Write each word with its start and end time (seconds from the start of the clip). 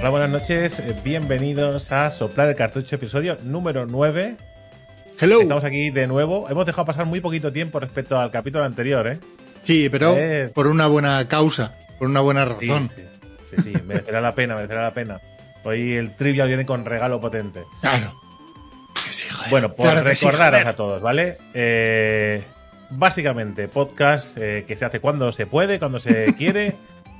Hola, 0.00 0.08
buenas 0.10 0.30
noches. 0.30 0.78
eh, 0.80 0.94
Bienvenidos 1.04 1.92
a 1.92 2.10
Soplar 2.10 2.48
el 2.48 2.56
Cartucho, 2.56 2.96
episodio 2.96 3.36
número 3.42 3.86
9. 3.86 4.36
Hello. 5.20 5.42
Estamos 5.42 5.64
aquí 5.64 5.90
de 5.90 6.06
nuevo. 6.06 6.48
Hemos 6.48 6.64
dejado 6.66 6.86
pasar 6.86 7.06
muy 7.06 7.20
poquito 7.20 7.52
tiempo 7.52 7.78
respecto 7.80 8.18
al 8.18 8.30
capítulo 8.30 8.64
anterior, 8.64 9.06
¿eh? 9.06 9.18
Sí, 9.64 9.88
pero 9.90 10.14
Eh. 10.16 10.50
por 10.54 10.66
una 10.66 10.86
buena 10.86 11.28
causa, 11.28 11.74
por 11.98 12.08
una 12.08 12.20
buena 12.20 12.44
razón. 12.46 12.90
sí, 12.94 13.02
sí, 13.50 13.62
sí, 13.62 13.82
merecerá 13.86 14.20
la 14.20 14.34
pena, 14.34 14.54
merecerá 14.54 14.82
la 14.84 14.90
pena. 14.92 15.20
Hoy 15.64 15.92
el 15.94 16.16
trivia 16.16 16.46
viene 16.46 16.64
con 16.64 16.84
regalo 16.86 17.20
potente. 17.20 17.62
Claro. 17.82 18.14
Que 19.04 19.12
sí, 19.12 19.28
joder. 19.28 19.50
Bueno, 19.50 19.72
por 19.74 19.84
Claro 19.90 20.04
que 20.08 20.14
sí, 20.14 20.24
recordaros 20.26 20.66
a 20.66 20.72
todos, 20.76 21.02
¿vale? 21.02 21.36
Eh, 21.52 22.42
básicamente, 22.88 23.68
podcast 23.68 24.38
eh, 24.40 24.64
que 24.66 24.76
se 24.76 24.86
hace 24.86 25.00
cuando 25.00 25.30
se 25.32 25.44
puede, 25.46 25.78
cuando 25.78 25.98
se 26.00 26.34
quiere, 26.38 26.74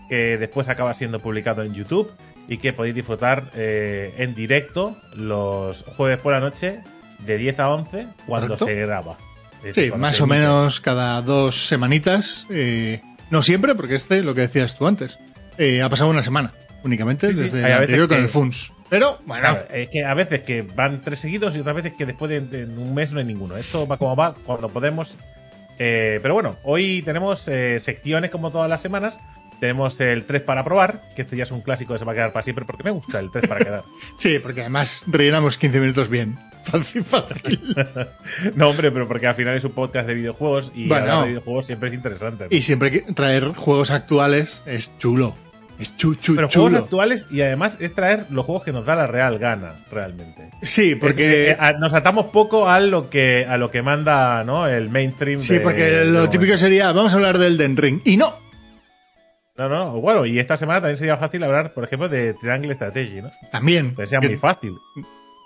que 0.08 0.38
después 0.38 0.70
acaba 0.70 0.94
siendo 0.94 1.20
publicado 1.20 1.62
en 1.62 1.74
YouTube 1.74 2.10
y 2.50 2.58
que 2.58 2.74
podéis 2.74 2.94
disfrutar 2.94 3.44
eh, 3.54 4.12
en 4.18 4.34
directo 4.34 4.95
los 5.16 5.84
jueves 5.96 6.18
por 6.18 6.32
la 6.34 6.41
noche 6.41 6.80
de 7.20 7.38
10 7.38 7.58
a 7.60 7.70
11 7.70 8.06
cuando 8.27 8.48
Correcto. 8.58 8.66
se 8.66 8.74
graba. 8.74 9.16
Decir, 9.62 9.84
Sí, 9.92 9.98
más 9.98 10.20
o 10.20 10.24
emite. 10.24 10.41
menos 10.41 10.80
cada 10.80 11.22
dos 11.22 11.66
semanitas. 11.68 12.46
eh, 12.50 13.00
no 13.30 13.41
siempre, 13.42 13.74
porque 13.74 13.94
este, 13.94 14.22
lo 14.22 14.34
que 14.34 14.41
decías 14.42 14.77
tú 14.77 14.86
antes, 14.86 15.18
eh, 15.56 15.80
ha 15.82 15.88
pasado 15.88 16.10
una 16.10 16.22
semana 16.22 16.52
únicamente 16.82 17.28
Sí, 17.28 17.34
sí, 17.34 17.41
desde 17.42 17.64
hay 17.64 17.72
el 17.72 17.78
anterior 17.82 18.08
con 18.08 18.16
que- 18.18 18.22
el 18.24 18.28
FUNS. 18.28 18.72
Pero, 18.88 19.20
bueno, 19.24 19.42
Claro, 19.42 19.66
es 19.72 19.88
que 19.88 20.05
a 20.05 20.14
veces 20.14 20.41
que 20.41 20.62
van 20.62 21.00
tres 21.02 21.20
seguidos 21.20 21.55
y 21.55 21.60
otras 21.60 21.77
veces 21.77 21.92
que 21.96 22.05
después 22.06 22.28
de, 22.28 22.41
de 22.41 22.64
un 22.64 22.92
mes 22.92 23.12
no 23.12 23.20
hay 23.20 23.24
ninguno. 23.27 23.56
Esto 23.56 23.86
va 23.86 23.96
como 23.98 24.16
va, 24.16 24.34
cuando 24.34 24.69
podemos. 24.69 25.14
Eh, 25.78 26.19
pero 26.22 26.34
bueno, 26.34 26.56
hoy 26.64 27.00
tenemos 27.02 27.46
eh, 27.46 27.78
secciones 27.78 28.30
como 28.30 28.50
todas 28.50 28.69
las 28.69 28.80
semanas. 28.82 29.20
Tenemos 29.60 30.00
el 30.00 30.24
3 30.24 30.42
para 30.42 30.64
probar, 30.64 31.02
que 31.14 31.23
este 31.23 31.37
ya 31.37 31.42
es 31.42 31.50
un 31.50 31.60
clásico 31.60 31.92
que 31.92 31.98
se 31.98 32.05
va 32.05 32.12
a 32.12 32.14
quedar 32.14 32.32
para 32.32 32.42
siempre 32.42 32.64
porque 32.64 32.82
me 32.82 32.91
gusta 32.91 33.19
el 33.20 33.30
3 33.30 33.46
para 33.46 33.64
quedar. 33.64 33.83
sí, 34.16 34.38
porque 34.38 34.62
además 34.62 35.02
rellenamos 35.06 35.59
15 35.59 35.80
minutos 35.80 36.09
bien. 36.09 36.36
Fácil, 36.64 37.05
fácil. 37.05 37.58
No, 38.55 38.69
hombre, 38.69 38.91
pero 38.91 39.08
porque 39.08 39.27
al 39.27 39.34
final 39.34 39.56
es 39.56 39.64
un 39.64 39.72
podcast 39.72 40.06
de 40.06 40.14
videojuegos 40.14 40.70
y 40.75 40.88
Bueno. 40.88 41.05
hablar 41.05 41.22
de 41.22 41.28
videojuegos 41.31 41.66
siempre 41.66 41.88
es 41.88 41.94
interesante. 41.94 42.47
y 42.50 42.62
siempre 42.62 42.91
que 42.91 43.00
traer 43.12 43.44
juegos 43.55 43.91
actuales 43.91 44.62
es 44.66 44.97
chulo. 44.98 45.34
Es 45.78 45.97
chu, 45.97 46.14
chu, 46.16 46.36
pero 46.36 46.48
chulo. 46.48 46.64
juegos 46.69 46.83
actuales 46.84 47.27
y 47.31 47.41
además 47.41 47.78
es 47.81 47.94
traer 47.94 48.27
los 48.28 48.44
juegos 48.44 48.64
que 48.64 48.72
nos 48.72 48.84
da 48.84 48.94
la 48.94 49.06
real 49.06 49.38
gana, 49.38 49.77
realmente. 49.91 50.50
Sí, 50.61 50.92
Es- 50.92 50.98
porque... 50.98 51.50
eh, 51.53 51.56
a- 51.58 51.72
nos 51.72 51.94
atamos 51.94 52.27
poco 52.27 52.69
a 52.69 52.78
lo 52.81 53.08
que 53.08 53.47
a 53.48 53.56
lo 53.56 53.70
que 53.70 53.81
manda 53.81 54.44
¿no? 54.44 54.66
el 54.66 54.91
mainstream. 54.91 55.41
Sí, 55.41 55.55
de- 55.55 55.61
porque 55.61 55.84
de 55.84 56.05
lo 56.05 56.12
momento. 56.12 56.31
típico 56.31 56.56
sería, 56.58 56.92
vamos 56.92 57.12
a 57.12 57.16
hablar 57.16 57.38
del 57.38 57.56
Den 57.56 57.78
Ring. 57.78 58.00
Y 58.05 58.19
no, 58.19 58.34
No, 59.61 59.69
no, 59.69 60.00
bueno, 60.00 60.25
y 60.25 60.39
esta 60.39 60.56
semana 60.56 60.80
también 60.80 60.97
sería 60.97 61.16
fácil 61.19 61.42
hablar, 61.42 61.72
por 61.75 61.84
ejemplo, 61.84 62.08
de 62.08 62.33
Triangle 62.34 62.75
Strategy, 62.75 63.20
¿no? 63.20 63.30
también. 63.53 63.94
Que 63.94 64.06
sea 64.06 64.19
Que- 64.20 64.28
muy 64.28 64.39
fácil. 64.39 64.72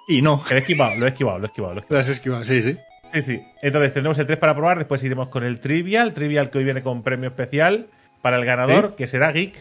Y 0.07 0.23
no, 0.23 0.43
Que 0.45 0.51
lo 0.55 0.59
he 0.59 0.61
esquivado, 0.61 0.95
lo 0.97 1.07
he 1.07 1.09
esquivado, 1.09 1.39
lo 1.39 1.45
he 1.47 1.49
esquivado. 1.49 1.75
Lo 1.75 1.81
he 1.81 1.83
esquivado. 1.83 2.01
las 2.01 2.09
esquivas, 2.09 2.47
sí, 2.47 2.63
sí. 2.63 2.77
Sí, 3.13 3.23
sí. 3.23 3.41
Entonces 3.63 3.93
tendremos 3.93 4.19
el 4.19 4.27
3 4.27 4.39
para 4.39 4.55
probar, 4.55 4.79
después 4.79 5.03
iremos 5.03 5.29
con 5.29 5.43
el 5.45 5.61
Trivial, 5.61 6.15
Trivial 6.15 6.51
que 6.51 6.59
hoy 6.59 6.65
viene 6.65 6.83
con 6.83 7.03
premio 7.03 7.29
especial 7.31 7.89
para 8.23 8.37
el 8.37 8.45
ganador, 8.45 8.95
que 8.97 9.07
será 9.07 9.33
Geek. 9.33 9.55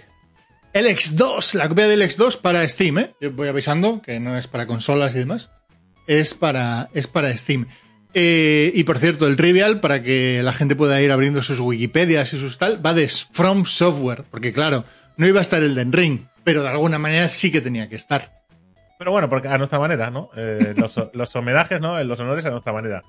El 0.73 0.87
X2, 0.87 1.53
la 1.55 1.69
copia 1.69 1.87
del 1.87 2.01
X2 2.01 2.39
para 2.39 2.67
Steam, 2.67 2.97
¿eh? 2.97 3.11
Yo 3.21 3.31
voy 3.31 3.47
avisando 3.47 4.01
que 4.01 4.19
no 4.19 4.35
es 4.37 4.47
para 4.47 4.65
consolas 4.65 5.13
y 5.15 5.19
demás. 5.19 5.49
Es 6.07 6.33
para, 6.33 6.89
es 6.93 7.07
para 7.07 7.35
Steam. 7.37 7.67
Eh, 8.13 8.71
y 8.75 8.83
por 8.83 8.99
cierto, 8.99 9.27
el 9.27 9.35
Trivial, 9.35 9.79
para 9.79 10.03
que 10.03 10.41
la 10.43 10.53
gente 10.53 10.75
pueda 10.75 11.01
ir 11.01 11.11
abriendo 11.11 11.41
sus 11.41 11.59
Wikipedias 11.59 12.33
y 12.33 12.39
sus 12.39 12.57
tal, 12.57 12.85
va 12.85 12.93
de 12.93 13.07
From 13.07 13.65
Software. 13.65 14.23
Porque 14.29 14.53
claro, 14.53 14.85
no 15.17 15.27
iba 15.27 15.39
a 15.39 15.41
estar 15.41 15.63
el 15.63 15.75
Den 15.75 15.91
Ring, 15.91 16.27
pero 16.43 16.61
de 16.61 16.69
alguna 16.69 16.99
manera 16.99 17.27
sí 17.29 17.51
que 17.51 17.61
tenía 17.61 17.89
que 17.89 17.95
estar. 17.95 18.43
Pero 18.99 19.11
bueno, 19.11 19.29
porque 19.29 19.47
a 19.47 19.57
nuestra 19.57 19.79
manera, 19.79 20.11
¿no? 20.11 20.29
Eh, 20.35 20.73
los, 20.77 20.99
los 21.13 21.35
homenajes, 21.35 21.81
¿no? 21.81 22.01
Los 22.03 22.19
honores 22.19 22.45
a 22.45 22.51
nuestra 22.51 22.73
manera. 22.73 23.03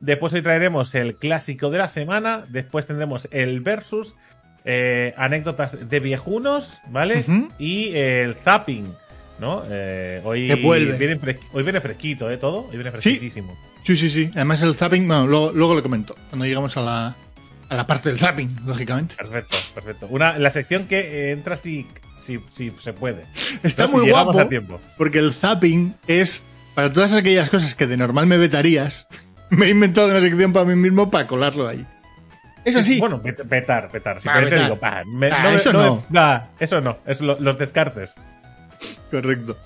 Después 0.00 0.32
hoy 0.32 0.42
traeremos 0.42 0.94
el 0.94 1.16
clásico 1.16 1.70
de 1.70 1.78
la 1.78 1.88
semana, 1.88 2.46
después 2.48 2.86
tendremos 2.86 3.28
el 3.30 3.60
versus, 3.60 4.16
eh, 4.64 5.14
anécdotas 5.16 5.88
de 5.88 6.00
viejunos, 6.00 6.78
¿vale? 6.88 7.24
Y 7.58 7.94
el 7.94 8.34
zapping, 8.34 8.94
¿no? 9.40 9.62
Eh, 9.68 10.20
hoy, 10.24 10.52
vuelve. 10.62 10.96
Viene 10.98 11.18
hoy 11.52 11.62
viene 11.62 11.80
fresquito, 11.80 12.30
¿eh? 12.30 12.36
Todo. 12.36 12.66
Hoy 12.68 12.76
viene 12.76 12.90
fresquísimo. 12.90 13.56
Sí, 13.82 13.96
sí, 13.96 14.10
sí. 14.10 14.30
Además 14.34 14.62
el 14.62 14.76
zapping, 14.76 15.06
bueno, 15.08 15.26
luego, 15.26 15.52
luego 15.52 15.74
lo 15.74 15.82
comento, 15.82 16.14
cuando 16.28 16.44
llegamos 16.46 16.76
a 16.76 16.80
la, 16.82 17.16
a 17.68 17.74
la 17.74 17.86
parte 17.86 18.10
del 18.10 18.18
zapping, 18.18 18.58
lógicamente. 18.66 19.14
Perfecto, 19.16 19.56
perfecto. 19.74 20.06
Una, 20.10 20.38
la 20.38 20.50
sección 20.50 20.86
que 20.86 20.98
eh, 21.00 21.30
entra 21.32 21.56
si, 21.56 21.86
si, 22.20 22.38
si 22.50 22.70
se 22.80 22.92
puede. 22.92 23.24
Está 23.62 23.86
si 23.86 23.92
muy 23.94 24.04
llegamos 24.06 24.34
guapo. 24.34 24.46
a 24.46 24.48
tiempo. 24.50 24.80
Porque 24.98 25.18
el 25.18 25.32
zapping 25.32 25.94
es 26.06 26.42
para 26.74 26.92
todas 26.92 27.12
aquellas 27.14 27.48
cosas 27.50 27.74
que 27.74 27.86
de 27.86 27.96
normal 27.96 28.26
me 28.26 28.36
vetarías. 28.36 29.06
Me 29.50 29.66
he 29.66 29.70
inventado 29.70 30.08
una 30.08 30.20
sección 30.20 30.52
para 30.52 30.64
mí 30.64 30.76
mismo 30.76 31.10
para 31.10 31.26
colarlo 31.26 31.66
ahí. 31.66 31.84
Eso 32.64 32.82
sí, 32.82 33.00
Bueno, 33.00 33.20
pet- 33.20 33.48
petar, 33.48 33.90
petar. 33.90 34.20
Digo, 34.20 34.76
pa, 34.78 35.02
me- 35.04 35.28
Ah, 35.32 35.42
no 35.44 35.48
eso 35.50 35.72
no 35.72 35.78
me- 35.80 35.84
no. 35.86 36.04
nah, 36.10 36.40
eso 36.60 36.80
no. 36.80 36.98
Es 37.04 37.20
lo- 37.20 37.40
los 37.40 37.58
descartes. 37.58 38.12
Correcto. 39.10 39.56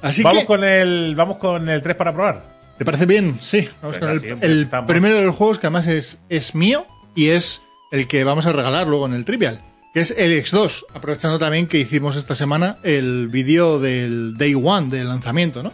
Así 0.00 0.22
vamos 0.22 0.40
que, 0.40 0.46
con 0.46 0.64
el 0.64 1.14
vamos 1.14 1.38
con 1.38 1.68
el 1.68 1.80
3 1.82 1.96
para 1.96 2.12
probar. 2.12 2.52
¿te 2.82 2.84
parece 2.84 3.06
bien? 3.06 3.38
Sí, 3.40 3.68
vamos 3.80 3.98
con 3.98 4.10
el, 4.10 4.68
primero 4.86 5.16
de 5.16 5.26
los 5.26 5.36
juegos 5.36 5.60
que 5.60 5.68
además 5.68 5.86
es, 5.86 6.18
es 6.28 6.54
mío 6.56 6.84
y 7.14 7.28
es 7.28 7.62
el 7.92 8.08
que 8.08 8.24
vamos 8.24 8.46
a 8.46 8.52
regalar 8.52 8.88
luego 8.88 9.06
en 9.06 9.14
el 9.14 9.24
Trivial, 9.24 9.60
que 9.94 10.00
es 10.00 10.12
el 10.16 10.32
X2, 10.42 10.86
aprovechando 10.92 11.38
también 11.38 11.68
que 11.68 11.78
hicimos 11.78 12.16
esta 12.16 12.34
semana 12.34 12.78
el 12.82 13.28
vídeo 13.28 13.78
del 13.78 14.36
Day 14.36 14.54
One 14.54 14.88
del 14.88 15.08
lanzamiento, 15.08 15.62
¿no? 15.62 15.72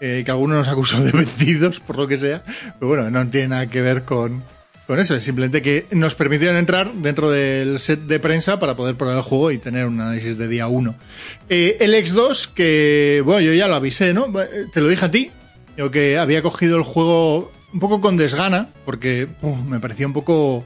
Eh, 0.00 0.22
que 0.24 0.30
algunos 0.30 0.58
nos 0.58 0.68
acusó 0.68 1.02
de 1.02 1.10
vencidos, 1.18 1.80
por 1.80 1.96
lo 1.96 2.06
que 2.06 2.18
sea, 2.18 2.42
pero 2.78 2.88
bueno, 2.88 3.10
no 3.10 3.26
tiene 3.26 3.48
nada 3.48 3.66
que 3.66 3.80
ver 3.80 4.04
con, 4.04 4.44
con 4.86 5.00
eso, 5.00 5.14
es 5.14 5.24
simplemente 5.24 5.62
que 5.62 5.86
nos 5.92 6.14
permitieron 6.14 6.56
entrar 6.56 6.92
dentro 6.92 7.30
del 7.30 7.80
set 7.80 8.00
de 8.00 8.20
prensa 8.20 8.58
para 8.58 8.76
poder 8.76 8.96
probar 8.96 9.16
el 9.16 9.22
juego 9.22 9.50
y 9.50 9.58
tener 9.58 9.86
un 9.86 10.00
análisis 10.00 10.36
de 10.36 10.46
día 10.48 10.66
1. 10.66 10.94
Eh, 11.48 11.76
el 11.80 11.94
X2, 11.94 12.48
que, 12.52 13.22
bueno, 13.24 13.40
yo 13.40 13.54
ya 13.54 13.66
lo 13.66 13.76
avisé, 13.76 14.12
¿no? 14.12 14.26
Eh, 14.40 14.66
Te 14.72 14.80
lo 14.80 14.88
dije 14.88 15.04
a 15.06 15.10
ti, 15.10 15.30
yo 15.76 15.90
que 15.90 16.18
había 16.18 16.42
cogido 16.42 16.76
el 16.76 16.82
juego 16.82 17.50
un 17.72 17.80
poco 17.80 18.00
con 18.00 18.16
desgana, 18.16 18.68
porque 18.84 19.26
me 19.68 19.80
parecía 19.80 20.06
un 20.06 20.12
poco 20.12 20.64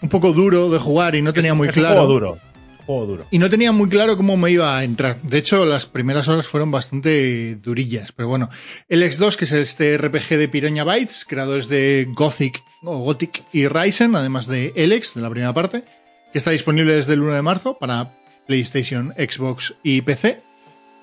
un 0.00 0.08
poco 0.08 0.32
duro 0.32 0.70
de 0.70 0.78
jugar 0.78 1.14
y 1.14 1.22
no 1.22 1.32
tenía 1.32 1.54
muy 1.54 1.68
claro. 1.68 1.96
juego 1.96 2.12
duro. 2.12 2.38
Juego 2.86 3.06
duro. 3.06 3.26
Y 3.30 3.38
no 3.38 3.50
tenía 3.50 3.72
muy 3.72 3.88
claro 3.88 4.16
cómo 4.16 4.36
me 4.36 4.50
iba 4.50 4.78
a 4.78 4.84
entrar. 4.84 5.20
De 5.22 5.38
hecho, 5.38 5.64
las 5.66 5.86
primeras 5.86 6.28
horas 6.28 6.46
fueron 6.46 6.70
bastante 6.70 7.56
durillas. 7.56 8.12
Pero 8.12 8.28
bueno, 8.28 8.48
el 8.88 9.02
X2, 9.02 9.36
que 9.36 9.44
es 9.44 9.52
este 9.52 9.98
RPG 9.98 10.36
de 10.38 10.48
Piranha 10.48 10.84
Bytes, 10.84 11.26
creadores 11.28 11.68
de 11.68 12.06
Gothic 12.14 12.62
o 12.82 12.98
Gothic 12.98 13.44
y 13.52 13.68
Ryzen, 13.68 14.14
además 14.14 14.46
de 14.46 14.72
Elex, 14.76 15.14
de 15.14 15.22
la 15.22 15.30
primera 15.30 15.52
parte, 15.52 15.84
que 16.32 16.38
está 16.38 16.50
disponible 16.50 16.94
desde 16.94 17.14
el 17.14 17.22
1 17.22 17.34
de 17.34 17.42
marzo 17.42 17.76
para 17.78 18.14
PlayStation, 18.46 19.12
Xbox 19.16 19.74
y 19.82 20.02
PC. 20.02 20.40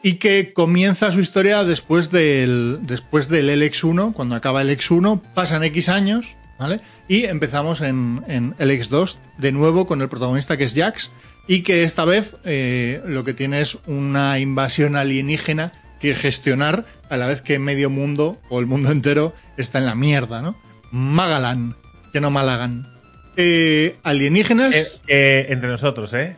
Y 0.03 0.16
que 0.16 0.53
comienza 0.53 1.12
su 1.12 1.19
historia 1.19 1.63
después 1.63 2.12
del, 2.12 2.80
después 2.84 3.28
del 3.28 3.50
LX1, 3.50 4.13
cuando 4.13 4.36
acaba 4.36 4.62
el 4.62 4.69
X1, 4.69 5.19
pasan 5.34 5.63
X 5.63 5.90
años, 5.90 6.36
¿vale? 6.59 6.80
Y 7.08 7.24
empezamos 7.24 7.81
en, 7.81 8.24
en 8.28 8.53
el 8.59 8.69
X2 8.69 9.18
de 9.40 9.52
nuevo 9.52 9.88
con 9.88 10.02
el 10.02 10.09
protagonista 10.09 10.57
que 10.57 10.66
es 10.66 10.75
Jax, 10.75 11.09
y 11.47 11.62
que 11.62 11.84
esta 11.84 12.06
vez 12.06 12.36
eh, 12.44 13.02
lo 13.06 13.24
que 13.24 13.34
tiene 13.34 13.62
es 13.62 13.78
una 13.88 14.40
invasión 14.40 14.96
alienígena 14.96 15.72
que 16.00 16.16
gestionar 16.16 16.86
a 17.09 17.18
la 17.18 17.28
vez 17.28 17.42
que 17.42 17.59
medio 17.59 17.90
mundo 17.90 18.40
o 18.50 18.59
el 18.59 18.66
mundo 18.66 18.92
entero 18.92 19.34
está 19.57 19.80
en 19.80 19.86
la 19.86 19.96
mierda, 19.96 20.42
¿no? 20.42 20.56
Magalan, 21.00 21.75
que 22.13 22.22
no 22.22 22.31
Malagan. 22.31 22.88
Eh, 23.35 23.97
alienígenas, 24.03 24.73
Eh, 24.73 24.88
eh, 25.07 25.45
entre 25.50 25.69
nosotros, 25.69 26.13
¿eh? 26.13 26.38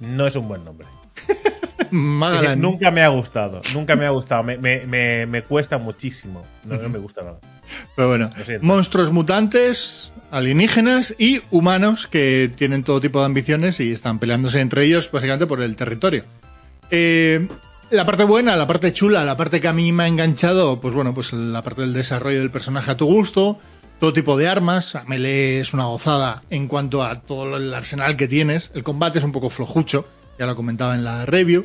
No 0.00 0.26
es 0.26 0.34
un 0.34 0.48
buen 0.48 0.64
nombre. 0.64 0.88
Que 1.78 1.86
Magalan. 1.92 2.60
nunca 2.60 2.90
me 2.90 3.02
ha 3.02 3.08
gustado. 3.08 3.62
Nunca 3.72 3.94
me 3.94 4.06
ha 4.06 4.10
gustado. 4.10 4.42
Me, 4.42 4.58
me, 4.58 4.84
me, 4.86 5.26
me 5.26 5.42
cuesta 5.42 5.78
muchísimo. 5.78 6.44
No, 6.64 6.76
no 6.78 6.88
me 6.88 6.98
gusta 6.98 7.22
nada. 7.22 7.38
Pero 7.94 8.08
bueno, 8.08 8.30
monstruos 8.60 9.12
mutantes, 9.12 10.12
alienígenas 10.32 11.14
y 11.16 11.40
humanos 11.52 12.08
que 12.08 12.50
tienen 12.56 12.82
todo 12.82 13.00
tipo 13.00 13.20
de 13.20 13.26
ambiciones 13.26 13.78
y 13.78 13.92
están 13.92 14.18
peleándose 14.18 14.60
entre 14.60 14.84
ellos 14.84 15.08
básicamente 15.12 15.46
por 15.46 15.62
el 15.62 15.76
territorio. 15.76 16.24
Eh, 16.90 17.46
la 17.90 18.06
parte 18.06 18.24
buena, 18.24 18.56
la 18.56 18.66
parte 18.66 18.92
chula, 18.92 19.24
la 19.24 19.36
parte 19.36 19.60
que 19.60 19.68
a 19.68 19.72
mí 19.72 19.92
me 19.92 20.04
ha 20.04 20.08
enganchado, 20.08 20.80
pues 20.80 20.94
bueno, 20.94 21.14
pues 21.14 21.32
la 21.32 21.62
parte 21.62 21.82
del 21.82 21.92
desarrollo 21.92 22.40
del 22.40 22.50
personaje 22.50 22.90
a 22.90 22.96
tu 22.96 23.06
gusto, 23.06 23.58
todo 24.00 24.12
tipo 24.12 24.36
de 24.36 24.48
armas, 24.48 24.96
a 24.96 25.04
melee 25.04 25.60
es 25.60 25.72
una 25.74 25.84
gozada 25.84 26.42
en 26.50 26.66
cuanto 26.66 27.02
a 27.02 27.20
todo 27.20 27.56
el 27.56 27.72
arsenal 27.72 28.16
que 28.16 28.28
tienes, 28.28 28.70
el 28.74 28.82
combate 28.82 29.18
es 29.18 29.24
un 29.24 29.32
poco 29.32 29.50
flojucho, 29.50 30.08
ya 30.38 30.46
lo 30.46 30.56
comentaba 30.56 30.94
en 30.96 31.04
la 31.04 31.24
review, 31.26 31.64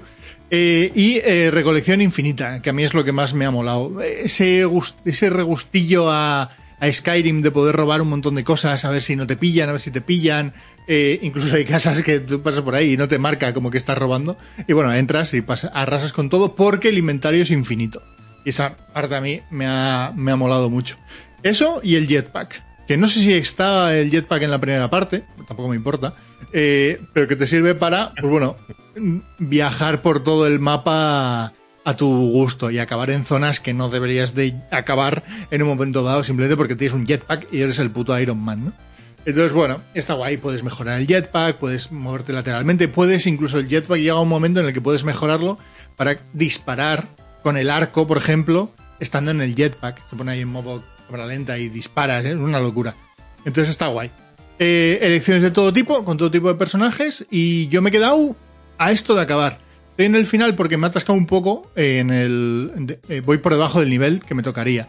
eh, 0.51 0.91
y 0.93 1.17
eh, 1.23 1.49
recolección 1.51 2.01
infinita, 2.01 2.61
que 2.61 2.69
a 2.69 2.73
mí 2.73 2.83
es 2.83 2.93
lo 2.93 3.03
que 3.03 3.11
más 3.11 3.33
me 3.33 3.45
ha 3.45 3.51
molado. 3.51 4.01
Ese, 4.01 4.65
gust- 4.67 4.95
ese 5.05 5.29
regustillo 5.29 6.11
a 6.11 6.49
a 6.79 6.91
Skyrim 6.91 7.41
de 7.41 7.51
poder 7.51 7.75
robar 7.75 8.01
un 8.01 8.09
montón 8.09 8.35
de 8.35 8.43
cosas, 8.43 8.85
a 8.85 8.89
ver 8.89 9.01
si 9.01 9.15
no 9.15 9.27
te 9.27 9.35
pillan, 9.35 9.69
a 9.69 9.73
ver 9.73 9.81
si 9.81 9.91
te 9.91 10.01
pillan. 10.01 10.53
Eh, 10.87 11.19
incluso 11.21 11.55
hay 11.55 11.65
casas 11.65 12.01
que 12.01 12.19
tú 12.19 12.41
pasas 12.41 12.61
por 12.61 12.73
ahí 12.75 12.93
y 12.93 12.97
no 12.97 13.07
te 13.07 13.19
marca 13.19 13.53
como 13.53 13.69
que 13.69 13.77
estás 13.77 13.97
robando. 13.97 14.37
Y 14.67 14.73
bueno, 14.73 14.93
entras 14.93 15.33
y 15.33 15.41
pasas, 15.41 15.71
arrasas 15.73 16.13
con 16.13 16.29
todo 16.29 16.55
porque 16.55 16.89
el 16.89 16.97
inventario 16.97 17.43
es 17.43 17.51
infinito. 17.51 18.01
Y 18.45 18.49
esa 18.49 18.75
parte 18.93 19.15
a 19.15 19.21
mí 19.21 19.41
me 19.51 19.65
ha, 19.67 20.11
me 20.15 20.31
ha 20.31 20.35
molado 20.35 20.69
mucho. 20.69 20.97
Eso 21.43 21.79
y 21.83 21.95
el 21.95 22.07
jetpack. 22.07 22.63
Que 22.87 22.97
no 22.97 23.07
sé 23.07 23.19
si 23.19 23.33
está 23.33 23.95
el 23.95 24.09
jetpack 24.09 24.41
en 24.43 24.51
la 24.51 24.59
primera 24.59 24.89
parte, 24.89 25.23
tampoco 25.47 25.69
me 25.69 25.75
importa. 25.75 26.13
eh, 26.53 26.99
pero 27.13 27.27
que 27.27 27.35
te 27.35 27.45
sirve 27.45 27.75
para, 27.75 28.13
pues 28.19 28.31
bueno, 28.31 28.55
viajar 29.37 30.01
por 30.01 30.23
todo 30.23 30.47
el 30.47 30.59
mapa 30.59 31.53
a 31.89 31.95
tu 31.95 32.07
gusto 32.07 32.69
y 32.69 32.77
acabar 32.77 33.09
en 33.09 33.25
zonas 33.25 33.59
que 33.59 33.73
no 33.73 33.89
deberías 33.89 34.35
de 34.35 34.55
acabar 34.69 35.23
en 35.49 35.63
un 35.63 35.69
momento 35.69 36.03
dado 36.03 36.23
simplemente 36.23 36.55
porque 36.55 36.75
tienes 36.75 36.93
un 36.93 37.07
jetpack 37.07 37.51
y 37.51 37.61
eres 37.61 37.79
el 37.79 37.89
puto 37.89 38.17
Iron 38.19 38.37
Man, 38.37 38.65
¿no? 38.65 38.73
Entonces, 39.25 39.51
bueno, 39.51 39.81
está 39.93 40.13
guay, 40.13 40.37
puedes 40.37 40.63
mejorar 40.63 40.99
el 40.99 41.07
jetpack, 41.07 41.57
puedes 41.57 41.91
moverte 41.91 42.31
lateralmente, 42.31 42.87
puedes 42.87 43.27
incluso 43.27 43.57
el 43.57 43.67
jetpack 43.67 43.99
llega 43.99 44.19
un 44.19 44.29
momento 44.29 44.59
en 44.59 44.67
el 44.67 44.73
que 44.73 44.81
puedes 44.81 45.03
mejorarlo 45.03 45.57
para 45.97 46.17
disparar 46.33 47.07
con 47.43 47.57
el 47.57 47.69
arco, 47.69 48.07
por 48.07 48.17
ejemplo, 48.17 48.71
estando 48.99 49.31
en 49.31 49.41
el 49.41 49.55
jetpack. 49.55 50.07
Se 50.09 50.15
pone 50.15 50.31
ahí 50.31 50.41
en 50.41 50.47
modo 50.47 50.83
cámara 51.07 51.25
lenta 51.25 51.57
y 51.57 51.69
disparas, 51.69 52.23
¿eh? 52.23 52.29
es 52.29 52.35
una 52.35 52.59
locura. 52.59 52.95
Entonces 53.45 53.69
está 53.69 53.87
guay. 53.87 54.11
Eh, 54.59 54.99
elecciones 55.01 55.41
de 55.41 55.51
todo 55.51 55.73
tipo, 55.73 56.05
con 56.05 56.17
todo 56.17 56.29
tipo 56.29 56.49
de 56.49 56.55
personajes, 56.55 57.25
y 57.31 57.67
yo 57.67 57.81
me 57.81 57.89
he 57.89 57.91
quedado 57.91 58.35
a 58.77 58.91
esto 58.91 59.15
de 59.15 59.21
acabar. 59.21 59.59
Estoy 59.99 60.05
en 60.05 60.15
el 60.15 60.27
final 60.27 60.55
porque 60.55 60.77
me 60.77 60.85
ha 60.87 60.91
atascado 60.91 61.17
un 61.19 61.25
poco 61.25 61.73
en 61.75 62.09
el... 62.09 62.97
eh, 63.09 63.19
voy 63.19 63.37
por 63.39 63.51
debajo 63.51 63.81
del 63.81 63.89
nivel 63.89 64.21
que 64.25 64.33
me 64.33 64.41
tocaría. 64.43 64.87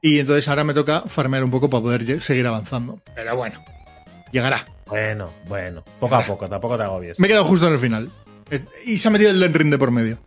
Y 0.00 0.20
entonces 0.20 0.46
ahora 0.46 0.62
me 0.62 0.72
toca 0.72 1.00
farmear 1.00 1.42
un 1.42 1.50
poco 1.50 1.68
para 1.68 1.82
poder 1.82 2.22
seguir 2.22 2.46
avanzando. 2.46 3.00
Pero 3.12 3.34
bueno, 3.36 3.58
llegará. 4.30 4.64
Bueno, 4.86 5.28
bueno. 5.48 5.82
Poco 5.98 6.14
a 6.14 6.24
poco, 6.24 6.48
tampoco 6.48 6.76
te 6.76 6.84
agobies. 6.84 7.18
Me 7.18 7.26
he 7.26 7.30
quedado 7.30 7.44
justo 7.46 7.66
en 7.66 7.72
el 7.72 7.80
final. 7.80 8.08
Eh, 8.52 8.60
Y 8.86 8.98
se 8.98 9.08
ha 9.08 9.10
metido 9.10 9.32
el 9.32 9.40
Den 9.40 9.52
Ring 9.52 9.68
de 9.72 9.78
por 9.78 9.90
medio. 9.90 10.18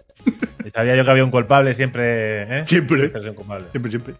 Sabía 0.74 0.98
yo 0.98 1.06
que 1.06 1.12
había 1.12 1.24
un 1.24 1.32
culpable 1.32 1.74
siempre, 1.74 2.44
¿eh? 2.60 2.64
Siempre. 2.68 3.00
Siempre 3.10 3.34
culpable. 3.36 3.68
Siempre, 3.72 3.90
siempre. 3.90 4.16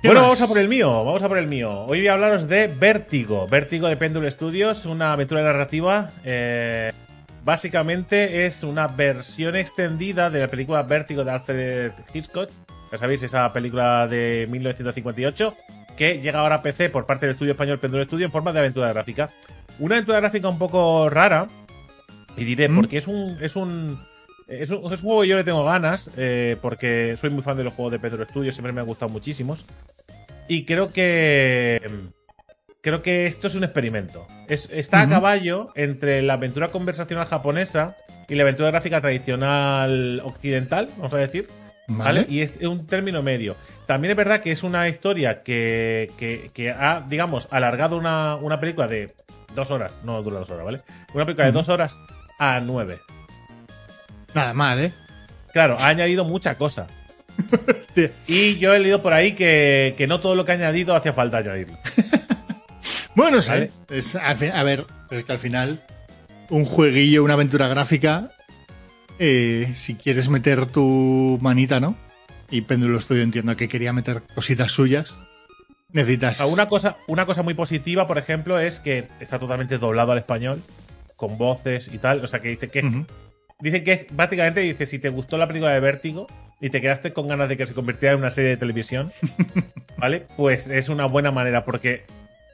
¿Qué 0.00 0.08
Bueno, 0.08 0.20
más? 0.22 0.28
vamos 0.30 0.40
a 0.40 0.46
por 0.48 0.56
el 0.58 0.68
mío, 0.68 1.04
vamos 1.04 1.22
a 1.22 1.28
por 1.28 1.36
el 1.36 1.46
mío. 1.46 1.80
Hoy 1.80 1.98
voy 1.98 2.08
a 2.08 2.14
hablaros 2.14 2.48
de 2.48 2.68
Vértigo. 2.68 3.46
Vértigo 3.48 3.86
de 3.86 3.98
Pendule 3.98 4.30
Studios, 4.30 4.86
una 4.86 5.12
aventura 5.12 5.42
narrativa. 5.42 6.10
eh, 6.24 6.90
básicamente 7.44 8.46
es 8.46 8.62
una 8.62 8.88
versión 8.88 9.54
extendida 9.56 10.30
de 10.30 10.40
la 10.40 10.48
película 10.48 10.82
Vértigo 10.82 11.24
de 11.24 11.30
Alfred 11.30 11.92
Hitchcock. 12.12 12.50
Ya 12.90 12.98
sabéis, 12.98 13.22
esa 13.22 13.52
película 13.52 14.06
de 14.08 14.46
1958 14.50 15.54
que 15.96 16.20
llega 16.20 16.40
ahora 16.40 16.56
a 16.56 16.62
PC 16.62 16.90
por 16.90 17.06
parte 17.06 17.26
del 17.26 17.34
estudio 17.34 17.52
español 17.52 17.78
Pendule 17.78 18.04
Studio 18.04 18.26
en 18.26 18.32
forma 18.32 18.52
de 18.52 18.60
aventura 18.60 18.92
gráfica. 18.92 19.30
Una 19.78 19.96
aventura 19.96 20.20
gráfica 20.20 20.48
un 20.48 20.58
poco 20.58 21.08
rara. 21.08 21.46
Y 22.36 22.44
diré, 22.44 22.68
¿Mm? 22.68 22.76
porque 22.76 22.96
es 22.96 23.06
un, 23.06 23.38
es 23.40 23.54
un 23.54 24.00
es 24.48 24.70
un, 24.70 24.92
es 24.92 25.00
un 25.00 25.06
juego 25.06 25.22
que 25.22 25.28
yo 25.28 25.36
le 25.36 25.44
tengo 25.44 25.64
ganas, 25.64 26.10
eh, 26.16 26.56
porque 26.60 27.16
soy 27.16 27.30
muy 27.30 27.42
fan 27.42 27.56
de 27.56 27.64
los 27.64 27.72
juegos 27.72 27.92
de 27.92 27.98
Pedro 27.98 28.24
Studio, 28.24 28.52
siempre 28.52 28.72
me 28.72 28.80
han 28.80 28.86
gustado 28.86 29.10
muchísimos. 29.10 29.64
Y 30.48 30.64
creo 30.64 30.88
que. 30.92 31.80
Creo 32.84 33.00
que 33.00 33.26
esto 33.26 33.46
es 33.46 33.54
un 33.54 33.64
experimento. 33.64 34.26
Es, 34.46 34.68
está 34.70 35.00
a 35.00 35.08
caballo 35.08 35.70
entre 35.74 36.20
la 36.20 36.34
aventura 36.34 36.68
conversacional 36.68 37.24
japonesa 37.24 37.96
y 38.28 38.34
la 38.34 38.42
aventura 38.42 38.70
gráfica 38.70 39.00
tradicional 39.00 40.20
occidental, 40.22 40.90
vamos 40.98 41.14
a 41.14 41.16
decir. 41.16 41.48
¿vale? 41.88 42.20
Vale. 42.20 42.26
Y 42.28 42.42
es 42.42 42.58
un 42.58 42.86
término 42.86 43.22
medio. 43.22 43.56
También 43.86 44.10
es 44.10 44.18
verdad 44.18 44.42
que 44.42 44.52
es 44.52 44.62
una 44.62 44.86
historia 44.86 45.42
que, 45.42 46.10
que, 46.18 46.50
que 46.52 46.72
ha, 46.72 47.02
digamos, 47.08 47.48
alargado 47.50 47.96
una, 47.96 48.36
una 48.36 48.60
película 48.60 48.86
de 48.86 49.14
dos 49.54 49.70
horas, 49.70 49.90
no 50.02 50.22
dura 50.22 50.40
dos 50.40 50.50
horas, 50.50 50.66
¿vale? 50.66 50.82
Una 51.14 51.24
película 51.24 51.46
de 51.46 51.52
dos 51.52 51.70
horas 51.70 51.98
a 52.38 52.60
nueve. 52.60 52.98
Nada 54.34 54.52
mal, 54.52 54.78
¿eh? 54.78 54.92
Claro, 55.54 55.78
ha 55.80 55.88
añadido 55.88 56.26
mucha 56.26 56.56
cosa. 56.56 56.86
Y 58.26 58.56
yo 58.56 58.74
he 58.74 58.80
leído 58.80 59.02
por 59.02 59.12
ahí 59.12 59.32
que, 59.32 59.94
que 59.96 60.08
no 60.08 60.18
todo 60.18 60.34
lo 60.34 60.44
que 60.44 60.50
ha 60.50 60.56
añadido 60.56 60.96
hacía 60.96 61.12
falta 61.12 61.38
añadirlo. 61.38 61.78
Bueno, 63.14 63.42
sí. 63.42 63.50
Vale. 63.50 63.70
Es, 63.88 64.16
a 64.16 64.34
ver, 64.34 64.86
es 65.10 65.24
que 65.24 65.32
al 65.32 65.38
final, 65.38 65.82
un 66.50 66.64
jueguillo, 66.64 67.24
una 67.24 67.34
aventura 67.34 67.68
gráfica, 67.68 68.30
eh, 69.18 69.72
si 69.74 69.94
quieres 69.94 70.28
meter 70.28 70.66
tu 70.66 71.38
manita, 71.40 71.80
¿no? 71.80 71.96
Y 72.50 72.62
Péndulo 72.62 73.00
Studio 73.00 73.22
entiendo 73.22 73.56
que 73.56 73.68
quería 73.68 73.92
meter 73.92 74.22
cositas 74.34 74.72
suyas. 74.72 75.16
Necesitas. 75.92 76.38
Sea, 76.38 76.46
una 76.46 76.68
cosa, 76.68 76.96
una 77.06 77.24
cosa 77.24 77.42
muy 77.42 77.54
positiva, 77.54 78.06
por 78.06 78.18
ejemplo, 78.18 78.58
es 78.58 78.80
que 78.80 79.06
está 79.20 79.38
totalmente 79.38 79.78
doblado 79.78 80.12
al 80.12 80.18
español, 80.18 80.60
con 81.16 81.38
voces 81.38 81.88
y 81.92 81.98
tal. 81.98 82.22
O 82.24 82.26
sea, 82.26 82.40
que 82.40 82.48
dice 82.48 82.68
que. 82.68 82.84
Ujú. 82.84 83.06
Dice 83.60 83.84
que 83.84 84.08
básicamente 84.10 84.60
dice: 84.60 84.86
si 84.86 84.98
te 84.98 85.08
gustó 85.08 85.38
la 85.38 85.46
película 85.46 85.72
de 85.72 85.80
Vértigo 85.80 86.26
y 86.60 86.70
te 86.70 86.80
quedaste 86.80 87.12
con 87.12 87.28
ganas 87.28 87.48
de 87.48 87.56
que 87.56 87.66
se 87.66 87.74
convirtiera 87.74 88.14
en 88.14 88.20
una 88.20 88.32
serie 88.32 88.50
de 88.50 88.56
televisión, 88.56 89.12
¿vale? 89.96 90.26
Pues 90.36 90.66
es 90.68 90.88
una 90.88 91.06
buena 91.06 91.30
manera, 91.30 91.64
porque 91.64 92.04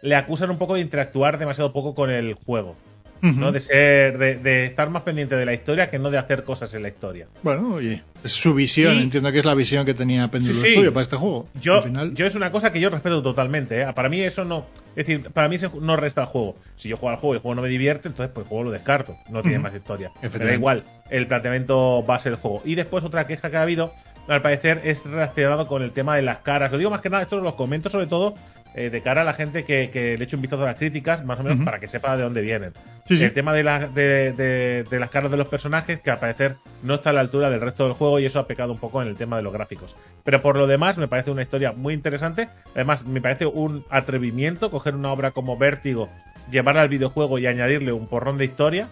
le 0.02 0.14
acusan 0.17 0.50
un 0.50 0.58
poco 0.58 0.75
de 0.75 0.81
interactuar 0.81 1.38
demasiado 1.38 1.73
poco 1.73 1.94
con 1.94 2.11
el 2.11 2.35
juego. 2.35 2.76
¿no? 3.23 3.52
De 3.52 3.61
ser. 3.61 4.17
De, 4.17 4.37
de 4.37 4.64
estar 4.64 4.88
más 4.88 5.02
pendiente 5.02 5.37
de 5.37 5.44
la 5.44 5.52
historia 5.52 5.91
que 5.91 5.99
no 5.99 6.11
de 6.11 6.17
hacer 6.17 6.43
cosas 6.43 6.73
en 6.73 6.81
la 6.82 6.88
historia. 6.88 7.26
Bueno, 7.43 7.75
oye, 7.75 8.02
es 8.25 8.32
su 8.32 8.55
visión. 8.55 8.94
Y- 8.97 9.02
Entiendo 9.02 9.31
que 9.31 9.41
es 9.41 9.44
la 9.44 9.52
visión 9.52 9.85
que 9.85 9.93
tenía 9.93 10.26
Péndulo 10.29 10.55
Sí, 10.55 10.62
sí. 10.69 10.73
Studio 10.73 10.91
para 10.94 11.02
este 11.02 11.17
juego. 11.17 11.47
Yo, 11.61 11.75
Al 11.76 11.82
final, 11.82 12.14
yo 12.14 12.25
es 12.26 12.35
una 12.35 12.50
cosa 12.50 12.73
que 12.73 12.81
yo 12.81 12.88
respeto 12.88 13.23
totalmente. 13.23 13.82
¿eh? 13.82 13.87
Para 13.94 14.08
mí 14.08 14.23
eso 14.23 14.47
no. 14.47 14.64
Es 14.97 15.06
decir, 15.06 15.31
para 15.32 15.50
mí 15.50 15.56
eso 15.56 15.70
no 15.82 15.97
resta 15.97 16.23
al 16.23 16.29
juego. 16.29 16.56
Si 16.76 16.88
yo 16.88 16.97
juego 16.97 17.11
al 17.14 17.20
juego 17.20 17.35
y 17.35 17.37
el 17.37 17.43
juego 17.43 17.55
no 17.56 17.61
me 17.62 17.69
divierte, 17.69 18.08
entonces 18.08 18.32
pues 18.35 18.44
el 18.47 18.49
juego 18.49 18.64
lo 18.64 18.70
descarto. 18.70 19.14
No 19.29 19.43
tiene 19.43 19.58
más 19.58 19.75
historia. 19.75 20.11
Me 20.23 20.29
da 20.31 20.55
igual. 20.55 20.85
El 21.11 21.26
planteamiento 21.26 22.02
va 22.08 22.14
a 22.14 22.19
ser 22.20 22.32
el 22.32 22.38
juego. 22.38 22.62
Y 22.64 22.75
después 22.75 23.05
otra 23.05 23.26
queja 23.26 23.50
que 23.50 23.56
ha 23.58 23.62
habido, 23.62 23.93
al 24.29 24.41
parecer, 24.41 24.81
es 24.85 25.05
relacionado 25.05 25.67
con 25.67 25.82
el 25.82 25.93
tema 25.93 26.17
de 26.17 26.23
las 26.23 26.38
caras. 26.38 26.73
Lo 26.73 26.79
digo 26.79 26.91
más 26.91 27.02
que 27.02 27.11
nada, 27.11 27.23
esto 27.23 27.38
lo 27.38 27.55
comento 27.55 27.91
sobre 27.91 28.06
todo 28.06 28.35
eh, 28.75 28.90
de 28.90 29.00
cara 29.02 29.22
a 29.22 29.25
la 29.25 29.32
gente 29.32 29.64
que, 29.64 29.90
que 29.90 30.17
le 30.17 30.25
eche 30.25 30.37
un 30.37 30.43
vistazo 30.43 30.62
a 30.62 30.67
las 30.67 30.76
críticas, 30.76 31.25
más 31.25 31.38
o 31.40 31.43
menos 31.43 31.64
para 31.64 31.81
que 31.81 31.88
sepa 31.88 32.17
de 32.17 32.22
dónde 32.22 32.40
vienen. 32.40 32.72
Sí, 33.06 33.17
sí. 33.17 33.25
El 33.25 33.32
tema 33.32 33.52
de, 33.52 33.64
la- 33.64 33.87
de, 33.88 34.32
de- 34.32 34.84
de 34.88 35.00
las 35.00 35.11
caras 35.11 35.31
de 35.31 35.37
los 35.37 35.49
personajes, 35.49 36.00
que 36.00 36.11
al 36.11 36.19
parecer 36.19 36.55
no 36.82 36.94
está 36.94 37.11
a 37.11 37.12
la 37.12 37.20
altura 37.20 37.50
del 37.50 37.61
resto 37.61 37.84
del 37.84 37.94
juego 37.94 38.19
y 38.20 38.26
eso 38.26 38.38
ha 38.38 38.46
pecado 38.46 38.72
un 38.72 38.78
poco 38.78 39.02
en 39.02 39.08
el 39.08 39.17
tema 39.17 39.37
de 39.37 39.43
los 39.43 39.52
gráficos. 39.52 39.96
Pero 40.25 40.40
por 40.40 40.56
lo 40.56 40.67
demás, 40.67 40.99
me 40.99 41.08
parece 41.08 41.31
una 41.31 41.43
historia 41.43 41.72
muy 41.72 41.94
interesante. 41.94 42.49
Además, 42.75 43.05
me 43.05 43.20
parece 43.20 43.46
un 43.46 43.84
atrevimiento 43.90 44.70
coger 44.70 44.94
una 44.94 45.12
obra 45.12 45.32
como 45.32 45.56
Vértigo, 45.56 46.08
llevarla 46.50 46.82
al 46.82 46.88
videojuego 46.88 47.38
y 47.38 47.46
añadirle 47.46 47.93
un 47.93 48.06
porrón 48.06 48.38
de 48.38 48.44
historia. 48.44 48.88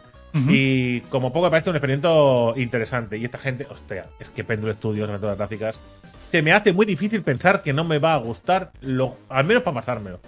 Y 0.49 1.01
como 1.03 1.33
poco 1.33 1.47
me 1.47 1.51
parece 1.51 1.71
un 1.71 1.77
experimento 1.77 2.53
interesante. 2.57 3.17
Y 3.17 3.25
esta 3.25 3.39
gente, 3.39 3.67
hostia, 3.71 4.05
es 4.21 4.29
que 4.31 4.45
Pendule 4.45 4.75
Studios, 4.75 5.09
todas 5.21 5.39
gráficas, 5.39 5.81
se 6.31 6.43
me 6.43 6.53
hace 6.53 6.73
muy 6.73 6.87
difícil 6.87 7.23
pensar 7.23 7.63
que 7.63 7.73
no 7.73 7.85
me 7.85 7.99
va 7.99 8.15
a 8.15 8.19
gustar, 8.19 8.73
lo, 8.81 9.17
al 9.29 9.45
menos 9.45 9.63
para 9.63 9.75
pasármelo. 9.75 10.21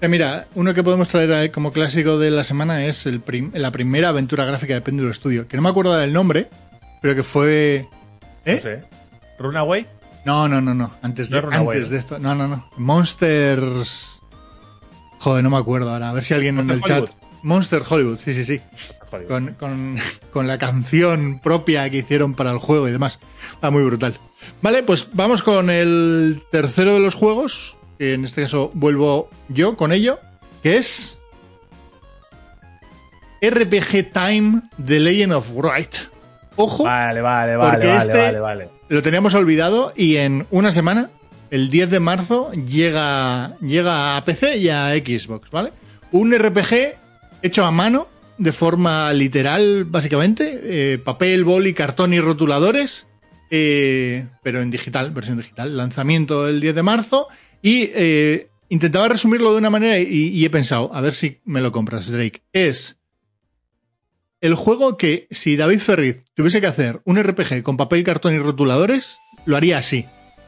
Eh, 0.00 0.08
mira, 0.08 0.46
uno 0.54 0.74
que 0.74 0.82
podemos 0.82 1.08
traer 1.08 1.50
como 1.50 1.72
clásico 1.72 2.18
de 2.18 2.30
la 2.30 2.44
semana 2.44 2.84
es 2.84 3.06
el 3.06 3.20
prim- 3.20 3.50
la 3.54 3.70
primera 3.70 4.10
aventura 4.10 4.44
gráfica 4.44 4.74
de 4.74 4.80
Péndulo 4.82 5.12
Studio, 5.14 5.48
que 5.48 5.56
no 5.56 5.62
me 5.62 5.68
acuerdo 5.70 5.96
del 5.96 6.12
nombre, 6.12 6.48
pero 7.00 7.14
que 7.14 7.22
fue... 7.22 7.86
¿Eh? 8.44 8.56
No 8.56 8.62
sé. 8.62 8.84
Runaway, 9.38 9.86
No, 10.24 10.48
no, 10.48 10.60
no, 10.60 10.74
no. 10.74 10.90
Antes 11.02 11.28
de, 11.30 11.34
No 11.34 11.38
es 11.38 11.44
Runaway, 11.46 11.76
antes 11.78 11.90
de 11.90 11.98
esto. 11.98 12.18
No, 12.18 12.34
no, 12.34 12.46
no. 12.48 12.68
Monsters. 12.76 14.20
Joder, 15.18 15.42
no 15.42 15.50
me 15.50 15.56
acuerdo 15.56 15.90
ahora. 15.92 16.10
A 16.10 16.12
ver 16.12 16.24
si 16.24 16.34
alguien 16.34 16.58
en 16.58 16.70
el 16.70 16.82
chat. 16.82 17.08
Monster 17.42 17.82
Hollywood, 17.88 18.18
sí, 18.18 18.34
sí, 18.34 18.44
sí. 18.44 18.60
Con, 19.28 19.54
con- 19.54 19.98
con 20.32 20.46
la 20.46 20.58
canción 20.58 21.38
propia 21.38 21.88
que 21.90 21.98
hicieron 21.98 22.34
para 22.34 22.50
el 22.50 22.58
juego 22.58 22.88
y 22.88 22.92
demás. 22.92 23.18
Ah, 23.62 23.70
muy 23.70 23.82
brutal. 23.84 24.18
Vale, 24.62 24.82
pues 24.82 25.08
vamos 25.12 25.42
con 25.42 25.70
el 25.70 26.42
tercero 26.50 26.94
de 26.94 27.00
los 27.00 27.14
juegos. 27.14 27.76
Que 27.98 28.14
en 28.14 28.24
este 28.24 28.42
caso 28.42 28.70
vuelvo 28.74 29.30
yo 29.48 29.76
con 29.76 29.92
ello. 29.92 30.18
Que 30.62 30.76
es. 30.76 31.18
RPG 33.42 34.12
Time 34.12 34.62
The 34.84 34.98
Legend 35.00 35.32
of 35.32 35.48
Wright. 35.54 35.94
Ojo. 36.56 36.84
Vale, 36.84 37.20
vale, 37.20 37.56
vale, 37.56 37.70
Porque 37.72 37.86
vale, 37.88 37.98
este- 38.12 38.18
vale, 38.22 38.40
vale. 38.40 38.68
Lo 38.88 39.02
teníamos 39.02 39.34
olvidado 39.34 39.92
y 39.96 40.16
en 40.16 40.46
una 40.50 40.72
semana, 40.72 41.10
el 41.50 41.70
10 41.70 41.90
de 41.90 42.00
marzo, 42.00 42.50
llega, 42.52 43.56
llega 43.60 44.16
a 44.16 44.24
PC 44.24 44.58
y 44.58 44.68
a 44.70 44.90
Xbox, 44.94 45.50
¿vale? 45.50 45.72
Un 46.12 46.32
RPG 46.32 46.94
hecho 47.42 47.64
a 47.66 47.70
mano, 47.72 48.06
de 48.38 48.52
forma 48.52 49.12
literal, 49.12 49.84
básicamente. 49.84 50.60
eh, 50.62 50.98
papel, 50.98 51.44
boli, 51.44 51.74
cartón 51.74 52.14
y 52.14 52.20
rotuladores. 52.20 53.06
Eh, 53.50 54.26
pero 54.42 54.60
en 54.60 54.70
digital, 54.70 55.10
versión 55.12 55.38
digital. 55.38 55.76
Lanzamiento 55.76 56.48
el 56.48 56.60
10 56.60 56.74
de 56.74 56.82
marzo. 56.82 57.28
Y 57.62 57.90
eh, 57.94 58.48
intentaba 58.68 59.08
resumirlo 59.08 59.52
de 59.52 59.58
una 59.58 59.70
manera 59.70 59.98
y, 59.98 60.06
y 60.28 60.44
he 60.44 60.50
pensado, 60.50 60.90
a 60.94 61.00
ver 61.00 61.14
si 61.14 61.40
me 61.44 61.60
lo 61.60 61.72
compras, 61.72 62.10
Drake. 62.10 62.42
Es 62.52 62.96
el 64.40 64.54
juego 64.54 64.96
que 64.96 65.26
si 65.30 65.56
David 65.56 65.80
Ferriz 65.80 66.24
tuviese 66.34 66.60
que 66.60 66.66
hacer 66.66 67.00
un 67.04 67.20
RPG 67.22 67.62
con 67.62 67.76
papel, 67.76 68.04
cartón 68.04 68.34
y 68.34 68.38
rotuladores, 68.38 69.18
lo 69.46 69.56
haría 69.56 69.78
así. 69.78 70.06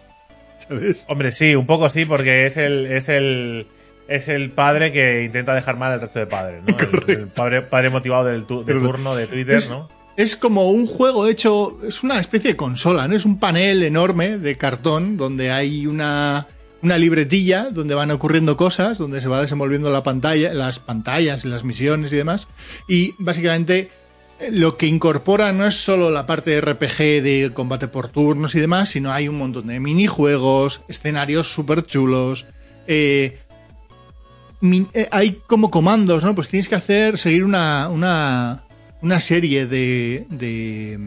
¿sabes? 0.69 1.05
Hombre, 1.09 1.33
sí, 1.33 1.55
un 1.55 1.67
poco 1.67 1.89
sí, 1.89 2.05
porque 2.05 2.47
es 2.47 2.57
el, 2.57 2.87
es 2.87 3.09
el, 3.09 3.67
es 4.07 4.29
el 4.29 4.51
padre 4.51 4.93
que 4.93 5.25
intenta 5.25 5.55
dejar 5.55 5.77
mal 5.77 5.93
al 5.93 6.01
resto 6.01 6.19
de 6.19 6.27
padres, 6.27 6.63
¿no? 6.67 6.77
El, 7.09 7.11
el 7.21 7.27
padre, 7.29 7.63
padre 7.63 7.91
motivado 7.91 8.27
del, 8.27 8.45
tu- 8.45 8.65
de 8.65 8.75
turno 8.75 9.17
de 9.17 9.27
Twitter, 9.27 9.63
¿no? 9.71 9.89
Es 10.19 10.35
como 10.35 10.73
un 10.73 10.89
juego 10.89 11.29
hecho, 11.29 11.79
es 11.87 12.03
una 12.03 12.19
especie 12.19 12.51
de 12.51 12.57
consola, 12.57 13.07
¿no? 13.07 13.15
Es 13.15 13.25
un 13.25 13.39
panel 13.39 13.85
enorme 13.85 14.39
de 14.39 14.59
cartón 14.59 15.17
donde 15.17 15.53
hay 15.53 15.87
una, 15.87 16.49
una 16.83 16.99
libretilla 16.99 17.71
donde 17.71 17.95
van 17.95 18.11
ocurriendo 18.11 18.57
cosas, 18.57 18.99
donde 18.99 19.21
se 19.21 19.29
va 19.29 19.41
desenvolviendo 19.41 19.93
la 19.93 20.03
pantalla, 20.03 20.53
las 20.53 20.81
pantallas 20.81 21.45
y 21.45 21.49
las 21.49 21.63
misiones 21.63 22.13
y 22.13 22.17
demás. 22.17 22.49
Y 22.89 23.15
básicamente 23.19 23.93
eh, 24.41 24.51
lo 24.51 24.77
que 24.77 24.87
incorpora 24.87 25.53
no 25.53 25.65
es 25.65 25.77
solo 25.77 26.11
la 26.11 26.27
parte 26.27 26.51
de 26.51 26.63
RPG 26.63 27.23
de 27.23 27.53
combate 27.55 27.87
por 27.87 28.09
turnos 28.09 28.57
y 28.57 28.61
demás, 28.61 28.89
sino 28.89 29.13
hay 29.13 29.29
un 29.29 29.39
montón 29.39 29.69
de 29.69 29.79
minijuegos, 29.79 30.81
escenarios 30.89 31.55
súper 31.55 31.87
chulos, 31.87 32.45
eh, 32.89 33.39
eh, 34.63 35.09
hay 35.13 35.41
como 35.47 35.71
comandos, 35.71 36.25
¿no? 36.25 36.35
Pues 36.35 36.49
tienes 36.49 36.69
que 36.69 36.75
hacer, 36.75 37.19
seguir 37.19 37.45
una, 37.45 37.89
una, 37.89 38.65
una 39.03 39.21
serie 39.21 39.67
de, 39.67 40.27
de, 40.31 40.99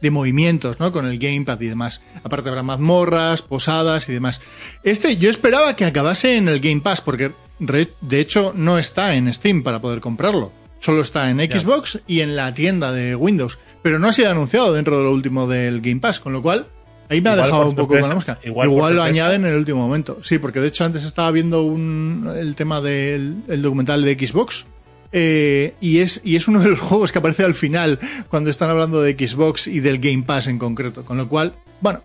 de 0.00 0.10
movimientos, 0.10 0.80
¿no? 0.80 0.92
Con 0.92 1.06
el 1.06 1.18
gamepad 1.18 1.60
y 1.60 1.66
demás. 1.66 2.00
Aparte 2.22 2.48
habrá 2.48 2.62
mazmorras, 2.62 3.42
posadas 3.42 4.08
y 4.08 4.12
demás. 4.12 4.40
Este 4.82 5.16
yo 5.16 5.30
esperaba 5.30 5.76
que 5.76 5.84
acabase 5.84 6.36
en 6.36 6.48
el 6.48 6.60
Game 6.60 6.80
Pass, 6.80 7.00
porque 7.00 7.32
de 7.58 8.20
hecho 8.20 8.52
no 8.54 8.78
está 8.78 9.14
en 9.14 9.32
Steam 9.32 9.62
para 9.62 9.80
poder 9.80 10.00
comprarlo. 10.00 10.52
Solo 10.80 11.00
está 11.00 11.30
en 11.30 11.38
Xbox 11.38 12.00
y 12.06 12.20
en 12.20 12.36
la 12.36 12.52
tienda 12.52 12.92
de 12.92 13.16
Windows. 13.16 13.58
Pero 13.82 13.98
no 13.98 14.08
ha 14.08 14.12
sido 14.12 14.30
anunciado 14.30 14.72
dentro 14.72 14.98
de 14.98 15.04
lo 15.04 15.12
último 15.12 15.46
del 15.46 15.80
Game 15.80 16.00
Pass, 16.00 16.20
con 16.20 16.34
lo 16.34 16.42
cual 16.42 16.66
ahí 17.08 17.22
me 17.22 17.30
ha 17.30 17.32
Igual 17.32 17.46
dejado 17.46 17.68
un 17.68 17.74
poco 17.74 17.98
con 17.98 18.08
la 18.08 18.14
mosca. 18.14 18.38
igual 18.44 18.94
lo 18.96 19.02
añaden 19.02 19.44
en 19.46 19.52
el 19.52 19.58
último 19.58 19.78
momento. 19.78 20.18
Sí, 20.22 20.38
porque 20.38 20.60
de 20.60 20.68
hecho 20.68 20.84
antes 20.84 21.04
estaba 21.04 21.30
viendo 21.30 21.62
un, 21.62 22.30
el 22.36 22.54
tema 22.54 22.82
del 22.82 23.36
el 23.48 23.62
documental 23.62 24.04
de 24.04 24.14
Xbox. 24.14 24.66
Eh, 25.14 25.74
y, 25.80 26.00
es, 26.00 26.20
y 26.24 26.36
es 26.36 26.48
uno 26.48 26.60
de 26.60 26.68
los 26.68 26.80
juegos 26.80 27.12
que 27.12 27.20
aparece 27.20 27.44
al 27.44 27.54
final 27.54 27.98
cuando 28.28 28.50
están 28.50 28.68
hablando 28.68 29.00
de 29.00 29.12
Xbox 29.12 29.66
y 29.66 29.80
del 29.80 29.98
Game 29.98 30.24
Pass 30.24 30.48
en 30.48 30.58
concreto. 30.58 31.04
Con 31.04 31.16
lo 31.16 31.28
cual, 31.28 31.54
bueno, 31.80 32.02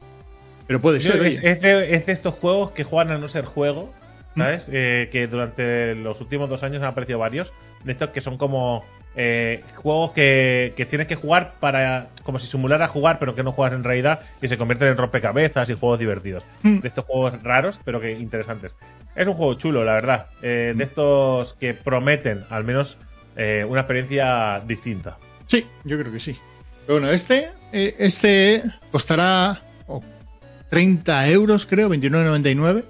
pero 0.68 0.80
puede 0.80 1.02
ser. 1.02 1.22
es, 1.26 1.42
de, 1.42 1.96
es 1.96 2.06
de 2.06 2.14
estos 2.14 2.36
juegos 2.36 2.72
que 2.72 2.84
juegan 2.84 3.12
a 3.12 3.18
no 3.18 3.28
ser 3.28 3.46
juego, 3.46 3.92
Mm. 4.36 4.42
¿sabes? 4.42 4.70
Eh, 4.72 5.10
que 5.12 5.28
durante 5.28 5.96
los 5.96 6.22
últimos 6.22 6.50
dos 6.50 6.64
años 6.64 6.82
han 6.82 6.90
aparecido 6.90 7.20
varios. 7.20 7.52
De 7.84 7.94
estos 7.94 8.10
que 8.10 8.22
son 8.22 8.38
como 8.38 8.84
eh, 9.16 9.64
juegos 9.76 10.12
que, 10.12 10.74
que 10.76 10.86
tienes 10.86 11.08
que 11.08 11.16
jugar 11.16 11.54
para. 11.60 12.10
como 12.24 12.40
si 12.40 12.48
simulara 12.48 12.88
jugar, 12.88 13.20
pero 13.20 13.36
que 13.36 13.44
no 13.44 13.52
juegas 13.52 13.74
en 13.76 13.84
realidad 13.84 14.22
y 14.42 14.48
se 14.48 14.58
convierten 14.58 14.90
en 14.90 14.98
rompecabezas 14.98 15.70
y 15.70 15.74
juegos 15.74 16.00
divertidos. 16.00 16.44
Mm. 16.64 16.80
De 16.80 16.88
estos 16.88 17.06
juegos 17.06 17.42
raros, 17.44 17.80
pero 17.84 18.00
que 18.00 18.12
interesantes. 18.12 18.76
Es 19.16 19.28
un 19.28 19.34
juego 19.34 19.54
chulo, 19.56 19.84
la 19.84 19.94
verdad. 19.94 20.28
Eh, 20.42 20.74
de 20.76 20.84
estos 20.84 21.54
que 21.56 21.74
prometen, 21.74 22.46
al 22.50 22.64
menos, 22.64 22.98
eh, 23.36 23.66
una 23.68 23.82
experiencia 23.82 24.62
distinta. 24.66 25.18
Sí, 25.48 25.66
yo 25.84 26.00
creo 26.00 26.12
que 26.12 26.20
sí. 26.20 26.38
Pero 26.86 27.00
bueno, 27.00 27.12
este, 27.14 27.50
eh, 27.74 27.96
este 28.00 28.64
costará 28.92 29.62
oh, 29.88 30.02
30 30.70 31.28
euros, 31.30 31.66
creo, 31.66 31.90
29,99. 31.90 32.84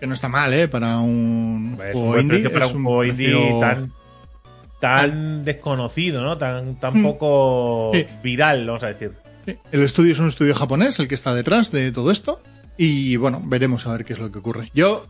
Que 0.00 0.06
no 0.08 0.14
está 0.14 0.28
mal, 0.28 0.52
¿eh? 0.52 0.66
Para 0.68 0.98
un 0.98 1.78
Es 1.80 1.94
un 1.94 2.00
juego 2.00 2.06
buen 2.08 2.20
indie. 2.22 2.38
precio 2.40 2.52
para 2.52 2.66
es 2.66 2.72
un 2.74 2.82
juego 2.84 3.04
indie 3.04 3.28
precio- 3.32 3.60
tan, 3.60 3.92
tan 4.80 5.44
desconocido, 5.44 6.22
¿no? 6.22 6.38
Tan, 6.38 6.74
tan 6.76 6.98
Mm. 7.00 7.02
poco 7.04 7.90
Sí. 7.94 8.06
viral, 8.22 8.66
vamos 8.66 8.82
a 8.82 8.88
decir. 8.88 9.12
Sí, 9.46 9.56
El 9.70 9.82
estudio 9.82 10.12
es 10.12 10.18
un 10.18 10.28
estudio 10.28 10.54
japonés, 10.54 10.98
el 10.98 11.08
que 11.08 11.14
está 11.14 11.34
detrás 11.34 11.70
de 11.72 11.92
todo 11.92 12.10
esto. 12.10 12.40
Y 12.76 13.16
bueno, 13.16 13.40
veremos 13.44 13.86
a 13.86 13.92
ver 13.92 14.04
qué 14.04 14.12
es 14.14 14.18
lo 14.18 14.32
que 14.32 14.38
ocurre. 14.38 14.70
Yo 14.74 15.06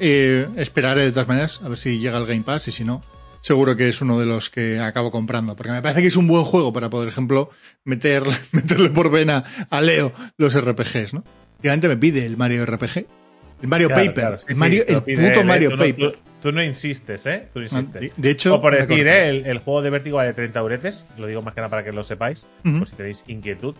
eh, 0.00 0.46
esperaré 0.56 1.02
de 1.02 1.12
todas 1.12 1.28
maneras 1.28 1.60
a 1.64 1.68
ver 1.68 1.78
si 1.78 1.98
llega 1.98 2.18
el 2.18 2.26
Game 2.26 2.42
Pass 2.42 2.68
y 2.68 2.72
si 2.72 2.84
no, 2.84 3.02
seguro 3.40 3.76
que 3.76 3.88
es 3.88 4.00
uno 4.00 4.18
de 4.18 4.26
los 4.26 4.50
que 4.50 4.78
acabo 4.80 5.10
comprando. 5.10 5.56
Porque 5.56 5.72
me 5.72 5.82
parece 5.82 6.02
que 6.02 6.08
es 6.08 6.16
un 6.16 6.26
buen 6.26 6.44
juego 6.44 6.72
para, 6.72 6.90
por 6.90 7.06
ejemplo, 7.08 7.50
meter, 7.84 8.22
meterle 8.52 8.90
por 8.90 9.10
vena 9.10 9.44
a 9.70 9.80
Leo 9.80 10.12
los 10.38 10.58
RPGs, 10.60 11.14
¿no? 11.14 11.24
Últimamente 11.56 11.88
me 11.88 11.96
pide 11.96 12.26
el 12.26 12.36
Mario 12.36 12.66
RPG. 12.66 13.06
El 13.62 13.68
Mario 13.68 13.88
Claro, 13.88 14.02
Paper. 14.04 14.14
claro, 14.24 14.38
sí, 14.40 14.46
el 14.48 14.56
Mario- 14.56 14.84
el 14.88 15.02
pide 15.02 15.28
puto 15.28 15.40
¿eh? 15.40 15.44
Mario 15.44 15.70
Tú 15.70 15.76
no- 15.76 15.82
Paper. 15.84 16.12
tú, 16.12 16.18
tú 16.42 16.52
no 16.52 16.64
insistes, 16.64 17.26
¿eh? 17.26 17.48
Tú 17.52 17.60
no 17.60 17.66
insistes. 17.66 18.00
De- 18.00 18.12
de 18.16 18.30
hecho, 18.30 18.56
o 18.56 18.60
por 18.60 18.74
decir. 18.74 19.06
¿eh? 19.06 19.28
El, 19.28 19.46
el 19.46 19.58
juego 19.60 19.82
de 19.82 19.90
Vértigo 19.90 20.16
vale 20.16 20.32
30 20.32 20.58
euretes. 20.58 21.06
Lo 21.16 21.28
digo 21.28 21.42
más 21.42 21.54
que 21.54 21.60
nada 21.60 21.70
para 21.70 21.84
que 21.84 21.92
lo 21.92 22.02
sepáis. 22.02 22.44
Por 22.64 22.88
si 22.88 22.96
tenéis 22.96 23.22
inquietud. 23.28 23.76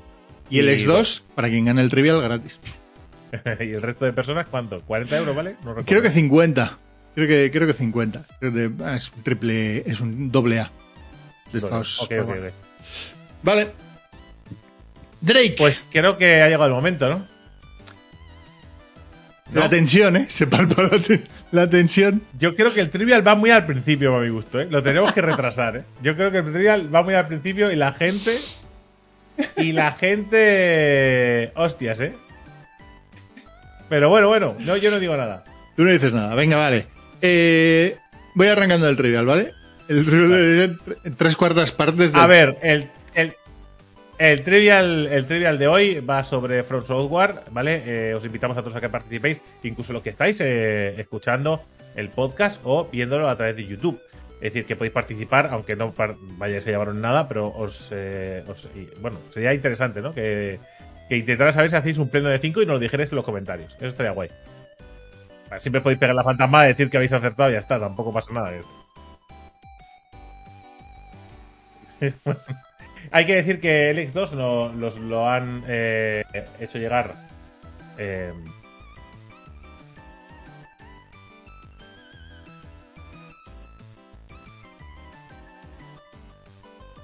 Y 0.50 0.61
el 0.61 0.69
X2, 0.69 1.23
para 1.35 1.49
quien 1.49 1.64
gane 1.64 1.83
el 1.83 1.88
trivial, 1.90 2.21
gratis. 2.21 2.61
¿Y 3.61 3.73
el 3.73 3.83
resto 3.83 4.05
de 4.05 4.12
personas 4.12 4.47
cuánto? 4.51 4.81
¿40 4.87 5.17
euros, 5.17 5.35
vale? 5.35 5.57
No. 5.65 5.75
Creo 5.77 6.03
que 6.03 6.11
50. 6.11 6.79
Creo 7.15 7.29
que, 7.29 7.51
creo 7.51 7.67
que 7.67 7.73
50. 7.75 8.27
Creo 8.41 8.53
que 8.53 8.71
ah, 8.85 8.97
es 8.97 9.12
un 9.12 9.23
triple, 9.23 9.79
es 9.91 10.01
un 10.01 10.31
doble 10.31 10.61
A. 10.61 10.71
De 11.53 11.59
ok. 11.65 12.53
Vale. 13.43 13.73
Drake. 15.21 15.55
Pues 15.57 15.87
creo 15.91 16.17
que 16.17 16.43
ha 16.43 16.47
llegado 16.47 16.67
el 16.67 16.73
momento, 16.73 17.09
¿no? 17.09 17.27
La 19.53 19.69
tensión, 19.69 20.17
¿eh? 20.17 20.27
Se 20.31 20.47
palpa 20.47 20.83
la, 20.85 20.99
te- 20.99 21.23
la 21.51 21.69
tensión. 21.69 22.23
Yo 22.39 22.55
creo 22.57 22.73
que 22.73 22.81
el 22.81 22.89
trivial 22.89 23.27
va 23.27 23.35
muy 23.35 23.51
al 23.51 23.67
principio, 23.67 24.17
a 24.17 24.21
mi 24.21 24.31
gusto, 24.31 24.61
¿eh? 24.61 24.69
Lo 24.71 24.83
tenemos 24.83 25.12
que 25.12 25.21
retrasar, 25.21 25.77
¿eh? 25.77 25.85
Yo 26.03 26.17
creo 26.17 26.31
que 26.31 26.39
el 26.39 26.45
trivial 26.51 26.95
va 26.95 27.03
muy 27.03 27.12
al 27.15 27.27
principio 27.27 27.71
y 27.71 27.77
la 27.77 27.93
gente. 27.93 28.39
Y 29.59 29.73
la 29.73 29.93
gente. 29.93 31.53
Hostias, 31.55 32.01
¿eh? 32.01 32.15
Pero 33.93 34.09
bueno, 34.09 34.29
bueno, 34.29 34.57
no, 34.61 34.79
yo 34.79 34.91
no 34.91 34.99
digo 34.99 35.15
nada. 35.19 35.45
Tú 35.77 35.85
no 35.85 35.91
dices 35.91 36.15
nada. 36.15 36.35
Venga, 36.35 36.57
vale. 36.57 36.87
Eh, 37.21 37.95
voy 38.35 38.47
arrancando 38.49 38.89
el 38.89 38.97
trivial, 38.97 39.27
¿vale? 39.27 39.53
El 39.87 40.07
trivial 40.07 40.79
tre- 40.79 41.15
tres 41.15 41.37
cuartas 41.37 41.73
partes 41.73 42.11
de. 42.11 42.19
A 42.19 42.27
ver, 42.27 42.57
el, 42.63 42.89
el, 43.15 43.35
el 44.17 44.43
trivial, 44.45 45.09
el 45.09 45.27
trivial 45.27 45.59
de 45.59 45.69
hoy 45.69 46.01
va 46.01 46.25
sobre 46.25 46.63
From 46.65 46.87
Software, 46.87 47.35
¿vale? 47.51 47.83
Eh, 47.85 48.15
os 48.15 48.25
invitamos 48.25 48.57
a 48.57 48.63
todos 48.63 48.77
a 48.77 48.81
que 48.81 48.89
participéis, 48.89 49.43
incluso 49.63 49.93
los 49.93 50.03
que 50.03 50.09
estáis 50.09 50.41
eh, 50.41 50.95
escuchando 50.99 51.63
el 51.95 52.09
podcast 52.09 52.63
o 52.65 52.89
viéndolo 52.91 53.29
a 53.29 53.37
través 53.37 53.57
de 53.57 53.67
YouTube. 53.67 54.01
Es 54.41 54.55
decir, 54.55 54.65
que 54.65 54.75
podéis 54.75 54.95
participar, 54.95 55.51
aunque 55.53 55.77
no 55.77 55.93
par- 55.93 56.15
vayáis 56.39 56.67
a 56.67 56.71
llevaros 56.71 56.95
nada, 56.95 57.29
pero 57.29 57.49
os, 57.55 57.91
eh, 57.93 58.43
os- 58.49 58.69
y, 58.75 58.89
bueno, 59.03 59.19
sería 59.35 59.53
interesante, 59.53 60.01
¿no? 60.01 60.15
Que, 60.15 60.59
que 61.12 61.19
intentarais 61.19 61.54
saber 61.54 61.69
si 61.69 61.76
hacéis 61.76 61.99
un 61.99 62.09
pleno 62.09 62.31
de 62.31 62.38
5 62.38 62.62
y 62.62 62.64
nos 62.64 62.76
lo 62.76 62.78
dijerais 62.78 63.11
en 63.11 63.16
los 63.16 63.25
comentarios. 63.26 63.75
Eso 63.75 63.88
estaría 63.88 64.12
guay. 64.12 64.31
Siempre 65.59 65.83
podéis 65.83 65.99
pegar 65.99 66.14
la 66.14 66.25
fantasma 66.25 66.62
de 66.62 66.69
decir 66.69 66.88
que 66.88 66.97
habéis 66.97 67.12
acertado 67.12 67.50
y 67.50 67.52
ya 67.52 67.59
está, 67.59 67.78
tampoco 67.78 68.14
pasa 68.14 68.33
nada. 68.33 68.50
Hay 73.11 73.26
que 73.26 73.35
decir 73.35 73.61
que 73.61 73.90
el 73.90 73.99
X2 73.99 74.33
no, 74.33 74.73
los, 74.73 74.97
lo 74.97 75.28
han 75.28 75.62
eh, 75.69 76.25
hecho 76.59 76.78
llegar. 76.78 77.14
eh, 77.99 78.33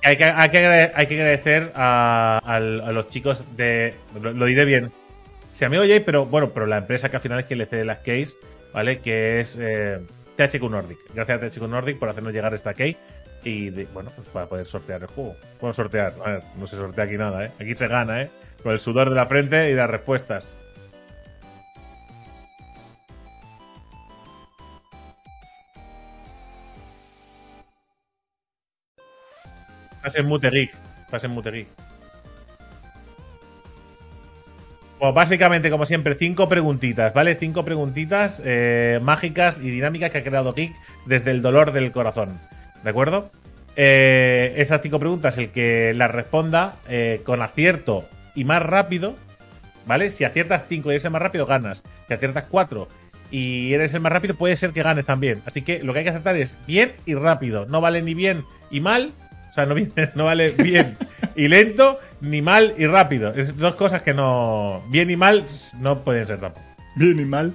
hay, 0.09 0.17
que, 0.17 0.25
hay, 0.25 0.51
que, 0.51 0.91
hay 0.95 1.07
que 1.07 1.15
agradecer 1.21 1.73
a, 1.75 2.61
los 2.61 3.09
chicos 3.09 3.45
de. 3.57 3.95
Lo, 4.21 4.45
diré 4.47 4.65
bien. 4.65 4.91
Si 5.53 5.65
amigo 5.65 5.83
Jay, 5.83 6.01
pero 6.01 6.27
bueno, 6.27 6.51
pero 6.51 6.67
la 6.67 6.79
empresa 6.79 7.09
que 7.09 7.17
al 7.17 7.23
final 7.23 7.41
es 7.41 7.47
quien 7.47 7.59
le 7.59 7.67
cede 7.67 7.85
las 7.85 7.99
keys, 7.99 8.37
¿vale? 8.73 9.01
Que 9.01 9.41
es 9.41 9.57
eh, 9.61 9.99
THQ 10.37 10.63
Nordic. 10.71 10.99
Gracias 11.15 11.43
a 11.43 11.49
THQ 11.49 11.63
Nordic 11.69 11.99
por 11.99 12.09
hacernos 12.09 12.33
llegar 12.33 12.55
esta 12.55 12.75
key 12.75 12.97
y 13.45 13.71
bueno, 13.71 14.11
pues 14.15 14.29
para 14.29 14.47
poder 14.47 14.67
sortear 14.67 15.03
el 15.03 15.09
juego. 15.09 15.37
Bueno, 15.61 15.75
sortear, 15.75 16.15
a 16.25 16.31
ver, 16.31 16.43
no 16.57 16.67
se 16.67 16.77
sortea 16.77 17.05
aquí 17.05 17.17
nada, 17.17 17.45
¿eh? 17.45 17.51
Aquí 17.61 17.75
se 17.75 17.89
gana, 17.89 18.23
¿eh? 18.23 18.31
Con 18.63 18.73
el 18.73 18.81
sudor 18.81 19.11
de 19.11 19.17
la 19.17 19.27
frente 19.27 19.71
y 19.71 19.75
las 19.75 19.91
respuestas. 19.91 20.57
Pasen 30.03 30.27
mute 30.27 30.51
geek. 30.51 30.75
Pasen 31.11 31.31
mute 31.31 31.51
geek. 31.51 31.69
Pues 34.99 35.15
básicamente, 35.15 35.71
como 35.71 35.87
siempre, 35.87 36.17
cinco 36.17 36.49
preguntitas, 36.49 37.15
¿vale? 37.15 37.37
Cinco 37.37 37.65
preguntitas 37.65 38.43
eh, 38.45 38.99
mágicas 39.01 39.61
y 39.61 39.71
dinámicas 39.71 40.11
que 40.11 40.19
ha 40.19 40.25
creado 40.25 40.55
Geek 40.55 40.75
desde 41.07 41.31
el 41.31 41.41
dolor 41.41 41.71
del 41.71 41.93
corazón. 41.93 42.41
¿De 42.83 42.91
acuerdo? 42.91 43.31
Eh, 43.77 44.55
esas 44.57 44.81
cinco 44.83 44.99
preguntas, 44.99 45.39
el 45.39 45.51
que 45.51 45.95
las 45.95 46.11
responda 46.11 46.75
eh, 46.89 47.23
con 47.25 47.43
acierto 47.43 48.09
y 48.35 48.43
más 48.43 48.61
rápido, 48.61 49.15
¿vale? 49.87 50.11
Si 50.11 50.25
aciertas 50.25 50.65
cinco 50.69 50.91
y 50.91 50.95
eres 50.95 51.05
el 51.05 51.13
más 51.13 51.23
rápido, 51.23 51.47
ganas. 51.47 51.85
Si 52.09 52.15
aciertas 52.15 52.47
cuatro 52.51 52.89
y 53.31 53.73
eres 53.75 53.95
el 53.95 54.01
más 54.01 54.11
rápido, 54.11 54.35
puede 54.35 54.57
ser 54.57 54.73
que 54.73 54.83
ganes 54.83 55.07
también. 55.07 55.43
Así 55.47 55.63
que 55.63 55.81
lo 55.81 55.93
que 55.93 56.01
hay 56.01 56.05
que 56.07 56.11
acertar 56.11 56.35
es 56.35 56.57
bien 56.67 56.93
y 57.07 57.15
rápido. 57.15 57.67
No 57.67 57.81
vale 57.81 58.03
ni 58.03 58.15
bien 58.15 58.45
y 58.73 58.81
mal. 58.81 59.13
O 59.51 59.53
sea, 59.53 59.67
no, 59.67 60.25
vale 60.25 60.51
bien 60.51 60.97
y 61.35 61.49
lento, 61.49 61.99
ni 62.21 62.43
mal 62.43 62.75
y 62.77 62.87
rápido. 62.87 63.33
Es 63.35 63.57
dos 63.57 63.75
cosas 63.75 64.03
que 64.03 64.15
no. 64.15 64.83
Bien 64.89 65.11
y 65.11 65.17
mal 65.17 65.45
no 65.81 66.03
pueden 66.05 66.27
ser 66.27 66.41
tampoco. 66.41 66.67
Bien 66.97 67.19
y 67.19 67.25
mal, 67.25 67.55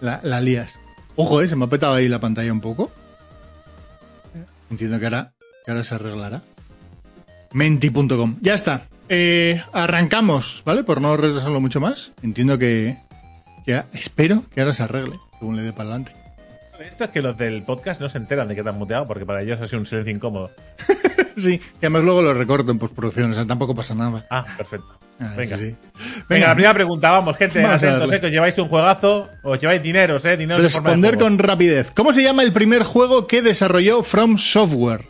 la, 0.00 0.20
la 0.22 0.40
lías. 0.40 0.74
Ojo, 1.16 1.42
eh, 1.42 1.48
se 1.48 1.56
me 1.56 1.64
ha 1.64 1.68
petado 1.68 1.94
ahí 1.94 2.08
la 2.08 2.20
pantalla 2.20 2.52
un 2.52 2.60
poco. 2.60 2.90
Entiendo 4.70 4.98
que 4.98 5.06
ahora, 5.06 5.32
que 5.64 5.70
ahora 5.70 5.84
se 5.84 5.94
arreglará. 5.94 6.42
Menti.com. 7.52 8.36
Ya 8.40 8.54
está. 8.54 8.88
Eh, 9.08 9.62
arrancamos, 9.72 10.62
¿vale? 10.64 10.82
Por 10.82 11.00
no 11.00 11.16
retrasarlo 11.16 11.60
mucho 11.60 11.80
más. 11.80 12.12
Entiendo 12.22 12.58
que, 12.58 12.96
que 13.64 13.82
espero 13.92 14.42
que 14.52 14.60
ahora 14.60 14.72
se 14.72 14.82
arregle, 14.82 15.18
según 15.38 15.56
le 15.56 15.62
dé 15.62 15.72
para 15.72 15.90
adelante. 15.90 16.12
Esto 16.80 17.04
es 17.04 17.10
que 17.10 17.22
los 17.22 17.36
del 17.36 17.62
podcast 17.62 18.00
no 18.00 18.08
se 18.08 18.18
enteran 18.18 18.48
de 18.48 18.56
que 18.56 18.62
te 18.62 18.68
han 18.68 18.76
muteado, 18.76 19.06
porque 19.06 19.24
para 19.24 19.42
ellos 19.42 19.60
ha 19.60 19.66
sido 19.66 19.78
un 19.78 19.86
silencio 19.86 20.12
incómodo. 20.12 20.50
Sí, 21.36 21.58
que 21.58 21.86
además 21.86 22.02
luego 22.04 22.22
lo 22.22 22.34
recorto 22.34 22.70
en 22.70 22.78
postproducción, 22.78 23.32
o 23.32 23.34
sea, 23.34 23.44
tampoco 23.44 23.74
pasa 23.74 23.94
nada. 23.94 24.24
Ah, 24.30 24.44
perfecto. 24.56 24.98
Ah, 25.20 25.34
Venga. 25.36 25.56
sí. 25.56 25.74
Venga, 26.28 26.48
la 26.48 26.54
primera 26.54 26.74
pregunta, 26.74 27.10
vamos, 27.10 27.36
gente, 27.36 27.62
Vamos 27.62 27.76
atentos, 27.76 28.12
eh, 28.12 28.20
que 28.20 28.26
os 28.26 28.32
lleváis 28.32 28.58
un 28.58 28.68
juegazo, 28.68 29.28
os 29.42 29.60
lleváis 29.60 29.82
dineros, 29.82 30.24
eh, 30.26 30.36
dinero 30.36 30.60
Responder 30.60 31.18
con 31.18 31.38
rapidez. 31.38 31.92
¿Cómo 31.94 32.12
se 32.12 32.22
llama 32.22 32.42
el 32.42 32.52
primer 32.52 32.82
juego 32.82 33.26
que 33.26 33.42
desarrolló 33.42 34.02
From 34.02 34.38
Software? 34.38 35.06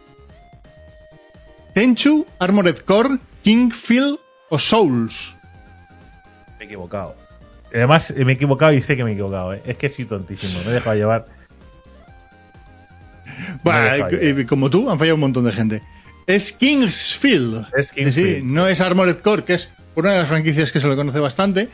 ¿Tenchu, 1.74 2.26
Armored 2.38 2.78
Core, 2.78 3.18
Kingfield 3.42 4.18
o 4.50 4.58
Souls? 4.58 5.34
Me 6.58 6.64
he 6.64 6.66
equivocado. 6.66 7.16
Además, 7.74 8.14
me 8.16 8.32
he 8.32 8.34
equivocado 8.34 8.72
y 8.72 8.82
sé 8.82 8.96
que 8.96 9.04
me 9.04 9.10
he 9.10 9.14
equivocado, 9.14 9.54
eh. 9.54 9.62
Es 9.64 9.76
que 9.76 9.88
soy 9.88 10.04
tontísimo, 10.04 10.60
me 10.64 10.70
he 10.70 10.74
dejado 10.74 10.96
llevar. 10.96 11.24
Bueno, 13.62 14.06
como 14.48 14.70
tú, 14.70 14.90
han 14.90 14.98
fallado 14.98 15.16
un 15.16 15.20
montón 15.20 15.44
de 15.44 15.52
gente. 15.52 15.82
Es 16.26 16.52
Kingsfield. 16.52 17.66
Es 17.76 17.92
Kingsfield. 17.92 18.36
sí, 18.38 18.42
no 18.44 18.66
es 18.68 18.80
Armored 18.80 19.16
Core, 19.18 19.44
que 19.44 19.54
es 19.54 19.70
una 19.94 20.12
de 20.12 20.18
las 20.18 20.28
franquicias 20.28 20.72
que 20.72 20.80
se 20.80 20.88
le 20.88 20.96
conoce 20.96 21.20
bastante. 21.20 21.68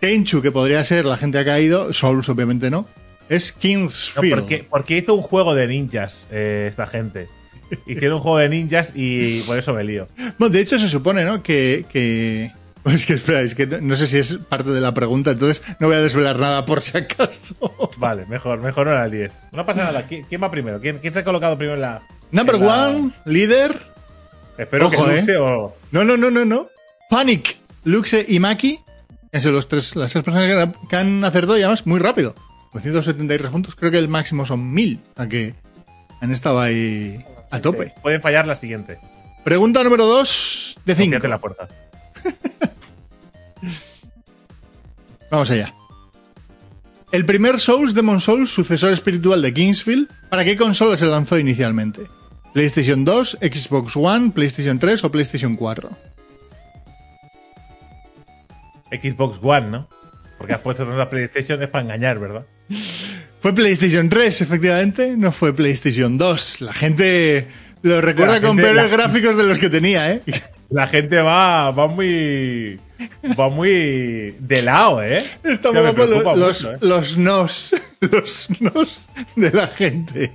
Tenchu, 0.00 0.42
que 0.42 0.52
podría 0.52 0.84
ser 0.84 1.04
la 1.04 1.16
gente 1.16 1.38
ha 1.38 1.44
caído. 1.44 1.92
Souls, 1.92 2.28
obviamente 2.28 2.70
no. 2.70 2.86
Es 3.28 3.54
No, 3.54 3.60
Kingsfield. 3.60 4.34
porque, 4.34 4.66
porque 4.68 4.98
hizo 4.98 5.14
un 5.14 5.22
juego 5.22 5.54
de 5.54 5.66
ninjas, 5.66 6.28
eh, 6.30 6.66
esta 6.70 6.86
gente. 6.86 7.28
Hicieron 7.86 8.18
un 8.18 8.22
juego 8.22 8.38
de 8.38 8.48
ninjas 8.48 8.92
y 8.94 9.40
por 9.40 9.58
eso 9.58 9.72
me 9.72 9.82
lío. 9.82 10.06
Bueno, 10.38 10.52
de 10.52 10.60
hecho, 10.60 10.78
se 10.78 10.88
supone, 10.88 11.24
¿no? 11.24 11.42
Que. 11.42 11.84
que... 11.90 12.52
Es 12.84 13.04
que 13.04 13.14
espera, 13.14 13.40
es 13.42 13.56
que 13.56 13.66
no, 13.66 13.80
no 13.80 13.96
sé 13.96 14.06
si 14.06 14.16
es 14.18 14.34
parte 14.48 14.70
de 14.70 14.80
la 14.80 14.94
pregunta, 14.94 15.32
entonces 15.32 15.60
no 15.80 15.88
voy 15.88 15.96
a 15.96 16.00
desvelar 16.00 16.38
nada 16.38 16.64
por 16.66 16.80
si 16.80 16.96
acaso. 16.96 17.56
Vale, 17.96 18.26
mejor, 18.26 18.60
mejor 18.60 18.86
no 18.86 18.92
la 18.92 19.08
líes. 19.08 19.42
No 19.50 19.66
pasa 19.66 19.82
nada. 19.82 20.06
¿Quién, 20.06 20.22
quién 20.22 20.40
va 20.40 20.52
primero? 20.52 20.78
¿Quién, 20.78 20.98
quién 21.00 21.12
se 21.12 21.18
ha 21.18 21.24
colocado 21.24 21.58
primero 21.58 21.74
en 21.74 21.80
la. 21.80 22.02
Number 22.30 22.54
en 22.54 22.64
la- 22.64 22.86
one, 22.90 23.10
líder. 23.24 23.76
Espero 24.58 24.86
Ojo, 24.86 25.04
que 25.04 25.10
eh. 25.10 25.16
Luxe 25.16 25.36
o. 25.36 25.76
No, 25.90 26.04
no, 26.04 26.16
no, 26.16 26.30
no, 26.30 26.44
no. 26.44 26.68
Panic, 27.10 27.56
Luxe 27.84 28.24
y 28.28 28.40
Maki. 28.40 28.80
Sido 29.32 29.52
los 29.52 29.68
tres, 29.68 29.94
las 29.96 30.12
tres 30.12 30.24
personas 30.24 30.70
que 30.88 30.96
han, 30.96 31.22
acertado 31.22 31.58
y 31.58 31.62
además 31.62 31.86
muy 31.86 32.00
rápido. 32.00 32.34
973 32.72 33.50
puntos, 33.50 33.74
creo 33.74 33.90
que 33.90 33.98
el 33.98 34.08
máximo 34.08 34.46
son 34.46 34.72
1000. 34.72 35.00
O 35.12 35.16
sea 35.16 35.28
que 35.28 35.54
han 36.22 36.32
estado 36.32 36.60
ahí 36.60 37.22
a 37.50 37.60
tope. 37.60 37.92
Pueden 38.02 38.22
fallar 38.22 38.46
la 38.46 38.54
siguiente. 38.54 38.98
Pregunta 39.44 39.84
número 39.84 40.06
2 40.06 40.78
de 40.86 40.94
5. 40.94 41.04
Confíate 41.04 41.26
en 41.26 41.30
la 41.30 41.38
puerta. 41.38 41.68
Vamos 45.30 45.50
allá. 45.50 45.74
El 47.12 47.24
primer 47.24 47.60
Souls, 47.60 47.94
Demon 47.94 48.20
Souls, 48.20 48.50
sucesor 48.50 48.92
espiritual 48.92 49.40
de 49.42 49.54
Kingsfield, 49.54 50.08
¿para 50.28 50.44
qué 50.44 50.56
consola 50.56 50.96
se 50.96 51.06
lanzó 51.06 51.38
inicialmente? 51.38 52.02
¿PlayStation 52.56 53.04
2, 53.04 53.36
Xbox 53.42 53.96
One, 53.96 54.30
PlayStation 54.30 54.78
3 54.78 55.04
o 55.04 55.10
PlayStation 55.10 55.56
4? 55.56 55.90
Xbox 58.90 59.38
One, 59.42 59.68
¿no? 59.68 59.88
Porque 60.38 60.54
has 60.54 60.60
puesto 60.60 60.86
tantas 60.86 61.08
PlayStation 61.08 61.62
es 61.62 61.68
para 61.68 61.84
engañar, 61.84 62.18
¿verdad? 62.18 62.46
Fue 63.40 63.54
PlayStation 63.54 64.08
3, 64.08 64.40
efectivamente, 64.40 65.18
no 65.18 65.32
fue 65.32 65.52
PlayStation 65.52 66.16
2. 66.16 66.62
La 66.62 66.72
gente 66.72 67.46
lo 67.82 68.00
recuerda 68.00 68.40
con 68.40 68.56
peores 68.56 68.74
la- 68.74 68.88
gráficos 68.88 69.36
de 69.36 69.42
los 69.42 69.58
que 69.58 69.68
tenía, 69.68 70.10
¿eh? 70.12 70.22
La 70.70 70.86
gente 70.86 71.20
va, 71.20 71.70
va 71.72 71.88
muy. 71.88 72.80
Va 73.38 73.50
muy 73.50 74.34
de 74.38 74.62
lado, 74.62 75.02
¿eh? 75.02 75.22
Estamos 75.44 75.94
preocupa 75.94 76.34
los, 76.34 76.64
mucho, 76.64 76.72
¿eh? 76.72 76.78
los 76.80 77.18
nos, 77.18 77.74
los 78.00 78.48
nos 78.60 79.10
de 79.36 79.50
la 79.50 79.66
gente. 79.66 80.30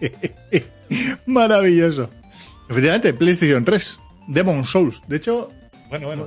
Maravilloso. 1.26 2.10
Efectivamente, 2.70 3.14
PlayStation 3.14 3.64
3, 3.66 4.00
Demon 4.28 4.66
Souls. 4.66 5.02
De 5.08 5.18
hecho, 5.18 5.50
Bueno, 5.90 6.08
bueno. 6.08 6.26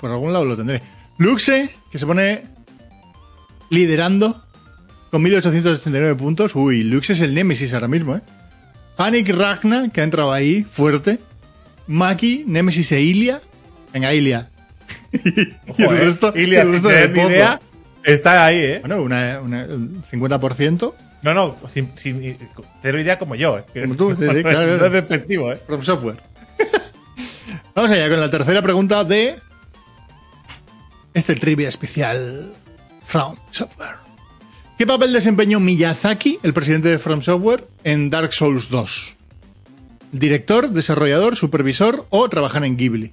Por 0.00 0.10
algún 0.10 0.32
lado 0.32 0.44
lo 0.44 0.56
tendré. 0.56 0.80
Luxe, 1.18 1.70
que 1.90 1.98
se 1.98 2.06
pone 2.06 2.42
liderando 3.70 4.42
con 5.10 5.22
1889 5.22 6.14
puntos. 6.16 6.54
Uy, 6.54 6.82
Luxe 6.84 7.12
es 7.12 7.20
el 7.20 7.34
Nemesis 7.34 7.74
ahora 7.74 7.88
mismo, 7.88 8.16
¿eh? 8.16 8.20
Panic 8.96 9.28
Ragna, 9.30 9.90
que 9.90 10.00
ha 10.00 10.04
entrado 10.04 10.32
ahí 10.32 10.64
fuerte. 10.64 11.18
Maki, 11.86 12.44
Nemesis 12.46 12.92
e 12.92 13.02
Ilia. 13.02 13.40
Venga, 13.92 14.12
Ilia. 14.14 14.48
y 15.12 15.82
el 15.82 15.90
¿eh? 15.90 15.98
resto, 15.98 16.32
Ilia, 16.36 16.62
el 16.62 16.70
pozo. 17.12 17.30
idea, 17.30 17.60
está 18.04 18.46
ahí, 18.46 18.56
¿eh? 18.58 18.78
Bueno, 18.80 19.02
una- 19.02 19.40
un 19.40 20.02
50%. 20.10 20.94
No, 21.22 21.32
no, 21.34 21.56
sin, 21.72 21.96
sin 21.96 22.36
cero 22.82 23.00
idea 23.00 23.18
como 23.18 23.34
yo, 23.36 23.58
¿eh? 23.58 23.64
Como 23.82 23.94
tú, 23.94 24.10
sí, 24.14 24.24
claro, 24.42 24.62
es- 24.74 24.80
no 24.80 24.86
es 24.86 24.92
despectivo, 24.92 25.52
¿eh? 25.52 25.60
From 25.66 25.82
Software. 25.82 26.16
Vamos 27.74 27.90
allá 27.90 28.08
con 28.10 28.20
la 28.20 28.30
tercera 28.30 28.60
pregunta 28.62 29.04
de 29.04 29.36
este 31.14 31.34
trivia 31.36 31.68
especial 31.68 32.52
From 33.04 33.36
Software. 33.50 33.96
¿Qué 34.78 34.86
papel 34.86 35.12
desempeñó 35.12 35.60
Miyazaki, 35.60 36.40
el 36.42 36.52
presidente 36.52 36.88
de 36.88 36.98
From 36.98 37.22
Software, 37.22 37.66
en 37.84 38.08
Dark 38.10 38.32
Souls 38.32 38.68
2? 38.68 39.14
¿Director, 40.10 40.70
desarrollador, 40.70 41.36
supervisor 41.36 42.06
o 42.10 42.28
trabajar 42.28 42.64
en 42.64 42.76
Ghibli? 42.76 43.12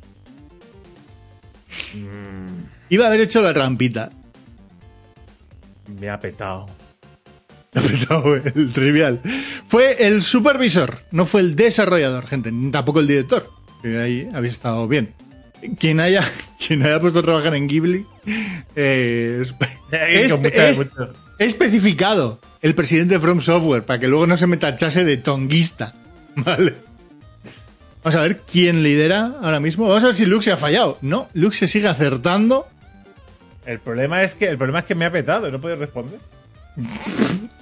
Iba 2.90 3.06
a 3.06 3.08
haber 3.08 3.22
hecho 3.22 3.42
la 3.42 3.54
trampita. 3.54 4.10
Me 6.00 6.10
ha 6.10 6.20
petado. 6.20 6.66
Te 7.72 7.80
ha 7.80 7.82
apretado 7.82 8.36
el 8.36 8.74
trivial. 8.74 9.22
Fue 9.68 10.08
el 10.08 10.24
supervisor, 10.24 11.00
no 11.12 11.26
fue 11.26 11.42
el 11.42 11.56
desarrollador, 11.56 12.26
gente, 12.26 12.52
ni 12.52 12.72
tampoco 12.72 13.00
el 13.00 13.08
director. 13.08 13.50
Que 13.82 14.00
ahí 14.00 14.30
habéis 14.34 14.54
estado 14.54 14.88
bien. 14.88 15.14
Quien 15.78 16.00
haya, 16.00 16.28
quien 16.68 16.84
haya 16.84 17.00
puesto 17.00 17.20
a 17.20 17.24
trabajar 17.24 17.54
en 17.56 17.68
Ghibli 17.68 18.06
eh, 18.76 19.46
es, 19.92 20.82
especificado 21.38 22.40
el 22.62 22.76
presidente 22.76 23.16
de 23.16 23.20
From 23.20 23.42
Software 23.42 23.84
para 23.84 24.00
que 24.00 24.08
luego 24.08 24.28
no 24.28 24.38
se 24.38 24.48
me 24.48 24.58
tachase 24.58 25.04
de 25.04 25.18
tonguista. 25.18 25.94
¿Vale? 26.36 26.74
Vamos 28.04 28.20
a 28.20 28.24
ver 28.24 28.42
quién 28.50 28.82
lidera 28.82 29.36
ahora 29.42 29.60
mismo. 29.60 29.88
Vamos 29.88 30.04
a 30.04 30.08
ver 30.08 30.16
si 30.16 30.26
Lux 30.26 30.46
se 30.46 30.52
ha 30.52 30.58
fallado. 30.58 30.98
No, 31.02 31.28
Lux 31.34 31.58
se 31.58 31.68
sigue 31.68 31.88
acertando. 31.88 32.68
El 33.66 33.80
problema 33.80 34.24
es 34.24 34.36
que 34.36 34.48
el 34.48 34.58
problema 34.58 34.80
es 34.80 34.86
que 34.86 34.96
me 34.96 35.06
ha 35.06 35.12
petado 35.12 35.48
y 35.48 35.52
no 35.52 35.60
puedo 35.60 35.76
responder. 35.76 36.20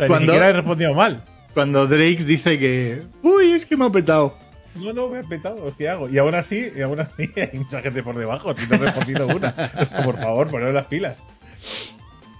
Sea, 0.00 0.06
ni 0.06 0.08
Cuando- 0.08 0.32
siquiera 0.32 0.48
he 0.48 0.52
respondido 0.52 0.94
mal. 0.94 1.24
Cuando 1.54 1.86
Drake 1.86 2.24
dice 2.24 2.58
que. 2.58 3.02
Uy, 3.22 3.52
es 3.52 3.66
que 3.66 3.76
me 3.76 3.86
ha 3.86 3.90
petado. 3.90 4.36
No, 4.76 4.92
no, 4.92 5.08
me 5.08 5.18
ha 5.18 5.22
petado, 5.24 5.74
¿qué 5.76 5.88
hago? 5.88 6.08
Y 6.08 6.16
aún 6.18 6.34
así, 6.34 6.70
y 6.76 6.80
aún 6.80 7.00
así 7.00 7.28
hay 7.36 7.58
mucha 7.58 7.80
gente 7.82 8.02
por 8.04 8.16
debajo, 8.16 8.54
si 8.54 8.66
no 8.68 8.76
he 8.76 8.78
respondido 8.78 9.26
una. 9.26 9.54
O 9.80 9.84
sea, 9.84 10.04
por 10.04 10.16
favor, 10.16 10.48
poneros 10.50 10.74
las 10.74 10.86
pilas. 10.86 11.18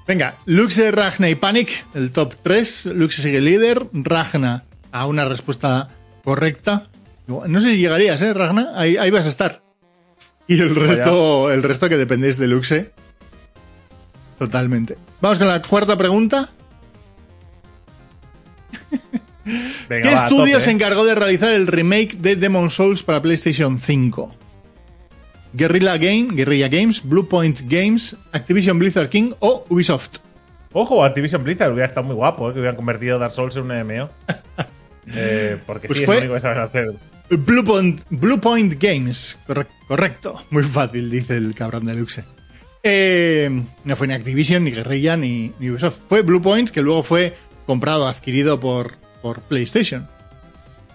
Venga, 0.07 0.35
Luxe, 0.47 0.91
Ragna 0.93 1.29
y 1.29 1.35
Panic, 1.35 1.85
el 1.95 2.11
top 2.13 2.35
3. 2.43 2.87
Luxe 2.87 3.23
sigue 3.23 3.41
líder. 3.41 3.87
Ragna 3.93 4.65
a 4.93 5.07
una 5.07 5.25
respuesta 5.25 5.89
correcta. 6.25 6.89
No 7.27 7.61
sé 7.61 7.71
si 7.73 7.77
llegarías, 7.79 8.21
¿eh, 8.23 8.33
Ragna? 8.35 8.73
Ahí, 8.77 8.97
ahí 8.97 9.11
vas 9.11 9.27
a 9.27 9.29
estar. 9.29 9.63
Y 10.49 10.61
el 10.61 10.75
resto, 10.75 11.53
el 11.53 11.63
resto 11.63 11.89
que 11.89 11.97
dependéis 11.97 12.39
de 12.39 12.49
Luxe. 12.49 12.93
Totalmente. 14.39 14.97
Vamos 15.21 15.39
con 15.39 15.49
la 15.49 15.61
cuarta 15.63 15.97
pregunta. 15.97 16.49
Venga, 19.89 20.09
¿Qué 20.09 20.15
va, 20.15 20.23
estudio 20.25 20.53
tope, 20.55 20.65
se 20.65 20.71
¿eh? 20.71 20.75
encargó 20.75 21.05
de 21.05 21.15
realizar 21.15 21.53
el 21.53 21.67
remake 21.67 22.17
de 22.19 22.37
Demon 22.37 22.71
Souls 22.71 23.03
para 23.03 23.21
PlayStation 23.23 23.81
5? 23.81 24.35
Guerrilla 25.53 25.97
Game, 25.97 26.29
Guerrilla 26.33 26.69
Games, 26.69 27.03
Bluepoint 27.03 27.61
Games, 27.67 28.15
Activision 28.33 28.79
Blizzard 28.79 29.09
King 29.09 29.33
o 29.41 29.65
Ubisoft. 29.69 30.19
Ojo, 30.73 31.05
Activision 31.05 31.43
Blizzard 31.43 31.73
hubiera 31.73 31.89
estado 31.89 32.07
muy 32.07 32.15
guapo, 32.15 32.49
¿eh? 32.51 32.53
que 32.53 32.61
hubieran 32.61 32.77
convertido 32.77 33.19
Dark 33.19 33.33
Souls 33.33 33.57
en 33.57 33.63
un 33.63 33.69
MMO. 33.85 34.11
Eh, 35.13 35.57
porque 35.67 35.89
Pues 35.89 35.99
sí, 36.01 36.05
fue- 36.05 36.19
es 36.19 36.25
lo 36.25 36.31
único 36.31 36.35
que 36.35 36.41
saben 36.41 36.59
hacer. 36.63 36.93
Bluepoint, 37.31 38.03
Bluepoint 38.11 38.81
Games. 38.81 39.39
Corre- 39.45 39.67
correcto. 39.89 40.41
Muy 40.51 40.63
fácil, 40.63 41.11
dice 41.11 41.37
el 41.37 41.53
cabrón 41.55 41.85
de 41.87 41.95
Luxe. 41.95 42.23
Eh, 42.85 43.51
no 43.85 43.97
fue 43.97 44.07
ni 44.07 44.15
Activision, 44.15 44.63
ni 44.63 44.71
Guerrilla, 44.71 45.17
ni, 45.17 45.53
ni 45.59 45.71
Ubisoft. 45.71 45.99
Fue 46.09 46.23
Bluepoint, 46.23 46.71
que 46.71 46.81
luego 46.83 47.03
fue 47.03 47.35
comprado, 47.67 48.07
adquirido 48.09 48.61
por, 48.61 48.95
por 49.23 49.41
PlayStation. 49.41 50.09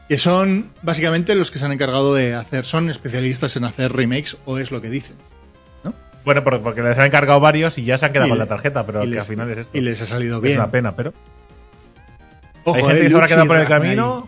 Que 0.10 0.18
son 0.18 0.70
básicamente 0.84 1.34
los 1.36 1.50
que 1.52 1.58
se 1.60 1.66
han 1.66 1.72
encargado 1.72 2.14
de 2.14 2.36
hacer, 2.36 2.66
son 2.66 2.90
especialistas 2.90 3.56
en 3.56 3.64
hacer 3.64 3.92
remakes, 3.92 4.38
o 4.46 4.58
es 4.60 4.72
lo 4.72 4.82
que 4.82 4.90
dicen. 4.90 5.16
Bueno, 6.24 6.44
porque, 6.44 6.82
les 6.82 6.98
han 6.98 7.06
encargado 7.06 7.40
varios 7.40 7.78
y 7.78 7.84
ya 7.86 8.00
se 8.00 8.06
han 8.08 8.12
quedado 8.12 8.26
Y 8.28 8.30
con 8.32 8.40
le- 8.40 8.46
la 8.46 8.50
tarjeta, 8.50 8.84
pero 8.84 9.00
y 9.00 9.04
que 9.04 9.10
les- 9.12 9.20
al 9.20 9.26
final 9.26 9.52
es 9.52 9.58
esto. 9.60 9.78
Y 9.78 9.82
les 9.82 10.02
ha 10.02 10.06
salido 10.08 10.38
es 10.38 10.42
bien. 10.42 10.58
una 10.58 10.72
pena, 10.72 10.96
pero. 10.96 11.14
Ojo, 12.64 12.78
hay 12.78 12.84
gente 12.84 12.98
eh, 12.98 13.04
que 13.04 13.10
se 13.10 13.14
habrá 13.16 13.28
quedado 13.28 13.48
por 13.48 13.58
el 13.58 13.68
camino. 13.68 14.28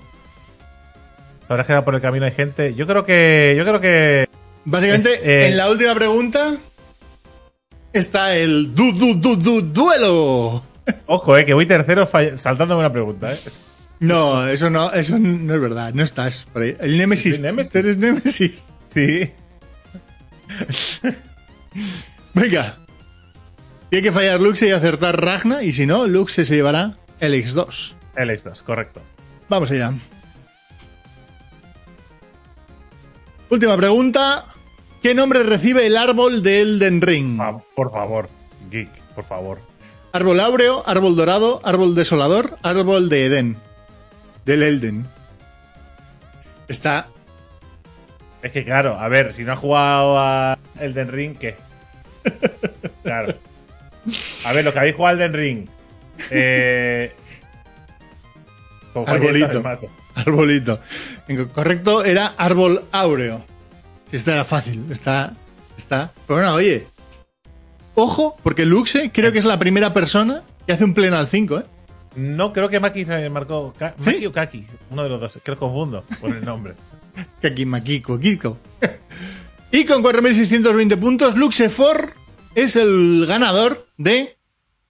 Se 1.47 1.53
habrá 1.53 1.63
quedado 1.65 1.85
por 1.85 1.95
el 1.95 2.01
camino, 2.01 2.25
hay 2.25 2.33
gente. 2.33 2.75
Yo 2.75 2.85
creo 2.85 3.03
que. 3.03 3.55
Yo 3.57 3.63
creo 3.65 3.81
que. 3.81 4.27
Básicamente, 4.65 5.13
Es, 5.15 5.21
eh, 5.23 5.47
en 5.49 5.57
la 5.57 5.71
última 5.71 5.95
pregunta 5.95 6.53
está 7.93 8.35
el 8.35 8.75
du, 8.75 8.91
du, 8.91 9.15
du, 9.15 9.35
du, 9.35 9.61
duelo. 9.63 10.61
Ojo, 11.05 11.37
eh, 11.37 11.45
que 11.45 11.53
voy 11.53 11.65
tercero 11.65 12.07
saltándome 12.37 12.79
una 12.81 12.91
pregunta, 12.91 13.33
eh. 13.33 13.39
No, 13.99 14.47
eso 14.47 14.69
no, 14.69 14.91
eso 14.91 15.17
no 15.17 15.55
es 15.55 15.61
verdad. 15.61 15.93
No 15.93 16.03
estás 16.03 16.45
por 16.53 16.61
ahí. 16.61 16.75
El 16.79 16.97
Nemesis. 16.97 17.35
¿Soy 17.35 17.43
Nemesis? 17.43 17.71
¿Tú 17.71 17.77
eres 17.79 17.97
Nemesis? 17.97 18.65
Sí. 18.89 19.31
Venga. 22.33 22.75
Tiene 23.89 24.03
que 24.03 24.11
fallar 24.11 24.39
Luxe 24.41 24.67
y 24.67 24.71
acertar 24.71 25.19
Ragna. 25.19 25.63
Y 25.63 25.73
si 25.73 25.85
no, 25.85 26.07
Luxe 26.07 26.45
se 26.45 26.55
llevará 26.55 26.97
el 27.19 27.33
X2. 27.33 27.93
El 28.15 28.29
X2, 28.29 28.61
correcto. 28.63 29.01
Vamos 29.49 29.71
allá. 29.71 29.93
Última 33.49 33.77
pregunta. 33.77 34.45
¿Qué 35.01 35.13
nombre 35.13 35.43
recibe 35.43 35.85
el 35.87 35.95
árbol 35.95 36.43
de 36.43 36.61
Elden 36.61 37.01
Ring? 37.01 37.39
Ah, 37.39 37.57
por 37.75 37.91
favor, 37.91 38.29
Geek, 38.69 38.89
por 39.15 39.23
favor. 39.23 39.59
Árbol 40.11 40.39
áureo, 40.39 40.83
árbol 40.87 41.15
dorado, 41.15 41.61
árbol 41.63 41.95
desolador, 41.95 42.57
árbol 42.63 43.09
de 43.09 43.25
Edén. 43.25 43.57
Del 44.45 44.63
Elden. 44.63 45.05
Está. 46.67 47.07
Es 48.41 48.51
que 48.51 48.63
claro, 48.63 48.99
a 48.99 49.07
ver, 49.07 49.33
si 49.33 49.43
no 49.43 49.53
has 49.53 49.59
jugado 49.59 50.17
a 50.17 50.57
Elden 50.79 51.11
Ring, 51.11 51.35
¿qué? 51.37 51.55
Claro. 53.03 53.33
A 54.45 54.53
ver, 54.53 54.65
los 54.65 54.73
que 54.73 54.79
habéis 54.79 54.95
jugado 54.95 55.15
a 55.15 55.25
Elden 55.25 55.33
Ring. 55.33 55.69
Eh. 56.31 57.13
Arbolito. 59.05 59.63
Arbolito. 60.15 60.79
Correcto, 61.53 62.03
era 62.03 62.33
árbol 62.37 62.85
áureo. 62.91 63.43
Esta 64.11 64.33
era 64.33 64.45
fácil. 64.45 64.85
Está. 64.91 65.33
Está. 65.77 66.11
Pero 66.25 66.39
bueno, 66.39 66.53
oye. 66.53 66.87
Ojo, 67.99 68.37
porque 68.43 68.63
Luxe 68.65 69.09
creo 69.11 69.31
que 69.31 69.39
es 69.39 69.45
la 69.45 69.57
primera 69.57 69.91
persona 69.91 70.43
que 70.67 70.73
hace 70.73 70.83
un 70.83 70.93
pleno 70.93 71.17
al 71.17 71.27
5, 71.27 71.57
¿eh? 71.59 71.63
No, 72.15 72.53
creo 72.53 72.69
que 72.69 72.79
Maki 72.79 73.05
se 73.05 73.27
marcó. 73.31 73.73
Ka- 73.77 73.95
¿Sí? 73.99 74.05
Maki 74.05 74.25
o 74.27 74.31
Kaki, 74.31 74.65
uno 74.91 75.01
de 75.03 75.09
los 75.09 75.19
dos. 75.19 75.39
Creo 75.43 75.55
que 75.55 75.59
confundo 75.59 76.03
con 76.21 76.31
el 76.35 76.45
nombre. 76.45 76.73
Kakimakiko, 77.41 78.19
Kiko. 78.19 78.59
Y 79.71 79.83
con 79.85 80.03
4.620 80.03 80.97
puntos, 80.99 81.35
Luxefor 81.35 82.13
es 82.53 82.75
el 82.75 83.25
ganador 83.27 83.87
de 83.97 84.37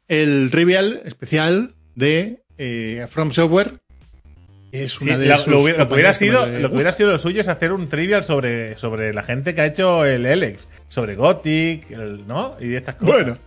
el 0.10 0.50
trivial 0.52 1.02
especial 1.06 1.76
de 1.96 2.44
eh, 2.58 3.08
From 3.10 3.32
Software. 3.32 3.80
Es 4.82 4.94
Sí, 4.94 5.06
una 5.06 5.18
de 5.18 5.26
la- 5.28 5.38
sus 5.38 5.48
lo, 5.48 5.68
lo 5.68 5.88
que 5.88 5.94
hubiera 5.94 6.12
que 6.12 6.18
sido, 6.20 6.46
lo 6.46 6.70
que 6.70 6.76
hubiera 6.76 6.92
sido 6.92 7.12
lo 7.12 7.18
suyo 7.18 7.42
es 7.42 7.48
hacer 7.48 7.72
un 7.72 7.88
trivial 7.90 8.24
sobre, 8.24 8.78
sobre 8.78 9.14
la 9.14 9.24
gente 9.24 9.54
que 9.56 9.62
ha 9.62 9.66
hecho 9.66 10.06
el 10.06 10.26
Elex, 10.26 10.68
sobre 10.90 11.16
Gothic, 11.16 11.92
el- 11.92 12.28
¿no? 12.28 12.56
Y 12.60 12.76
estas 12.76 12.96
cosas. 12.96 13.24
Bueno, 13.26 13.38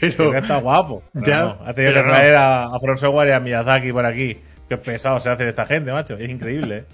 pero 0.00 0.32
Que 0.32 0.38
está 0.38 0.56
guapo. 0.58 1.02
Pero 1.12 1.26
Ya, 1.26 1.40
no, 1.42 1.58
ha 1.66 1.74
tenido 1.74 1.94
que 1.94 2.02
no. 2.02 2.08
traer 2.08 2.36
a, 2.36 2.64
a 2.64 2.78
From 2.80 2.96
Software 2.96 3.28
y 3.28 3.32
a 3.32 3.40
Miyazaki 3.40 3.92
por 3.92 4.06
aquí. 4.06 4.38
Qué 4.68 4.76
pesado 4.76 5.20
se 5.20 5.30
hace 5.30 5.44
de 5.44 5.50
esta 5.50 5.64
gente, 5.66 5.92
macho. 5.92 6.16
Es 6.16 6.28
increíble. 6.28 6.78
¿eh? 6.78 6.84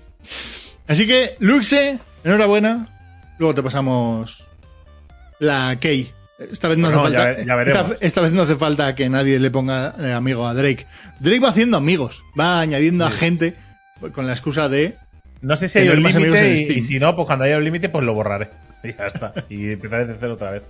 Así 0.88 1.06
que, 1.06 1.36
Luxe, 1.38 1.98
enhorabuena. 2.24 2.86
Luego 3.38 3.54
te 3.54 3.62
pasamos 3.62 4.46
la 5.38 5.76
key. 5.80 6.10
Esta 6.38 6.68
vez 6.68 6.76
no 6.78 6.88
Bueno, 6.88 7.04
hace 7.04 7.12
ya 7.12 7.22
falta. 7.22 7.42
ya 7.44 7.54
veremos. 7.56 7.90
esta, 7.92 7.96
esta 8.06 8.20
vez 8.20 8.32
no 8.32 8.42
hace 8.42 8.56
falta 8.56 8.94
que 8.94 9.08
nadie 9.08 9.38
le 9.38 9.50
ponga 9.50 9.94
eh, 10.00 10.12
amigo 10.12 10.46
a 10.46 10.54
Drake. 10.54 10.86
Drake 11.20 11.40
va 11.40 11.50
haciendo 11.50 11.76
amigos, 11.76 12.24
va 12.38 12.60
añadiendo 12.60 13.06
a 13.06 13.10
gente 13.10 13.54
con 14.10 14.26
la 14.26 14.32
excusa 14.32 14.68
de. 14.68 14.96
No 15.40 15.56
sé 15.56 15.68
si 15.68 15.78
hay 15.80 15.88
un 15.88 16.02
límite 16.02 16.54
y, 16.54 16.82
si 16.82 16.98
no, 17.00 17.14
pues 17.16 17.26
cuando 17.26 17.44
haya 17.44 17.56
un 17.58 17.64
límite, 17.64 17.88
pues 17.88 18.04
lo 18.04 18.14
borraré. 18.14 18.48
Y 18.84 18.92
ya 18.96 19.06
está. 19.06 19.32
Y 19.48 19.72
empezaré 19.72 20.06
de 20.06 20.16
cero 20.18 20.34
otra 20.34 20.50
vez. 20.52 20.62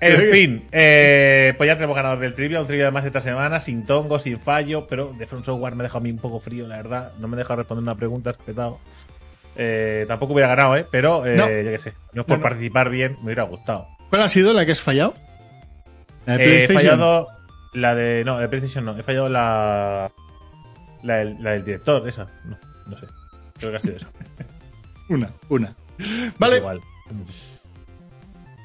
En 0.00 0.20
fin, 0.30 0.64
eh, 0.70 1.54
pues 1.56 1.66
ya 1.66 1.74
tenemos 1.74 1.96
ganador 1.96 2.20
del 2.20 2.32
trivia, 2.34 2.60
un 2.60 2.68
trivia 2.68 2.90
más 2.92 3.04
esta 3.04 3.20
semana, 3.20 3.58
sin 3.58 3.84
tongo, 3.84 4.20
sin 4.20 4.38
fallo, 4.38 4.86
pero 4.86 5.12
de 5.18 5.26
From 5.26 5.42
Software 5.42 5.74
me 5.74 5.82
ha 5.82 5.84
dejado 5.84 5.98
a 5.98 6.02
mí 6.02 6.10
un 6.12 6.18
poco 6.18 6.38
frío, 6.38 6.68
la 6.68 6.76
verdad. 6.76 7.12
No 7.18 7.26
me 7.26 7.36
deja 7.36 7.56
responder 7.56 7.82
una 7.82 7.96
pregunta, 7.96 8.30
respetado. 8.30 8.78
Eh, 9.56 10.04
tampoco 10.06 10.34
hubiera 10.34 10.48
ganado, 10.48 10.76
¿eh? 10.76 10.86
Pero, 10.88 11.26
eh, 11.26 11.34
No. 11.36 11.48
yo 11.48 11.70
qué 11.70 11.78
sé, 11.80 11.94
no 12.12 12.22
por 12.24 12.36
No, 12.38 12.44
no. 12.44 12.48
participar 12.48 12.90
bien, 12.90 13.16
me 13.18 13.24
hubiera 13.26 13.42
gustado. 13.42 13.88
¿Cuál 14.08 14.22
ha 14.22 14.28
sido 14.28 14.52
la 14.54 14.64
que 14.64 14.70
has 14.72 14.80
fallado? 14.80 15.14
La 16.26 16.36
de 16.36 16.44
Eh, 16.44 16.46
he 16.46 16.66
PlayStation. 16.68 16.80
fallado 16.80 17.26
la 17.74 17.94
de. 17.96 18.22
No, 18.24 18.38
de 18.38 18.48
PlayStation 18.48 18.84
no. 18.84 18.96
He 18.96 19.02
fallado 19.02 19.28
la. 19.28 20.12
La 21.02 21.16
del, 21.16 21.42
la 21.42 21.50
del 21.52 21.64
director, 21.64 22.08
esa. 22.08 22.26
No, 22.44 22.56
no 22.86 22.98
sé. 22.98 23.06
Creo 23.58 23.70
que 23.70 23.76
ha 23.76 23.80
sido 23.80 23.96
esa. 23.96 24.08
Una, 25.08 25.30
una. 25.48 25.72
Vale. 26.38 26.58
Igual. 26.58 26.80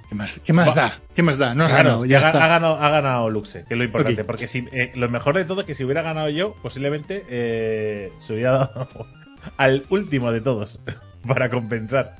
¿Qué 0.09 0.15
más, 0.15 0.41
qué 0.43 0.53
más 0.53 0.75
da? 0.75 0.99
¿Qué 1.15 1.23
más 1.23 1.37
da? 1.37 1.55
No 1.55 1.65
Claro, 1.65 1.83
ganado, 1.83 2.05
ya 2.05 2.17
ha, 2.17 2.27
está. 2.27 2.43
ha 2.43 2.47
ganado, 2.47 2.75
ha 2.79 2.89
ganado 2.89 3.29
Luxe, 3.29 3.63
que 3.65 3.73
es 3.73 3.77
lo 3.77 3.83
importante. 3.83 4.23
Porque 4.23 4.47
si, 4.47 4.67
eh, 4.71 4.91
lo 4.95 5.09
mejor 5.09 5.35
de 5.35 5.45
todo 5.45 5.61
es 5.61 5.65
que 5.67 5.73
si 5.73 5.83
hubiera 5.83 6.01
ganado 6.01 6.29
yo, 6.29 6.53
posiblemente 6.61 7.25
eh, 7.29 8.11
se 8.19 8.33
hubiera 8.33 8.51
dado 8.51 9.07
al 9.57 9.85
último 9.89 10.31
de 10.31 10.41
todos 10.41 10.79
para 11.27 11.49
compensar. 11.49 12.15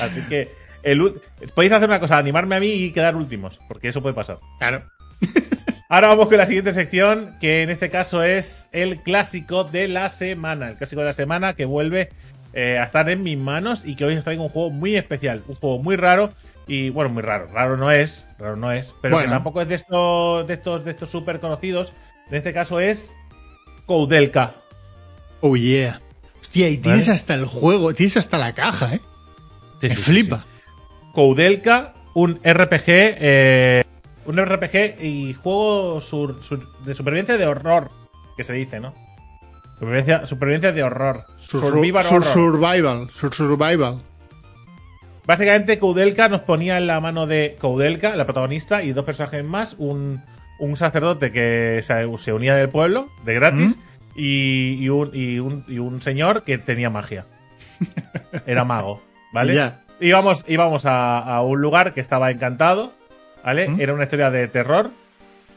Así 0.00 0.20
que 0.28 0.50
el, 0.82 1.22
podéis 1.54 1.72
hacer 1.72 1.88
una 1.88 2.00
cosa, 2.00 2.18
animarme 2.18 2.56
a 2.56 2.60
mí 2.60 2.68
y 2.68 2.92
quedar 2.92 3.16
últimos, 3.16 3.58
porque 3.68 3.88
eso 3.88 4.02
puede 4.02 4.14
pasar. 4.14 4.38
Claro. 4.58 4.82
Ahora 5.92 6.06
vamos 6.08 6.28
con 6.28 6.36
la 6.38 6.46
siguiente 6.46 6.72
sección, 6.72 7.34
que 7.40 7.62
en 7.62 7.70
este 7.70 7.90
caso 7.90 8.22
es 8.22 8.68
el 8.70 8.98
clásico 9.02 9.64
de 9.64 9.88
la 9.88 10.08
semana. 10.08 10.68
El 10.68 10.76
clásico 10.76 11.00
de 11.00 11.08
la 11.08 11.12
semana 11.12 11.54
que 11.54 11.64
vuelve 11.64 12.10
eh, 12.52 12.78
a 12.78 12.84
estar 12.84 13.10
en 13.10 13.24
mis 13.24 13.36
manos 13.36 13.82
y 13.84 13.96
que 13.96 14.04
hoy 14.04 14.14
os 14.16 14.22
traigo 14.22 14.44
un 14.44 14.50
juego 14.50 14.70
muy 14.70 14.94
especial, 14.94 15.42
un 15.48 15.56
juego 15.56 15.78
muy 15.82 15.96
raro 15.96 16.30
y 16.68 16.90
bueno, 16.90 17.10
muy 17.10 17.22
raro. 17.22 17.48
Raro 17.52 17.76
no 17.76 17.90
es, 17.90 18.24
raro 18.38 18.54
no 18.54 18.70
es, 18.70 18.94
pero 19.02 19.16
Bueno. 19.16 19.28
que 19.28 19.34
tampoco 19.34 19.62
es 19.62 19.68
de 19.68 19.74
estos, 19.74 20.46
de 20.46 20.54
estos, 20.54 20.84
de 20.84 20.92
estos 20.92 21.10
súper 21.10 21.40
conocidos. 21.40 21.92
En 22.28 22.36
este 22.36 22.52
caso 22.52 22.78
es 22.78 23.12
Koudelka. 23.86 24.54
Oh 25.40 25.56
yeah. 25.56 26.00
Hostia, 26.40 26.68
y 26.68 26.78
tienes 26.78 27.06
Vale. 27.08 27.16
hasta 27.16 27.34
el 27.34 27.46
juego, 27.46 27.92
tienes 27.94 28.16
hasta 28.16 28.38
la 28.38 28.52
caja, 28.54 28.94
¿eh? 28.94 29.00
Sí, 29.80 29.88
Me 29.88 29.90
sí, 29.90 29.96
sí, 29.96 30.02
flipa. 30.02 30.38
sí. 30.38 30.44
Koudelka, 31.14 31.94
un 32.14 32.36
RPG, 32.44 32.84
eh, 32.86 33.84
un 34.30 34.38
RPG 34.44 35.02
y 35.02 35.34
juego 35.34 36.00
sur- 36.00 36.42
sur- 36.42 36.66
de 36.84 36.94
supervivencia 36.94 37.36
de 37.36 37.46
horror, 37.46 37.90
que 38.36 38.44
se 38.44 38.52
dice, 38.54 38.80
¿no? 38.80 38.94
Supervivencia, 39.78 40.26
supervivencia 40.26 40.72
de 40.72 40.82
horror. 40.82 41.24
Sur- 41.40 41.60
Survival 41.62 42.04
sur- 42.04 42.18
horror. 42.22 42.32
survival. 42.32 43.10
sur- 43.10 43.34
survival. 43.34 43.98
Básicamente, 45.26 45.78
Koudelka 45.78 46.28
nos 46.28 46.40
ponía 46.42 46.78
en 46.78 46.86
la 46.86 47.00
mano 47.00 47.26
de 47.26 47.56
Koudelka, 47.60 48.16
la 48.16 48.24
protagonista, 48.24 48.82
y 48.82 48.92
dos 48.92 49.04
personajes 49.04 49.44
más, 49.44 49.74
un, 49.78 50.20
un 50.58 50.76
sacerdote 50.76 51.30
que 51.30 51.80
se, 51.82 52.18
se 52.18 52.32
unía 52.32 52.54
del 52.56 52.68
pueblo, 52.68 53.06
de 53.24 53.34
gratis, 53.34 53.78
y, 54.16 54.76
y 54.80 54.88
un, 54.88 55.10
y, 55.12 55.38
un, 55.38 55.64
y 55.68 55.78
un 55.78 56.02
señor 56.02 56.42
que 56.42 56.58
tenía 56.58 56.90
magia. 56.90 57.26
Era 58.46 58.64
mago, 58.64 59.00
¿vale? 59.32 59.52
Y 59.52 59.56
ya. 59.56 59.82
Íbamos, 60.00 60.44
íbamos 60.48 60.86
a, 60.86 61.18
a 61.18 61.42
un 61.42 61.60
lugar 61.60 61.92
que 61.94 62.00
estaba 62.00 62.30
encantado, 62.30 62.92
¿vale? 63.44 63.68
¿Mm? 63.68 63.80
Era 63.80 63.94
una 63.94 64.04
historia 64.04 64.30
de 64.30 64.48
terror. 64.48 64.90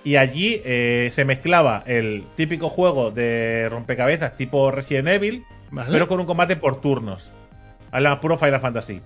Y 0.05 0.17
allí 0.17 0.61
eh, 0.65 1.09
se 1.13 1.23
mezclaba 1.23 1.81
el 1.85 2.25
típico 2.35 2.69
juego 2.69 3.09
de 3.09 3.67
rompecabezas 3.69 4.35
tipo 4.35 4.69
Resident 4.69 5.07
Evil, 5.07 5.43
Vale. 5.71 5.89
pero 5.91 6.07
con 6.09 6.19
un 6.19 6.25
combate 6.25 6.57
por 6.57 6.81
turnos. 6.81 7.31
¿Vale? 7.91 8.13
Puro 8.17 8.37
Final 8.37 8.59
Fantasy. 8.59 9.01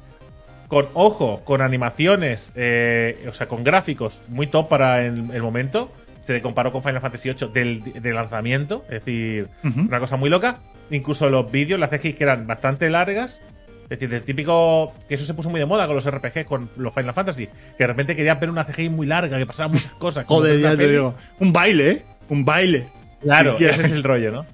Con 0.68 0.88
ojo, 0.96 1.42
con 1.46 1.62
animaciones, 1.62 2.52
eh, 2.56 3.26
o 3.30 3.34
sea, 3.34 3.48
con 3.48 3.63
gráficos 3.63 4.22
muy 4.28 4.48
top 4.48 4.68
para 4.70 5.06
el, 5.06 5.30
el 5.32 5.42
momento. 5.42 5.92
Se 6.26 6.42
comparó 6.42 6.72
con 6.74 6.84
Final 6.84 7.00
Fantasy 7.00 7.30
VIII 7.32 7.52
del, 7.54 8.02
del 8.02 8.16
lanzamiento, 8.16 8.84
es 8.90 9.06
decir, 9.06 9.48
una 9.63 10.00
cosa 10.00 10.18
muy 10.18 10.30
loca. 10.30 10.58
Incluso 10.90 11.30
los 11.30 11.50
vídeos, 11.52 11.80
las 11.80 11.90
CGI 11.90 12.13
que 12.13 12.24
eran 12.26 12.48
bastante 12.48 12.90
largas. 12.90 13.40
Es 13.89 14.00
decir, 14.00 14.13
el 14.13 14.23
típico. 14.23 14.93
Que 15.08 15.15
eso 15.15 15.23
se 15.23 15.34
puso 15.34 15.50
muy 15.50 15.60
de 15.60 15.65
moda 15.65 15.88
con 15.88 15.95
los 15.95 16.10
RPG, 16.10 16.45
con 16.45 16.69
los 16.78 16.93
Final 16.93 17.13
Fantasy. 17.13 17.47
Que 17.47 17.84
de 17.84 17.88
repente 17.88 18.15
querían 18.15 18.39
ver 18.39 18.50
una 18.50 18.65
CGI 18.65 18.89
muy 18.89 19.08
larga, 19.08 19.38
que 19.38 19.45
pasaban 19.45 19.71
muchas 19.71 19.93
cosas. 19.93 20.26
Joder, 20.28 20.60
ya 20.60 20.71
te 20.71 20.78
peli. 20.78 20.91
digo. 20.91 21.15
Un 21.39 21.54
baile, 21.54 21.91
¿eh? 21.91 22.06
Un 22.30 22.43
baile. 22.43 22.88
Claro, 23.21 23.56
ese 23.56 23.82
es 23.82 23.91
el 23.91 24.04
rollo, 24.04 24.32
¿no? 24.32 24.45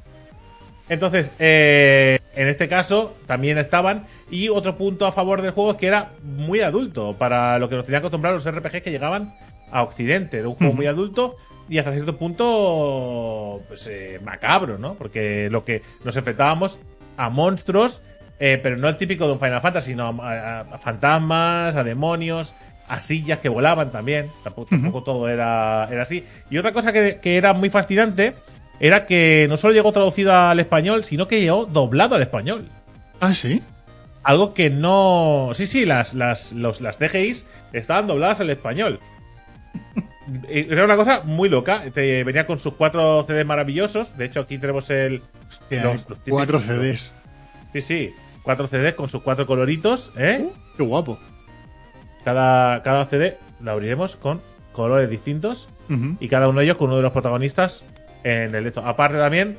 Entonces, 0.89 1.32
eh, 1.39 2.19
en 2.36 2.48
este 2.48 2.67
caso 2.67 3.15
también 3.26 3.58
estaban. 3.58 4.06
Y 4.30 4.50
otro 4.50 4.78
punto 4.78 5.06
a 5.08 5.12
favor 5.12 5.41
del 5.41 5.52
juego 5.52 5.72
es 5.72 5.78
que 5.78 5.88
era 5.88 6.12
muy 6.24 6.62
adulto 6.62 7.15
para 7.17 7.58
lo 7.60 7.69
que 7.69 7.76
nos 7.76 7.86
tenían 7.86 8.00
acostumbrados 8.00 8.46
los 8.46 8.56
RPG 8.56 8.84
que 8.84 8.91
llegaban 8.91 9.34
a 9.72 9.82
Occidente. 9.84 10.39
Era 10.39 10.50
un 10.50 10.56
juego 10.56 10.74
muy 10.74 10.86
adulto 10.86 11.36
y 11.69 11.78
hasta 11.78 11.93
cierto 11.93 12.17
punto 12.17 13.62
pues, 13.67 13.88
eh, 13.88 14.19
macabro, 14.24 14.78
¿no? 14.78 14.96
Porque 14.96 15.50
lo 15.50 15.63
que 15.63 15.82
nos 16.04 16.15
enfrentábamos 16.15 16.80
a 17.17 17.30
monstruos, 17.30 18.02
eh, 18.39 18.60
pero 18.62 18.78
no 18.78 18.88
el 18.89 18.98
típico 18.98 19.26
de 19.28 19.34
un 19.34 19.39
Final 19.39 19.62
Fantasy, 19.62 19.91
sino 19.91 20.08
a, 20.22 20.32
a- 20.32 20.60
a 20.62 20.78
fantasmas, 20.78 21.76
a 21.76 21.84
demonios, 21.84 22.54
a 22.88 23.00
sillas 23.00 23.39
que 23.39 23.50
volaban 23.50 23.91
también. 23.91 24.30
Tampoco, 24.43 24.69
tampoco 24.69 25.04
todo 25.04 25.30
era, 25.30 25.88
era 25.91 26.04
así. 26.04 26.24
Y 26.50 26.58
otra 26.58 26.74
cosa 26.74 26.91
que, 26.91 27.19
que 27.22 27.38
era 27.38 27.54
muy 27.54 27.69
fascinante 27.69 28.36
era 28.80 29.06
que 29.06 29.46
no 29.50 29.56
solo 29.58 29.74
llegó 29.74 29.91
traducido 29.91 30.34
al 30.36 30.60
español, 30.60 31.06
sino 31.06 31.28
que 31.28 31.39
llegó 31.41 31.65
doblado 31.65 32.15
al 32.15 32.22
español. 32.22 32.67
Ah, 33.22 33.34
sí. 33.34 33.62
Algo 34.24 34.54
que 34.54 34.69
no. 34.69 35.50
Sí, 35.54 35.65
sí, 35.67 35.86
las, 35.86 36.13
las, 36.13 36.52
los, 36.54 36.82
las 36.82 36.98
CGIs 36.98 37.46
estaban 37.72 38.08
dobladas 38.08 38.39
al 38.39 38.50
español. 38.50 39.00
Era 40.50 40.86
una 40.86 40.96
cosa 40.96 41.22
muy 41.24 41.50
loca. 41.50 41.84
Te 41.93 42.24
venía 42.24 42.46
con 42.46 42.60
sus 42.60 42.74
cuatro 42.76 43.26
CDs 43.28 43.46
maravillosos. 43.46 44.17
De 44.17 44.26
hecho, 44.26 44.41
aquí 44.41 44.58
tenemos 44.58 44.89
el. 44.89 45.22
Hostia, 45.48 45.84
Los- 45.84 46.10
los 46.10 46.19
cuatro 46.30 46.60
típicos. 46.60 46.82
CDs. 46.84 47.15
Sí, 47.74 47.82
sí. 47.82 48.13
Cuatro 48.43 48.67
CDs 48.67 48.93
con 48.93 49.10
sus 49.10 49.21
cuatro 49.23 49.47
coloritos. 49.47 50.12
¿eh? 50.17 50.47
Qué 50.77 50.84
guapo. 50.84 51.17
Cada, 52.23 52.84
cada 52.84 53.06
CD 53.06 53.38
lo 53.62 53.71
abriremos 53.71 54.15
con 54.15 54.41
colores 54.73 55.10
distintos. 55.10 55.69
Ujú. 55.89 56.17
Y 56.19 56.27
cada 56.27 56.47
uno 56.47 56.60
de 56.60 56.65
ellos 56.65 56.77
con 56.77 56.88
uno 56.88 56.97
de 56.97 57.03
los 57.03 57.12
protagonistas 57.12 57.84
en 58.23 58.53
el 58.56 58.65
esto. 58.65 58.82
Aparte 58.86 59.17
también. 59.17 59.58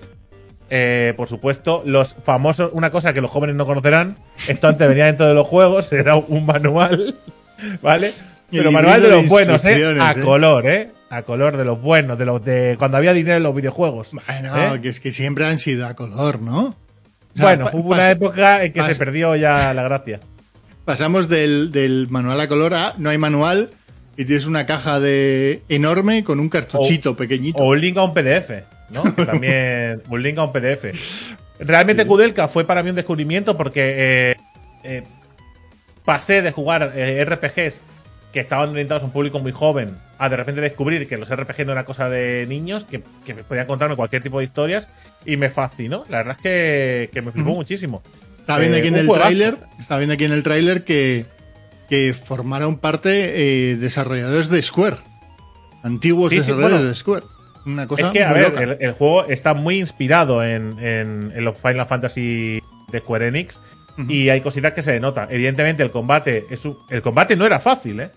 eh, 0.70 1.12
por 1.16 1.28
supuesto, 1.28 1.82
los 1.84 2.14
famosos, 2.14 2.70
una 2.72 2.90
cosa 2.90 3.12
que 3.12 3.20
los 3.20 3.30
jóvenes 3.30 3.54
no 3.56 3.66
conocerán, 3.66 4.16
esto 4.48 4.66
antes 4.66 4.88
venía 4.88 5.04
dentro 5.06 5.26
de 5.26 5.34
los 5.34 5.46
juegos, 5.46 5.92
era 5.92 6.16
un 6.16 6.46
manual, 6.46 7.14
¿vale? 7.82 8.12
Pero 8.50 8.72
manual 8.72 9.02
de 9.02 9.10
los 9.10 9.28
buenos, 9.28 9.64
¿eh? 9.66 9.84
A 10.00 10.12
¿eh? 10.12 10.20
color, 10.22 10.66
¿eh? 10.66 10.90
A 11.10 11.22
color 11.22 11.56
de 11.58 11.64
los 11.64 11.80
buenos, 11.80 12.18
de 12.18 12.24
los 12.24 12.42
de 12.44 12.76
cuando 12.78 12.96
había 12.96 13.12
dinero 13.12 13.36
en 13.36 13.42
los 13.42 13.54
videojuegos. 13.54 14.10
Bueno, 14.12 14.74
¿eh? 14.74 14.80
que 14.80 14.88
es 14.88 15.00
que 15.00 15.12
siempre 15.12 15.44
han 15.44 15.58
sido 15.58 15.86
a 15.86 15.94
color, 15.94 16.40
¿no? 16.40 16.74
Bueno, 17.36 17.70
hubo 17.72 17.92
una 17.92 18.10
época 18.10 18.64
en 18.64 18.72
que 18.72 18.82
se 18.82 18.94
perdió 18.94 19.36
ya 19.36 19.74
la 19.74 19.82
gracia. 19.82 20.20
Pasamos 20.84 21.28
del, 21.28 21.72
del 21.72 22.08
manual 22.10 22.40
a 22.40 22.48
color 22.48 22.74
a 22.74 22.94
no 22.98 23.10
hay 23.10 23.18
manual 23.18 23.70
y 24.16 24.24
tienes 24.24 24.46
una 24.46 24.66
caja 24.66 25.00
de 25.00 25.62
enorme 25.68 26.24
con 26.24 26.40
un 26.40 26.48
cartuchito 26.48 27.16
pequeñito. 27.16 27.58
O 27.58 27.70
un 27.70 27.80
link 27.80 27.96
a 27.96 28.04
un 28.04 28.14
PDF, 28.14 28.50
¿no? 28.90 29.02
Que 29.14 29.26
también 29.26 30.02
un 30.08 30.22
link 30.22 30.38
a 30.38 30.44
un 30.44 30.52
PDF. 30.52 30.84
Realmente 31.58 32.06
Kudelka 32.06 32.48
fue 32.48 32.64
para 32.64 32.82
mí 32.82 32.90
un 32.90 32.96
descubrimiento 32.96 33.56
porque 33.56 33.94
eh, 33.96 34.36
eh, 34.82 35.02
pasé 36.04 36.42
de 36.42 36.52
jugar 36.52 36.92
eh, 36.94 37.24
RPGs 37.24 37.80
que 38.34 38.40
estaban 38.40 38.68
orientados 38.70 39.02
a 39.02 39.06
un 39.06 39.12
público 39.12 39.38
muy 39.38 39.52
joven 39.52 39.96
a 40.18 40.28
de 40.28 40.36
repente 40.36 40.60
descubrir 40.60 41.06
que 41.08 41.16
los 41.16 41.30
RPG 41.34 41.64
no 41.64 41.72
era 41.72 41.84
cosa 41.84 42.08
de 42.10 42.44
niños, 42.48 42.84
que, 42.84 43.02
que 43.24 43.32
me 43.32 43.44
podía 43.44 43.66
contarme 43.66 43.94
cualquier 43.96 44.22
tipo 44.22 44.38
de 44.38 44.44
historias 44.44 44.88
y 45.24 45.36
me 45.38 45.48
fascinó. 45.50 46.02
La 46.10 46.18
verdad 46.18 46.36
es 46.36 46.42
que, 46.42 47.10
que 47.12 47.22
me 47.22 47.30
flipó 47.32 47.50
muchísimo. 47.54 48.02
Estaba 48.40 48.58
viendo 48.58 48.76
Eh, 48.76 48.80
aquí 48.80 48.88
en 48.88 48.96
el 48.96 49.08
tráiler, 49.08 49.56
estaba 49.78 49.98
viendo 50.00 50.14
aquí 50.14 50.24
en 50.24 50.32
el 50.32 50.42
tráiler 50.42 50.84
que, 50.84 51.24
que 51.88 52.12
formaron 52.12 52.76
parte 52.78 53.70
eh, 53.70 53.76
desarrolladores 53.76 54.48
de 54.50 54.60
Square. 54.62 54.96
Antiguos 55.82 56.30
Sí, 56.30 56.36
sí, 56.36 56.40
desarrolladores 56.40 56.76
bueno. 56.78 56.88
de 56.88 56.94
Square. 56.96 57.24
Una 57.66 57.86
cosa 57.86 58.06
Es 58.08 58.12
que, 58.12 58.22
a 58.24 58.32
ver, 58.32 58.52
el, 58.60 58.76
el 58.80 58.92
juego 58.92 59.24
está 59.26 59.54
muy 59.54 59.78
inspirado 59.78 60.44
en, 60.44 60.78
en- 60.80 61.32
en 61.34 61.44
los 61.44 61.56
Final 61.56 61.86
Fantasy 61.86 62.60
de 62.90 62.98
Square 62.98 63.28
Enix 63.28 63.60
Y 64.08 64.28
hay 64.28 64.40
cositas 64.40 64.72
que 64.72 64.82
se 64.82 64.92
denotan. 64.92 65.28
Evidentemente, 65.30 65.82
el 65.82 65.90
combate 65.90 66.44
es 66.50 66.64
un- 66.64 66.76
el 66.90 67.00
combate 67.02 67.36
no 67.36 67.46
era 67.46 67.60
fácil, 67.60 68.00
¿eh? 68.00 68.10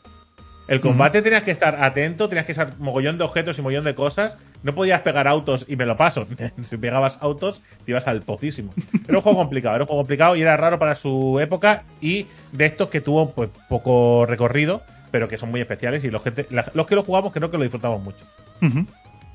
El 0.68 0.82
combate 0.82 1.22
tenías 1.22 1.44
que 1.44 1.52
estar 1.52 1.82
atento, 1.82 2.28
tenías 2.28 2.46
que 2.46 2.52
estar 2.52 2.74
mogollón 2.80 3.18
de 3.18 3.24
objetos 3.24 3.58
y 3.58 3.62
mogollón 3.62 3.86
de 3.86 3.96
cosas. 3.96 4.38
No 4.63 4.76
podías 4.76 5.02
pegar 5.02 5.26
autos 5.28 5.66
y 5.70 5.76
me 5.78 5.86
lo 5.86 5.96
paso. 5.96 6.28
si 6.70 6.76
pegabas 6.78 7.20
autos, 7.22 7.62
te 7.86 7.92
ibas 7.92 8.06
al 8.08 8.22
pocísimo. 8.22 8.74
Era 9.08 9.20
un 9.20 9.24
juego 9.24 9.38
complicado, 9.38 9.76
era 9.76 9.84
un 9.86 9.88
juego 9.88 10.02
complicado 10.02 10.36
y 10.36 10.42
era 10.42 10.58
raro 10.58 10.78
para 10.78 10.96
su 10.96 11.40
época 11.40 11.84
y 12.02 12.26
de 12.52 12.66
estos 12.66 12.90
que 12.90 13.00
tuvo 13.00 13.30
pues 13.32 13.50
poco 13.70 14.26
recorrido, 14.26 14.82
pero 15.12 15.30
que 15.30 15.38
son 15.38 15.52
muy 15.52 15.62
especiales 15.62 16.04
y 16.04 16.10
los 16.12 16.22
que, 16.22 16.32
te- 16.32 16.48
la- 16.50 16.70
los, 16.74 16.86
que 16.86 16.96
lo 16.96 17.04
jugamos 17.04 17.32
creo 17.32 17.50
que 17.50 17.58
lo 17.58 17.63
disfrutamos 17.63 18.04
mucho. 18.04 18.26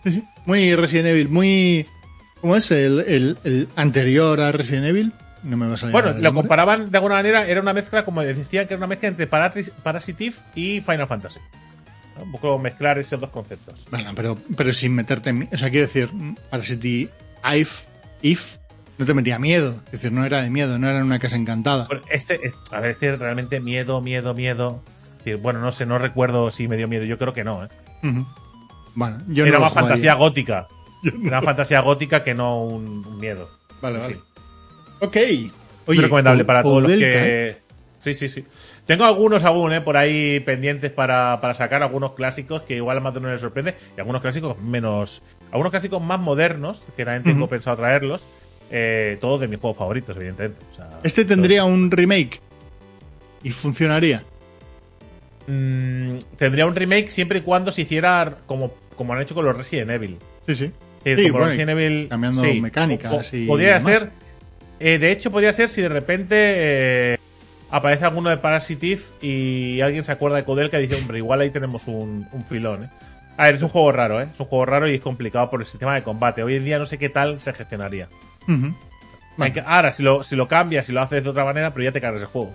Sí, 0.04 0.10
sí. 0.12 0.24
Muy 0.44 0.74
Resident 0.74 1.06
Evil, 1.08 1.28
muy... 1.30 1.86
¿Cómo 2.42 2.56
es? 2.56 2.70
El, 2.72 3.00
el- 3.06 3.38
el 3.44 3.68
anterior 3.76 4.38
a 4.40 4.52
Resident 4.52 4.84
Evil. 4.86 5.12
No 5.42 5.56
me 5.56 5.66
va 5.66 5.74
a 5.74 5.76
salir 5.76 5.92
Bueno, 5.92 6.08
lo 6.08 6.14
nombre. 6.14 6.32
comparaban 6.42 6.90
de 6.90 6.96
alguna 6.98 7.16
manera, 7.16 7.46
era 7.46 7.60
una 7.60 7.72
mezcla, 7.72 8.04
como 8.04 8.22
decían, 8.22 8.66
que 8.66 8.74
era 8.74 8.78
una 8.78 8.86
mezcla 8.86 9.08
entre 9.08 9.26
Parasitive 9.26 10.36
y 10.54 10.80
Final 10.80 11.08
Fantasy. 11.08 11.40
¿no? 12.16 12.24
Un 12.24 12.32
poco 12.32 12.58
mezclar 12.58 12.98
esos 12.98 13.20
dos 13.20 13.30
conceptos. 13.30 13.84
Bueno, 13.90 14.12
pero, 14.14 14.38
pero 14.56 14.72
sin 14.72 14.94
meterte 14.94 15.30
en... 15.30 15.48
O 15.52 15.56
sea, 15.56 15.70
quiero 15.70 15.86
decir, 15.86 16.10
Parasite 16.50 17.08
If, 17.54 17.80
If 18.22 18.56
no 18.98 19.06
te 19.06 19.14
metía 19.14 19.38
miedo. 19.38 19.74
Es 19.86 19.92
decir, 19.92 20.12
no 20.12 20.24
era 20.24 20.42
de 20.42 20.50
miedo, 20.50 20.78
no 20.78 20.88
era 20.88 21.02
una 21.02 21.18
casa 21.18 21.36
encantada. 21.36 21.86
Bueno, 21.86 22.02
Este, 22.10 22.46
es- 22.46 22.54
a 22.70 22.78
ver, 22.80 22.92
este 22.92 23.16
realmente 23.16 23.58
miedo, 23.60 24.00
miedo, 24.00 24.34
miedo. 24.34 24.80
Decir, 25.18 25.38
Bueno, 25.38 25.60
no 25.60 25.72
sé, 25.72 25.86
no 25.86 25.98
recuerdo 25.98 26.50
si 26.52 26.68
me 26.68 26.76
dio 26.76 26.86
miedo. 26.86 27.04
Yo 27.04 27.18
creo 27.18 27.32
que 27.32 27.42
no, 27.44 27.64
¿eh? 27.64 27.68
Bueno, 28.94 29.20
yo 29.28 29.44
Era 29.46 29.58
no 29.58 29.64
más 29.64 29.72
fantasía 29.72 30.14
gótica. 30.14 30.68
Era 31.04 31.38
más 31.38 31.44
fantasía 31.44 31.80
gótica 31.80 32.22
que 32.22 32.34
no 32.34 32.62
un, 32.62 33.04
un 33.06 33.16
miedo. 33.18 33.48
Vale, 33.80 33.96
En 33.96 34.02
vale. 34.02 34.14
fin. 34.14 34.22
Ok. 35.02 35.16
Muy 35.86 35.96
recomendable 35.98 36.44
para 36.44 36.62
todos 36.62 36.82
los 36.82 36.92
que. 36.92 37.56
Sí, 38.00 38.14
sí, 38.14 38.28
sí. 38.28 38.44
Tengo 38.86 39.04
algunos 39.04 39.44
aún, 39.44 39.72
¿eh? 39.72 39.80
Por 39.80 39.96
ahí 39.96 40.40
pendientes 40.40 40.90
para, 40.90 41.40
para 41.40 41.54
sacar, 41.54 41.82
algunos 41.82 42.12
clásicos 42.14 42.62
que 42.62 42.74
igual 42.76 42.96
a 42.98 43.00
más 43.00 43.12
de 43.12 43.20
uno 43.20 43.30
les 43.30 43.40
sorprende, 43.40 43.74
y 43.96 44.00
algunos 44.00 44.20
clásicos 44.22 44.58
menos. 44.60 45.22
Algunos 45.52 45.70
clásicos 45.70 46.02
más 46.02 46.18
modernos, 46.18 46.82
que 46.96 47.04
también 47.04 47.22
tengo 47.22 47.48
pensado 47.48 47.76
traerlos. 47.76 48.24
Eh, 48.70 49.18
todos 49.20 49.40
de 49.40 49.48
mis 49.48 49.60
juegos 49.60 49.76
favoritos, 49.76 50.16
evidentemente. 50.16 50.60
O 50.72 50.76
sea, 50.76 50.98
Este 51.02 51.24
tendría 51.24 51.64
un 51.64 51.90
remake 51.90 52.40
y 53.42 53.50
funcionaría. 53.50 54.24
Mm, 55.46 56.18
tendría 56.38 56.66
un 56.66 56.74
remake 56.74 57.08
siempre 57.08 57.40
y 57.40 57.42
cuando 57.42 57.70
se 57.72 57.82
hiciera 57.82 58.36
como, 58.46 58.72
como 58.96 59.12
han 59.12 59.20
hecho 59.20 59.34
con 59.34 59.44
los 59.44 59.56
Resident 59.56 59.90
Evil. 59.90 60.18
Sí, 60.46 60.56
sí. 60.56 60.72
Sí, 61.04 61.16
Sí, 61.16 61.22
como 61.28 61.32
bueno, 61.32 61.46
Resident 61.48 61.70
Evil. 61.70 62.08
cambiando 62.08 62.40
sí. 62.42 62.60
mecánicas 62.60 63.34
y 63.34 63.46
Podría 63.46 63.78
demás. 63.78 63.84
ser. 63.84 64.10
Eh, 64.82 64.98
de 64.98 65.12
hecho, 65.12 65.30
podría 65.30 65.52
ser 65.52 65.68
si 65.70 65.80
de 65.82 65.88
repente 65.88 66.34
eh, 66.38 67.18
aparece 67.70 68.04
alguno 68.04 68.30
de 68.30 68.36
Parasitive 68.36 69.00
y 69.20 69.80
alguien 69.80 70.04
se 70.04 70.12
acuerda 70.12 70.36
de 70.36 70.44
Codelka 70.44 70.78
y 70.78 70.82
dice, 70.88 70.96
hombre, 71.00 71.18
igual 71.18 71.40
ahí 71.40 71.50
tenemos 71.50 71.86
un, 71.88 72.26
un 72.32 72.44
filón, 72.44 72.84
¿eh? 72.84 72.88
A 73.38 73.46
ver, 73.46 73.54
es 73.54 73.62
un 73.62 73.70
juego 73.70 73.90
raro, 73.92 74.20
¿eh? 74.20 74.26
Es 74.32 74.38
un 74.40 74.46
juego 74.46 74.66
raro 74.66 74.88
y 74.90 74.94
es 74.96 75.00
complicado 75.00 75.48
por 75.48 75.60
el 75.60 75.66
sistema 75.66 75.94
de 75.94 76.02
combate. 76.02 76.42
Hoy 76.42 76.56
en 76.56 76.64
día 76.66 76.78
no 76.78 76.84
sé 76.86 76.98
qué 76.98 77.08
tal 77.08 77.40
se 77.40 77.52
gestionaría. 77.54 78.08
Bueno, 78.46 79.54
que- 79.54 79.60
ahora, 79.64 79.90
si 79.92 80.02
lo, 80.02 80.22
si 80.22 80.36
lo 80.36 80.46
cambias, 80.48 80.84
si 80.86 80.92
lo 80.92 81.00
haces 81.00 81.24
de 81.24 81.30
otra 81.30 81.44
manera, 81.46 81.72
pero 81.72 81.84
ya 81.84 81.92
te 81.92 82.00
cargas 82.00 82.20
el 82.22 82.28
juego. 82.28 82.52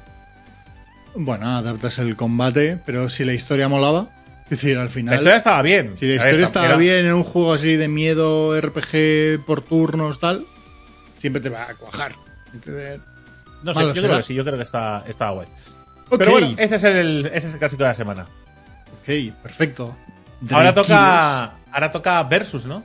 bueno, 1.15 1.47
adaptas 1.57 1.97
el 1.99 2.15
combate, 2.15 2.77
pero 2.85 3.09
si 3.09 3.25
la 3.25 3.33
historia 3.33 3.67
molaba, 3.67 4.07
es 4.43 4.49
decir, 4.51 4.77
al 4.77 4.89
final... 4.89 5.15
La 5.15 5.17
historia 5.17 5.37
estaba 5.37 5.61
bien. 5.63 5.95
Si 5.99 6.05
la 6.05 6.11
ver, 6.11 6.17
historia 6.19 6.45
estaba 6.45 6.65
era- 6.67 6.77
bien 6.77 7.05
en 7.07 7.13
un 7.13 7.23
juego 7.23 7.53
así 7.53 7.75
de 7.75 7.87
miedo, 7.87 8.55
RPG 8.61 9.43
por 9.45 9.61
turnos, 9.63 10.19
tal, 10.19 10.45
siempre 11.19 11.41
te 11.41 11.49
va 11.49 11.63
a 11.63 11.75
cuajar. 11.75 12.13
No 13.63 13.73
sé, 13.73 13.82
yo 13.82 13.93
será. 13.93 14.08
creo 14.08 14.17
que 14.17 14.23
sí, 14.23 14.34
yo 14.34 14.43
creo 14.43 14.58
que 14.58 14.63
está, 14.63 15.03
está 15.08 15.30
guay. 15.32 15.47
Pero 16.17 16.32
bueno, 16.32 16.56
este 16.58 16.75
es 16.75 16.84
el, 16.84 17.30
es 17.34 17.45
el 17.53 17.60
clásico 17.60 17.84
de 17.84 17.89
la 17.89 17.95
semana. 17.95 18.25
ok, 19.01 19.34
perfecto. 19.43 19.95
Ahora 20.51 20.73
toca, 20.73 21.51
ahora 21.71 21.91
toca 21.91 22.23
Versus, 22.23 22.65
¿no? 22.65 22.84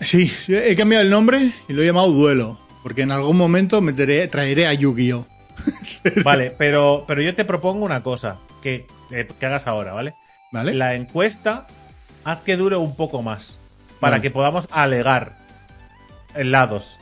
Sí, 0.00 0.32
he 0.48 0.76
cambiado 0.76 1.02
el 1.04 1.10
nombre 1.10 1.52
y 1.68 1.72
lo 1.72 1.82
he 1.82 1.86
llamado 1.86 2.10
Duelo, 2.10 2.58
porque 2.82 3.02
en 3.02 3.10
algún 3.12 3.36
momento 3.36 3.80
meteré, 3.80 4.26
traeré 4.28 4.66
a 4.66 4.74
Yu-Gi-Oh! 4.74 5.26
Vale, 6.24 6.54
pero, 6.56 7.04
pero 7.06 7.20
yo 7.22 7.34
te 7.34 7.44
propongo 7.44 7.84
una 7.84 8.02
cosa 8.02 8.36
que, 8.62 8.86
que- 9.10 9.26
que 9.26 9.46
hagas 9.46 9.66
ahora, 9.66 9.92
¿vale? 9.92 10.14
¿Vale? 10.52 10.72
La 10.74 10.94
encuesta, 10.94 11.66
haz 12.24 12.40
que 12.40 12.56
dure 12.56 12.76
un 12.76 12.96
poco 12.96 13.20
más 13.22 13.56
para 14.00 14.12
Vale. 14.12 14.22
que 14.22 14.30
podamos 14.30 14.68
alegar 14.70 15.32
lados, 16.34 16.96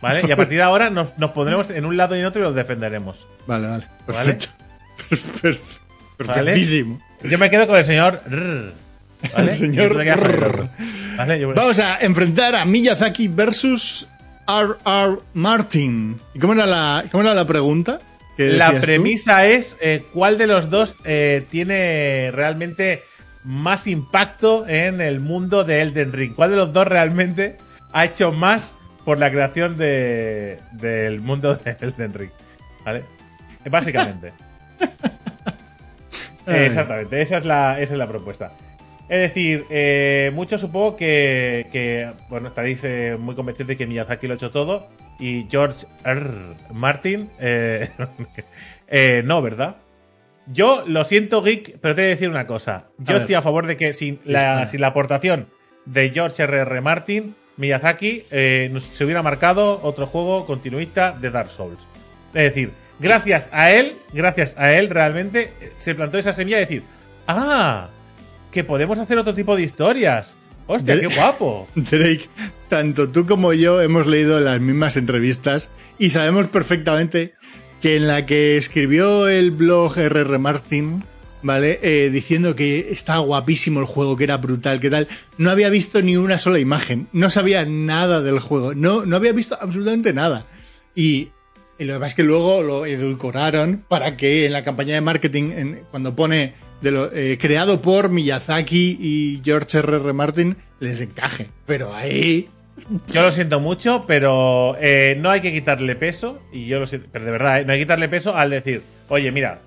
¿vale? 0.00 0.22
Y 0.26 0.30
a 0.30 0.36
partir 0.36 0.56
de 0.58 0.62
ahora 0.62 0.90
nos, 0.90 1.16
nos 1.18 1.30
pondremos 1.32 1.70
en 1.70 1.84
un 1.84 1.96
lado 1.96 2.16
y 2.16 2.20
en 2.20 2.26
otro 2.26 2.40
y 2.40 2.44
los 2.44 2.54
defenderemos. 2.54 3.26
Vale, 3.46 3.66
vale. 3.68 3.84
Perfecto. 4.06 4.48
Perf- 5.42 5.78
Perfectísimo. 6.16 7.00
Yo 7.22 7.38
me 7.38 7.50
quedo 7.50 7.66
con 7.66 7.76
el 7.76 7.84
señor... 7.84 8.22
Rrr, 8.26 8.72
¿vale? 9.34 9.50
El 9.52 9.56
señor 9.56 11.54
Vamos 11.54 11.78
a 11.78 11.98
enfrentar 12.00 12.54
a 12.54 12.64
Miyazaki 12.64 13.28
versus 13.28 14.06
R.R. 14.48 15.18
Martin. 15.34 16.18
¿Y 16.34 16.38
cómo 16.38 16.54
era 16.54 16.66
la, 16.66 17.04
cómo 17.10 17.22
era 17.24 17.34
la 17.34 17.46
pregunta? 17.46 18.00
La 18.36 18.72
tú? 18.72 18.80
premisa 18.80 19.44
es 19.46 19.76
eh, 19.82 20.02
cuál 20.14 20.38
de 20.38 20.46
los 20.46 20.70
dos 20.70 20.96
eh, 21.04 21.44
tiene 21.50 22.30
realmente 22.32 23.02
más 23.44 23.86
impacto 23.86 24.66
en 24.66 25.00
el 25.02 25.20
mundo 25.20 25.64
de 25.64 25.82
Elden 25.82 26.12
Ring. 26.12 26.34
¿Cuál 26.34 26.50
de 26.50 26.56
los 26.56 26.72
dos 26.72 26.86
realmente 26.86 27.58
ha 27.92 28.06
hecho 28.06 28.32
más 28.32 28.72
por 29.04 29.18
la 29.18 29.30
creación 29.30 29.76
de, 29.76 30.58
del 30.72 31.20
mundo 31.20 31.54
de 31.56 31.76
Elden 31.80 32.14
Ring? 32.14 32.30
¿Vale? 32.84 33.02
Básicamente. 33.70 34.32
Exactamente, 36.46 37.20
esa 37.20 37.36
es, 37.36 37.44
la, 37.44 37.80
esa 37.80 37.94
es 37.94 37.98
la 37.98 38.06
propuesta. 38.08 38.52
Es 39.08 39.20
decir, 39.20 39.64
eh, 39.70 40.30
muchos 40.34 40.60
supongo 40.60 40.96
que, 40.96 41.66
que, 41.72 42.10
bueno, 42.28 42.48
estaréis 42.48 42.82
eh, 42.84 43.16
muy 43.18 43.34
convencidos 43.34 43.68
de 43.68 43.76
que 43.76 43.86
Miyazaki 43.86 44.26
lo 44.26 44.34
ha 44.34 44.36
hecho 44.36 44.50
todo 44.50 44.88
y 45.18 45.46
George 45.50 45.86
R. 46.04 46.30
Martin 46.72 47.28
eh, 47.40 47.90
eh, 48.88 49.22
no, 49.24 49.42
¿verdad? 49.42 49.76
Yo 50.46 50.84
lo 50.86 51.04
siento, 51.04 51.42
Geek, 51.42 51.78
pero 51.80 51.94
te 51.94 52.02
voy 52.02 52.06
a 52.06 52.14
decir 52.14 52.30
una 52.30 52.46
cosa. 52.46 52.86
Yo 52.98 53.16
A 53.16 53.18
estoy 53.18 53.34
ver. 53.34 53.38
a 53.38 53.42
favor 53.42 53.66
de 53.66 53.76
que 53.76 53.92
sin 53.92 54.20
la, 54.24 54.66
sin 54.66 54.80
la 54.80 54.88
aportación 54.88 55.48
de 55.86 56.10
George 56.10 56.42
R. 56.42 56.58
R. 56.60 56.80
Martin, 56.80 57.34
Miyazaki 57.56 58.24
eh, 58.30 58.72
se 58.92 59.04
hubiera 59.04 59.22
marcado 59.22 59.80
otro 59.82 60.06
juego 60.06 60.46
continuista 60.46 61.12
de 61.12 61.30
Dark 61.30 61.50
Souls. 61.50 61.86
Es 62.32 62.44
decir, 62.44 62.72
gracias 62.98 63.50
a 63.52 63.72
él, 63.72 63.94
gracias 64.12 64.54
a 64.56 64.72
él 64.72 64.90
realmente 64.90 65.52
eh, 65.60 65.72
se 65.78 65.94
plantó 65.94 66.18
esa 66.18 66.32
semilla 66.32 66.58
de 66.58 66.64
decir, 66.64 66.82
ah, 67.26 67.88
que 68.50 68.64
podemos 68.64 68.98
hacer 68.98 69.18
otro 69.18 69.34
tipo 69.34 69.56
de 69.56 69.62
historias. 69.62 70.34
Hostia, 70.66 71.00
qué 71.00 71.08
guapo. 71.08 71.68
Drake, 71.74 72.28
tanto 72.68 73.08
tú 73.08 73.26
como 73.26 73.52
yo 73.52 73.80
hemos 73.80 74.06
leído 74.06 74.40
las 74.40 74.60
mismas 74.60 74.96
entrevistas 74.96 75.68
y 75.98 76.10
sabemos 76.10 76.46
perfectamente 76.46 77.34
que 77.80 77.96
en 77.96 78.06
la 78.06 78.26
que 78.26 78.56
escribió 78.56 79.26
el 79.26 79.50
blog 79.50 79.96
RR 79.96 80.38
Martin, 80.38 81.02
¿vale? 81.42 81.78
Eh, 81.82 82.10
diciendo 82.10 82.54
que 82.54 82.90
estaba 82.90 83.20
guapísimo 83.20 83.80
el 83.80 83.86
juego, 83.86 84.16
que 84.16 84.24
era 84.24 84.36
brutal, 84.36 84.80
que 84.80 84.90
tal, 84.90 85.08
no 85.38 85.50
había 85.50 85.68
visto 85.68 86.02
ni 86.02 86.16
una 86.16 86.38
sola 86.38 86.58
imagen, 86.58 87.08
no 87.12 87.30
sabía 87.30 87.64
nada 87.64 88.22
del 88.22 88.38
juego, 88.38 88.74
no, 88.74 89.06
no 89.06 89.16
había 89.16 89.32
visto 89.32 89.56
absolutamente 89.60 90.12
nada. 90.12 90.46
Y, 90.94 91.30
lo 91.78 91.94
que 91.94 91.98
pasa 91.98 92.06
es 92.08 92.14
que 92.14 92.24
luego 92.24 92.62
lo 92.62 92.84
edulcoraron 92.84 93.84
para 93.88 94.16
que 94.18 94.44
en 94.44 94.52
la 94.52 94.64
campaña 94.64 94.94
de 94.94 95.00
marketing, 95.00 95.76
cuando 95.90 96.14
pone 96.14 96.52
eh, 96.82 97.38
creado 97.40 97.80
por 97.80 98.10
Miyazaki 98.10 98.98
y 99.00 99.40
George 99.42 99.78
R.R. 99.78 100.12
Martin, 100.12 100.56
les 100.78 101.00
encaje. 101.00 101.48
Pero 101.66 101.94
ahí. 101.94 102.48
Yo 103.12 103.22
lo 103.22 103.30
siento 103.30 103.60
mucho, 103.60 104.04
pero 104.06 104.76
eh, 104.80 105.16
no 105.20 105.30
hay 105.30 105.40
que 105.40 105.52
quitarle 105.52 105.94
peso, 105.94 106.40
y 106.52 106.66
yo 106.66 106.80
lo 106.80 106.86
siento, 106.86 107.08
pero 107.12 107.24
de 107.24 107.30
verdad, 107.30 107.60
eh, 107.60 107.64
no 107.64 107.72
hay 107.72 107.78
que 107.78 107.84
quitarle 107.84 108.08
peso 108.08 108.34
al 108.34 108.50
decir, 108.50 108.82
oye, 109.08 109.30
mira, 109.30 109.60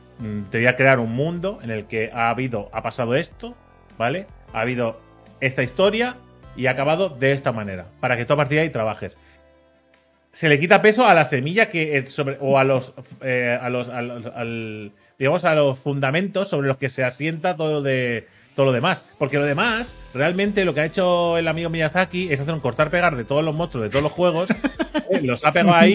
te 0.51 0.57
voy 0.59 0.67
a 0.67 0.75
crear 0.75 0.99
un 0.99 1.11
mundo 1.13 1.59
en 1.63 1.71
el 1.71 1.85
que 1.85 2.11
ha 2.13 2.29
habido, 2.29 2.69
ha 2.73 2.81
pasado 2.83 3.15
esto, 3.15 3.55
¿vale? 3.97 4.27
Ha 4.53 4.61
habido 4.61 4.99
esta 5.41 5.63
historia 5.63 6.17
y 6.55 6.67
ha 6.67 6.71
acabado 6.71 7.09
de 7.09 7.31
esta 7.33 7.51
manera, 7.51 7.85
para 7.99 8.15
que 8.17 8.25
tú 8.25 8.33
a 8.33 8.37
partir 8.37 8.57
de 8.57 8.61
ahí 8.63 8.69
trabajes. 8.69 9.17
Se 10.31 10.49
le 10.49 10.57
quita 10.59 10.81
peso 10.81 11.07
a 11.07 11.13
la 11.13 11.25
semilla 11.25 11.69
que 11.69 11.97
eh, 11.97 12.07
sobre, 12.07 12.37
o 12.41 12.57
a 12.57 12.63
los, 12.63 12.93
eh, 13.21 13.57
a 13.61 13.69
los, 13.69 13.89
al- 13.89 14.31
al- 14.35 14.91
digamos, 15.19 15.45
a 15.45 15.53
los 15.55 15.77
fundamentos 15.77 16.47
sobre 16.47 16.67
los 16.67 16.77
que 16.77 16.89
se 16.89 17.03
asienta 17.03 17.55
todo 17.55 17.81
de 17.83 18.27
todo 18.55 18.65
lo 18.67 18.71
demás. 18.71 19.03
Porque 19.19 19.37
lo 19.37 19.45
demás, 19.45 19.93
realmente 20.13 20.65
lo 20.65 20.73
que 20.73 20.81
ha 20.81 20.85
hecho 20.85 21.37
el 21.37 21.47
amigo 21.47 21.69
Miyazaki 21.69 22.31
es 22.33 22.39
hacer 22.39 22.53
un 22.53 22.59
cortar-pegar 22.61 23.15
de 23.15 23.25
todos 23.25 23.43
los 23.43 23.53
monstruos 23.53 23.83
de 23.85 23.89
todos 23.91 24.03
los 24.03 24.11
juegos. 24.11 24.49
eh, 25.11 25.21
los 25.21 25.45
ha 25.45 25.51
pegado 25.51 25.75
ahí. 25.75 25.93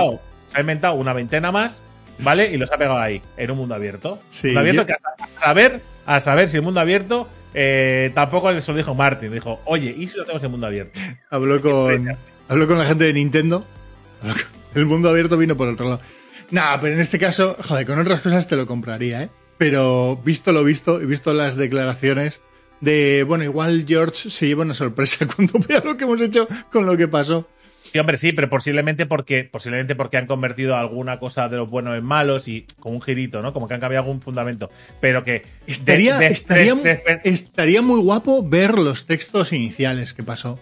Inventado- 0.00 0.20
ha 0.54 0.60
inventado 0.60 0.94
una 0.94 1.12
veintena 1.12 1.52
más, 1.52 1.82
¿vale? 2.18 2.50
Y 2.52 2.56
los 2.56 2.70
ha 2.72 2.76
pegado 2.78 2.98
ahí, 2.98 3.20
en 3.36 3.50
un 3.50 3.58
mundo 3.58 3.74
abierto. 3.74 4.20
Sí, 4.28 4.48
mundo 4.48 4.60
abierto 4.60 4.82
yo- 4.82 4.86
que 4.86 4.92
a 4.94 5.40
saber, 5.40 5.80
a 6.06 6.20
saber 6.20 6.48
si 6.48 6.56
el 6.56 6.62
mundo 6.62 6.80
abierto 6.80 7.28
eh, 7.54 8.10
tampoco 8.14 8.58
se 8.60 8.70
lo 8.72 8.76
dijo 8.76 8.94
Martin. 8.94 9.32
Dijo, 9.32 9.60
oye, 9.64 9.94
¿y 9.96 10.08
si 10.08 10.16
lo 10.16 10.24
hacemos 10.24 10.42
en 10.44 10.50
mundo 10.50 10.66
abierto? 10.66 10.98
Habló 11.30 11.60
con, 11.60 12.16
habló 12.48 12.66
con 12.66 12.78
la 12.78 12.84
gente 12.84 13.04
de 13.04 13.12
Nintendo. 13.14 13.66
El 14.74 14.86
mundo 14.86 15.08
abierto 15.08 15.36
vino 15.38 15.56
por 15.56 15.68
otro 15.68 15.86
lado. 15.88 16.00
Nah, 16.50 16.76
pero 16.80 16.94
en 16.94 17.00
este 17.00 17.18
caso, 17.18 17.56
joder, 17.62 17.86
con 17.86 17.98
otras 17.98 18.20
cosas 18.20 18.46
te 18.46 18.56
lo 18.56 18.66
compraría, 18.66 19.22
¿eh? 19.22 19.30
Pero 19.58 20.16
visto 20.22 20.52
lo 20.52 20.62
visto 20.64 21.00
y 21.02 21.06
visto 21.06 21.32
las 21.32 21.56
declaraciones 21.56 22.40
de, 22.80 23.24
bueno, 23.26 23.44
igual 23.44 23.84
George 23.88 24.28
se 24.28 24.46
lleva 24.46 24.62
una 24.64 24.74
sorpresa 24.74 25.26
cuando 25.34 25.58
vea 25.66 25.80
lo 25.84 25.96
que 25.96 26.04
hemos 26.04 26.20
hecho 26.20 26.46
con 26.70 26.84
lo 26.86 26.96
que 26.96 27.08
pasó. 27.08 27.48
Sí, 27.96 28.00
hombre, 28.00 28.18
sí, 28.18 28.32
pero 28.32 28.50
posiblemente 28.50 29.06
porque, 29.06 29.44
posiblemente 29.50 29.94
porque 29.96 30.18
han 30.18 30.26
convertido 30.26 30.76
alguna 30.76 31.18
cosa 31.18 31.48
de 31.48 31.56
los 31.56 31.70
buenos 31.70 31.96
en 31.96 32.04
malos 32.04 32.46
y 32.46 32.66
con 32.78 32.92
un 32.94 33.00
girito, 33.00 33.40
¿no? 33.40 33.54
Como 33.54 33.66
que 33.68 33.72
han 33.74 33.80
cambiado 33.80 34.04
algún 34.04 34.20
fundamento. 34.20 34.68
Pero 35.00 35.24
que. 35.24 35.42
Estaría, 35.66 36.18
de- 36.18 36.26
de- 36.28 36.32
estaría, 36.34 36.74
de- 36.74 36.82
de- 36.82 37.20
estaría 37.24 37.80
muy 37.80 38.00
guapo 38.00 38.46
ver 38.46 38.78
los 38.78 39.06
textos 39.06 39.54
iniciales 39.54 40.12
que 40.12 40.22
pasó. 40.22 40.60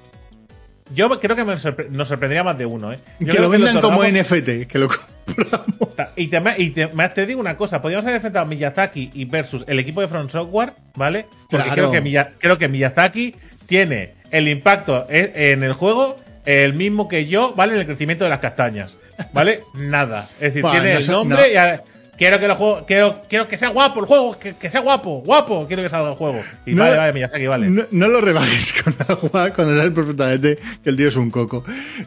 yo 0.94 1.08
creo 1.18 1.34
que 1.34 1.44
me 1.44 1.54
sorpre- 1.54 1.88
nos 1.88 2.06
sorprendería 2.06 2.44
más 2.44 2.56
de 2.56 2.66
uno, 2.66 2.92
¿eh? 2.92 2.98
Yo 3.18 3.32
que 3.34 3.40
lo 3.40 3.48
vendan 3.48 3.80
como 3.80 4.04
NFT, 4.04 4.66
que 4.68 4.78
lo 4.78 4.88
compramos. 4.88 5.74
Y 6.14 6.28
te, 6.28 6.40
y 6.58 6.70
te, 6.70 6.86
más 6.88 7.14
te 7.14 7.26
digo 7.26 7.40
una 7.40 7.56
cosa, 7.56 7.82
podríamos 7.82 8.04
haber 8.04 8.16
enfrentado 8.16 8.44
a 8.44 8.48
Miyazaki 8.48 9.10
y 9.14 9.24
versus 9.24 9.64
el 9.66 9.78
equipo 9.80 10.00
de 10.02 10.06
Front 10.08 10.30
Software, 10.30 10.72
¿vale? 10.94 11.26
Porque 11.50 11.64
Claro. 11.64 11.72
creo, 11.72 11.90
que 11.90 12.00
Miya- 12.00 12.30
creo 12.38 12.58
que 12.58 12.68
Miyazaki 12.68 13.34
tiene 13.66 14.12
el 14.30 14.46
impacto 14.46 15.06
e- 15.08 15.32
en 15.52 15.64
el 15.64 15.72
juego 15.72 16.16
el 16.44 16.74
mismo 16.74 17.08
que 17.08 17.26
yo, 17.26 17.54
¿vale? 17.54 17.74
En 17.74 17.80
el 17.80 17.86
crecimiento 17.86 18.24
de 18.24 18.30
las 18.30 18.40
castañas, 18.40 18.98
¿vale? 19.32 19.60
Nada. 19.74 20.28
Es 20.36 20.40
decir, 20.52 20.62
Buah, 20.62 20.72
tiene 20.72 20.92
no 20.94 20.98
el 21.00 21.06
nombre 21.08 21.38
no. 21.38 21.46
y 21.52 21.56
a- 21.56 21.82
quiero 22.16 22.38
que 22.38 22.44
el 22.46 22.52
juego, 22.52 22.84
quiero, 22.86 23.22
quiero 23.28 23.48
que 23.48 23.58
sea 23.58 23.70
guapo 23.70 23.98
el 24.00 24.06
juego, 24.06 24.38
que, 24.38 24.54
que 24.54 24.70
sea 24.70 24.80
guapo, 24.80 25.20
guapo, 25.24 25.66
quiero 25.66 25.82
que 25.82 25.88
salga 25.88 26.10
el 26.10 26.14
juego. 26.16 26.42
Y 26.64 26.74
No- 26.74 26.84
vale, 26.84 26.96
vale, 26.96 27.12
Miyazaki, 27.12 27.46
vale. 27.46 27.66
No, 27.68 27.86
no 27.90 28.08
lo 28.08 28.20
rebajes 28.20 28.72
con 28.84 28.94
agua 29.08 29.50
cuando 29.52 29.76
sabes 29.76 29.92
perfectamente 29.92 30.58
que 30.82 30.90
el 30.90 30.96
tío 30.96 31.08
es 31.08 31.16
un 31.16 31.30
coco. 31.30 31.64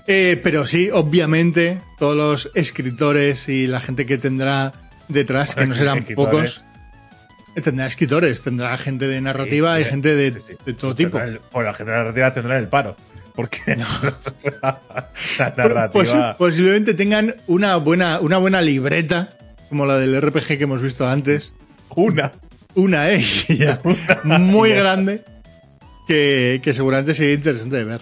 Eh, 0.08 0.40
pero 0.44 0.66
sí, 0.66 0.90
obviamente, 0.92 1.80
todos 2.00 2.16
los 2.16 2.52
escritores 2.56 3.50
y 3.50 3.68
la 3.68 3.80
gente 3.82 4.06
que 4.06 4.18
tendrá 4.18 4.72
detrás, 5.10 5.56
que 5.56 5.66
no 5.66 5.76
serán 5.76 6.00
Escritores. 6.00 6.32
pocos, 6.62 6.64
eh, 7.56 7.62
tendrá 7.62 7.88
escritores, 7.88 8.42
tendrá 8.44 8.78
gente 8.78 9.08
de 9.08 9.20
narrativa 9.20 9.76
Sí, 9.78 9.82
y 9.82 9.86
gente 9.86 10.16
de, 10.16 10.32
sí, 10.34 10.40
sí. 10.50 10.54
de 10.66 10.74
todo 10.74 10.96
tipo. 10.96 11.20
Pues 11.52 11.66
la 11.66 11.74
gente 11.74 11.92
de 11.92 11.98
narrativa 11.98 12.34
tendrá 12.34 12.58
el 12.60 12.68
paro. 12.68 12.96
Porque 13.38 13.76
la 14.62 15.54
narrativa. 15.56 16.36
posiblemente 16.38 16.94
tengan 16.96 17.36
una 17.48 17.76
buena, 17.78 18.20
una 18.20 18.38
buena 18.40 18.62
libreta, 18.62 19.30
como 19.70 19.86
la 19.86 19.98
del 19.98 20.20
RPG 20.22 20.58
que 20.58 20.64
hemos 20.64 20.82
visto 20.82 21.08
antes. 21.08 21.54
una. 21.96 22.32
Una, 22.76 23.10
¿eh? 23.12 23.24
Ya, 23.50 23.80
muy 24.24 24.72
grande. 24.72 25.24
Que, 26.08 26.60
que 26.64 26.74
seguramente 26.74 27.14
sería 27.16 27.34
interesante 27.36 27.76
de 27.78 27.84
ver. 27.84 28.02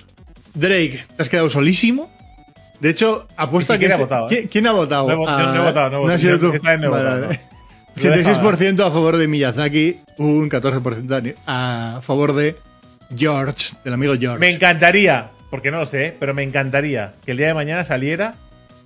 Drake, 0.54 1.04
te 1.16 1.24
has 1.24 1.30
quedado 1.30 1.50
solísimo. 1.50 2.10
De 2.80 2.90
hecho, 2.90 3.28
apuesta 3.38 3.78
que. 3.80 3.88
se- 3.88 3.94
he 3.94 3.98
votado, 3.98 4.26
¿eh? 4.28 4.30
¿Quién, 4.30 4.48
quién 4.48 4.68
ha 4.68 4.72
votado? 4.74 5.08
No 5.08 5.14
he 5.14 5.18
vo- 5.18 5.26
yo 5.40 5.54
no 5.54 5.56
he 5.62 5.66
votado, 5.66 5.90
no 5.90 5.98
he 5.98 6.00
votado. 6.02 6.20
sido 6.20 6.40
tú. 6.40 6.54
esta 6.54 6.70
vez 6.72 6.80
no 6.80 6.86
he 6.88 6.90
Vale, 6.90 7.04
votado, 7.04 7.22
vale. 7.28 7.40
no. 7.96 8.04
Lo 8.04 8.14
he 8.14 8.18
dejado. 8.18 8.52
86% 8.52 8.80
a 8.86 8.92
favor 8.92 9.18
de 9.18 9.28
Miyazaki, 9.30 9.98
un 10.18 10.50
14% 10.50 11.36
a 11.48 12.00
favor 12.02 12.34
de 12.34 12.56
George, 13.16 13.76
del 13.84 13.94
amigo 13.94 14.14
George. 14.20 14.40
Me 14.40 14.50
encantaría, 14.52 15.30
porque 15.50 15.72
no 15.72 15.80
lo 15.80 15.86
sé, 15.86 16.16
pero 16.20 16.34
me 16.34 16.44
encantaría 16.44 17.14
que 17.26 17.32
el 17.32 17.38
día 17.38 17.48
de 17.48 17.54
mañana 17.54 17.84
saliera 17.84 18.36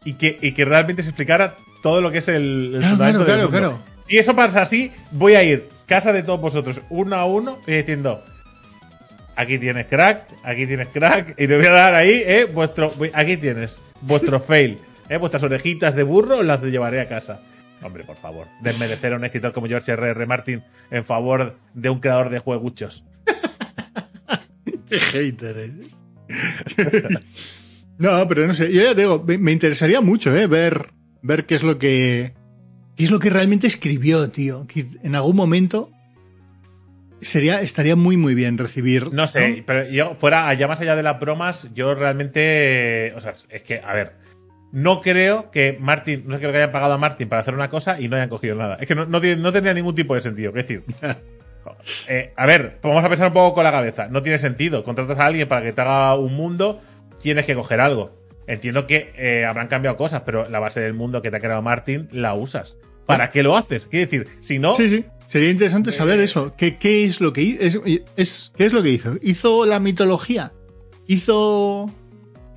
y 0.03 0.13
que, 0.13 0.37
y 0.41 0.53
que 0.53 0.65
realmente 0.65 1.03
se 1.03 1.09
explicara 1.09 1.55
todo 1.83 2.01
lo 2.01 2.11
que 2.11 2.19
es 2.19 2.27
el, 2.27 2.71
el 2.75 2.79
Claro, 2.79 2.89
fundamento 2.89 3.25
claro, 3.25 3.41
del 3.41 3.49
claro. 3.49 3.79
Si 4.07 4.17
eso 4.17 4.35
pasa 4.35 4.61
así, 4.61 4.91
voy 5.11 5.35
a 5.35 5.43
ir 5.43 5.69
casa 5.85 6.13
de 6.13 6.23
todos 6.23 6.39
vosotros 6.39 6.81
uno 6.89 7.15
a 7.15 7.25
uno 7.25 7.57
y 7.65 7.71
diciendo 7.71 8.23
aquí 9.35 9.57
tienes 9.57 9.87
crack, 9.87 10.27
aquí 10.43 10.67
tienes 10.67 10.87
crack 10.89 11.29
y 11.39 11.47
te 11.47 11.55
voy 11.57 11.65
a 11.65 11.71
dar 11.71 11.95
ahí, 11.95 12.21
eh, 12.25 12.45
vuestro 12.45 12.93
aquí 13.13 13.37
tienes 13.37 13.81
vuestro 14.01 14.39
fail, 14.41 14.77
eh, 15.09 15.17
vuestras 15.17 15.43
orejitas 15.43 15.95
de 15.95 16.03
burro 16.03 16.43
las 16.43 16.61
llevaré 16.61 17.01
a 17.01 17.07
casa. 17.07 17.39
Hombre, 17.81 18.03
por 18.03 18.17
favor, 18.17 18.45
desmerecer 18.61 19.13
a 19.13 19.15
un 19.15 19.23
escritor 19.23 19.53
como 19.53 19.67
George 19.67 19.91
R. 19.93 20.09
R. 20.09 20.25
Martin 20.25 20.61
en 20.91 21.05
favor 21.05 21.55
de 21.73 21.89
un 21.89 21.99
creador 22.01 22.29
de 22.29 22.39
jueguchos. 22.39 23.05
Qué 24.89 24.99
hater 24.99 25.57
eres. 25.57 25.95
no, 27.97 28.27
pero 28.27 28.47
no 28.47 28.53
sé. 28.53 28.71
Yo 28.73 28.83
ya 28.83 28.95
te 28.95 29.01
digo, 29.01 29.23
me, 29.25 29.37
me 29.37 29.51
interesaría 29.51 30.01
mucho, 30.01 30.35
¿eh? 30.35 30.47
Ver, 30.47 30.87
ver 31.21 31.45
qué 31.45 31.55
es 31.55 31.63
lo 31.63 31.77
que. 31.77 32.33
¿Qué 32.95 33.05
es 33.05 33.11
lo 33.11 33.19
que 33.19 33.29
realmente 33.29 33.67
escribió, 33.67 34.29
tío? 34.29 34.67
Que 34.67 34.85
en 35.03 35.15
algún 35.15 35.35
momento 35.35 35.89
sería, 37.21 37.61
estaría 37.61 37.95
muy, 37.95 38.17
muy 38.17 38.35
bien 38.35 38.57
recibir. 38.57 39.11
No 39.13 39.27
sé, 39.27 39.63
pero 39.65 39.89
yo, 39.89 40.15
fuera, 40.15 40.47
allá 40.47 40.67
más 40.67 40.81
allá 40.81 40.95
de 40.95 41.03
las 41.03 41.19
bromas, 41.19 41.73
yo 41.73 41.95
realmente. 41.95 43.13
O 43.15 43.21
sea, 43.21 43.33
es 43.49 43.63
que, 43.63 43.79
a 43.79 43.93
ver. 43.93 44.13
No 44.71 45.01
creo 45.01 45.49
que 45.49 45.75
Martin, 45.79 46.25
no 46.27 46.37
creo 46.37 46.51
que 46.51 46.57
hayan 46.59 46.71
pagado 46.71 46.93
a 46.93 46.97
Martin 46.99 47.27
para 47.27 47.41
hacer 47.41 47.55
una 47.55 47.71
cosa 47.71 47.99
y 47.99 48.07
no 48.07 48.17
hayan 48.17 48.29
cogido 48.29 48.53
nada. 48.53 48.75
Es 48.79 48.87
que 48.87 48.93
no, 48.93 49.07
no, 49.07 49.19
no 49.19 49.51
tendría 49.51 49.73
ningún 49.73 49.95
tipo 49.95 50.13
de 50.13 50.21
sentido. 50.21 50.49
Es 50.49 50.67
decir, 50.67 50.83
eh, 52.07 52.33
a 52.35 52.45
ver, 52.45 52.79
vamos 52.81 53.03
a 53.03 53.09
pensar 53.09 53.27
un 53.27 53.33
poco 53.33 53.55
con 53.55 53.63
la 53.63 53.71
cabeza. 53.71 54.07
No 54.09 54.21
tiene 54.21 54.37
sentido. 54.37 54.83
Contratas 54.83 55.17
a 55.19 55.25
alguien 55.25 55.47
para 55.47 55.63
que 55.63 55.73
te 55.73 55.81
haga 55.81 56.15
un 56.15 56.33
mundo, 56.35 56.79
tienes 57.21 57.45
que 57.45 57.55
coger 57.55 57.79
algo. 57.81 58.17
Entiendo 58.47 58.87
que 58.87 59.13
eh, 59.17 59.45
habrán 59.45 59.67
cambiado 59.67 59.95
cosas, 59.97 60.23
pero 60.25 60.49
la 60.49 60.59
base 60.59 60.79
del 60.81 60.93
mundo 60.93 61.21
que 61.21 61.29
te 61.29 61.37
ha 61.37 61.39
creado 61.39 61.61
Martin 61.61 62.09
la 62.11 62.33
usas. 62.33 62.77
¿Para 63.05 63.29
qué 63.31 63.43
lo 63.43 63.55
haces? 63.57 63.85
Quiero 63.87 64.09
decir, 64.09 64.27
si 64.41 64.59
no, 64.59 64.75
Sí, 64.75 64.89
sí. 64.89 65.05
Sería 65.27 65.51
interesante 65.51 65.91
saber 65.91 66.19
eso. 66.19 66.55
¿Qué, 66.57 66.77
qué 66.77 67.05
es 67.05 67.21
lo 67.21 67.33
que 67.33 67.57
es- 68.15 68.51
¿Qué 68.57 68.65
es 68.65 68.73
lo 68.73 68.81
que 68.81 68.89
hizo? 68.89 69.13
Hizo 69.21 69.65
la 69.67 69.79
mitología. 69.79 70.53
Hizo. 71.05 71.89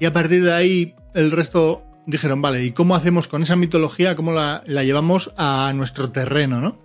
Y 0.00 0.06
a 0.06 0.12
partir 0.12 0.42
de 0.44 0.52
ahí, 0.52 0.94
el 1.14 1.30
resto 1.30 1.84
dijeron, 2.06 2.40
vale, 2.42 2.64
¿y 2.64 2.72
cómo 2.72 2.94
hacemos 2.96 3.28
con 3.28 3.42
esa 3.42 3.56
mitología? 3.56 4.16
¿Cómo 4.16 4.32
la, 4.32 4.62
la 4.66 4.84
llevamos 4.84 5.32
a 5.36 5.72
nuestro 5.74 6.10
terreno, 6.10 6.60
no? 6.60 6.78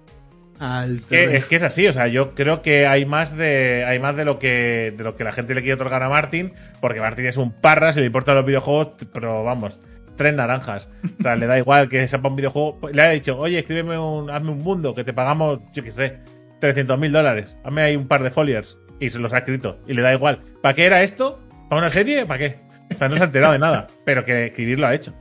Al 0.60 0.98
es 0.98 1.06
que 1.46 1.56
es 1.56 1.64
así, 1.64 1.88
o 1.88 1.94
sea, 1.94 2.08
yo 2.08 2.34
creo 2.34 2.62
que 2.62 2.88
hay 2.88 3.06
más 3.06 3.36
de 3.36 3.86
hay 3.86 4.00
más 4.00 4.16
de 4.16 4.26
lo 4.26 4.40
que 4.40 4.94
de 4.98 5.04
lo 5.04 5.16
que 5.16 5.24
la 5.24 5.32
gente 5.32 5.54
le 5.54 5.62
quiere 5.62 5.76
otorgar 5.76 6.04
a 6.04 6.10
Martin, 6.10 6.54
porque 6.82 7.00
Martin 7.00 7.26
es 7.26 7.38
un 7.38 7.52
parra, 7.52 7.94
se 7.94 8.00
le 8.00 8.08
importan 8.08 8.36
los 8.36 8.46
videojuegos, 8.46 8.94
pero 9.14 9.44
vamos, 9.44 9.80
tres 10.18 10.34
naranjas. 10.34 10.90
O 11.20 11.24
sea, 11.24 11.38
le 11.38 11.48
da 11.48 11.58
igual 11.58 11.88
que 11.88 12.06
sepa 12.10 12.28
un 12.28 12.36
videojuego. 12.36 12.90
Le 12.92 13.02
ha 13.02 13.10
dicho, 13.12 13.38
oye, 13.38 13.60
escríbeme 13.60 13.98
un, 13.98 14.30
hazme 14.30 14.52
un 14.52 14.60
mundo, 14.60 14.94
que 14.94 15.06
te 15.06 15.14
pagamos, 15.14 15.60
yo 15.72 15.84
qué 15.84 15.92
sé, 15.92 16.18
300 16.60 17.00
mil 17.00 17.14
dólares. 17.14 17.56
Hazme 17.64 17.84
ahí 17.84 17.96
un 17.96 18.08
par 18.08 18.24
de 18.24 18.32
foliers. 18.32 18.78
Y 19.00 19.10
se 19.12 19.20
los 19.20 19.32
ha 19.32 19.38
escrito. 19.38 19.80
Y 19.88 19.94
le 19.94 20.02
da 20.02 20.14
igual. 20.14 20.42
¿Para 20.62 20.74
qué 20.74 20.86
era 20.86 21.04
esto? 21.04 21.40
¿Para 21.70 21.80
una 21.82 21.92
serie? 21.92 22.26
¿Para 22.26 22.40
qué? 22.40 22.60
O 22.94 22.98
sea, 22.98 23.08
no 23.08 23.16
se 23.16 23.22
ha 23.22 23.26
enterado 23.26 23.54
de 23.54 23.60
nada. 23.60 23.88
Pero 24.06 24.26
que 24.26 24.48
escribirlo 24.48 24.88
ha 24.88 24.96
hecho. 24.96 25.14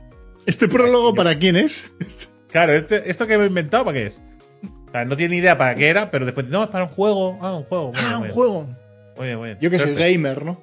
¿Este 0.45 0.67
prólogo 0.67 1.13
para 1.13 1.37
quién 1.37 1.55
es? 1.55 1.93
Claro, 2.49 2.73
este, 2.73 3.09
esto 3.11 3.27
que 3.27 3.35
he 3.35 3.45
inventado, 3.45 3.85
¿para 3.85 3.97
qué 3.97 4.07
es? 4.07 4.21
Sea, 4.97 5.05
no 5.05 5.15
tiene 5.15 5.35
ni 5.35 5.37
idea 5.41 5.57
para 5.57 5.75
qué 5.75 5.89
era, 5.89 6.09
pero 6.09 6.25
después, 6.25 6.47
no, 6.47 6.63
es 6.63 6.69
para 6.69 6.85
un 6.85 6.89
juego. 6.89 7.37
Ah, 7.41 7.53
un 7.55 7.63
juego. 7.63 7.91
Ah, 7.95 8.17
un 8.17 8.29
juego. 8.29 8.67
Muy 9.15 9.27
bien, 9.27 9.37
muy 9.37 9.45
bien. 9.47 9.57
Yo 9.59 9.69
que 9.69 9.79
soy 9.79 9.95
gamer, 9.95 10.43
¿no? 10.43 10.61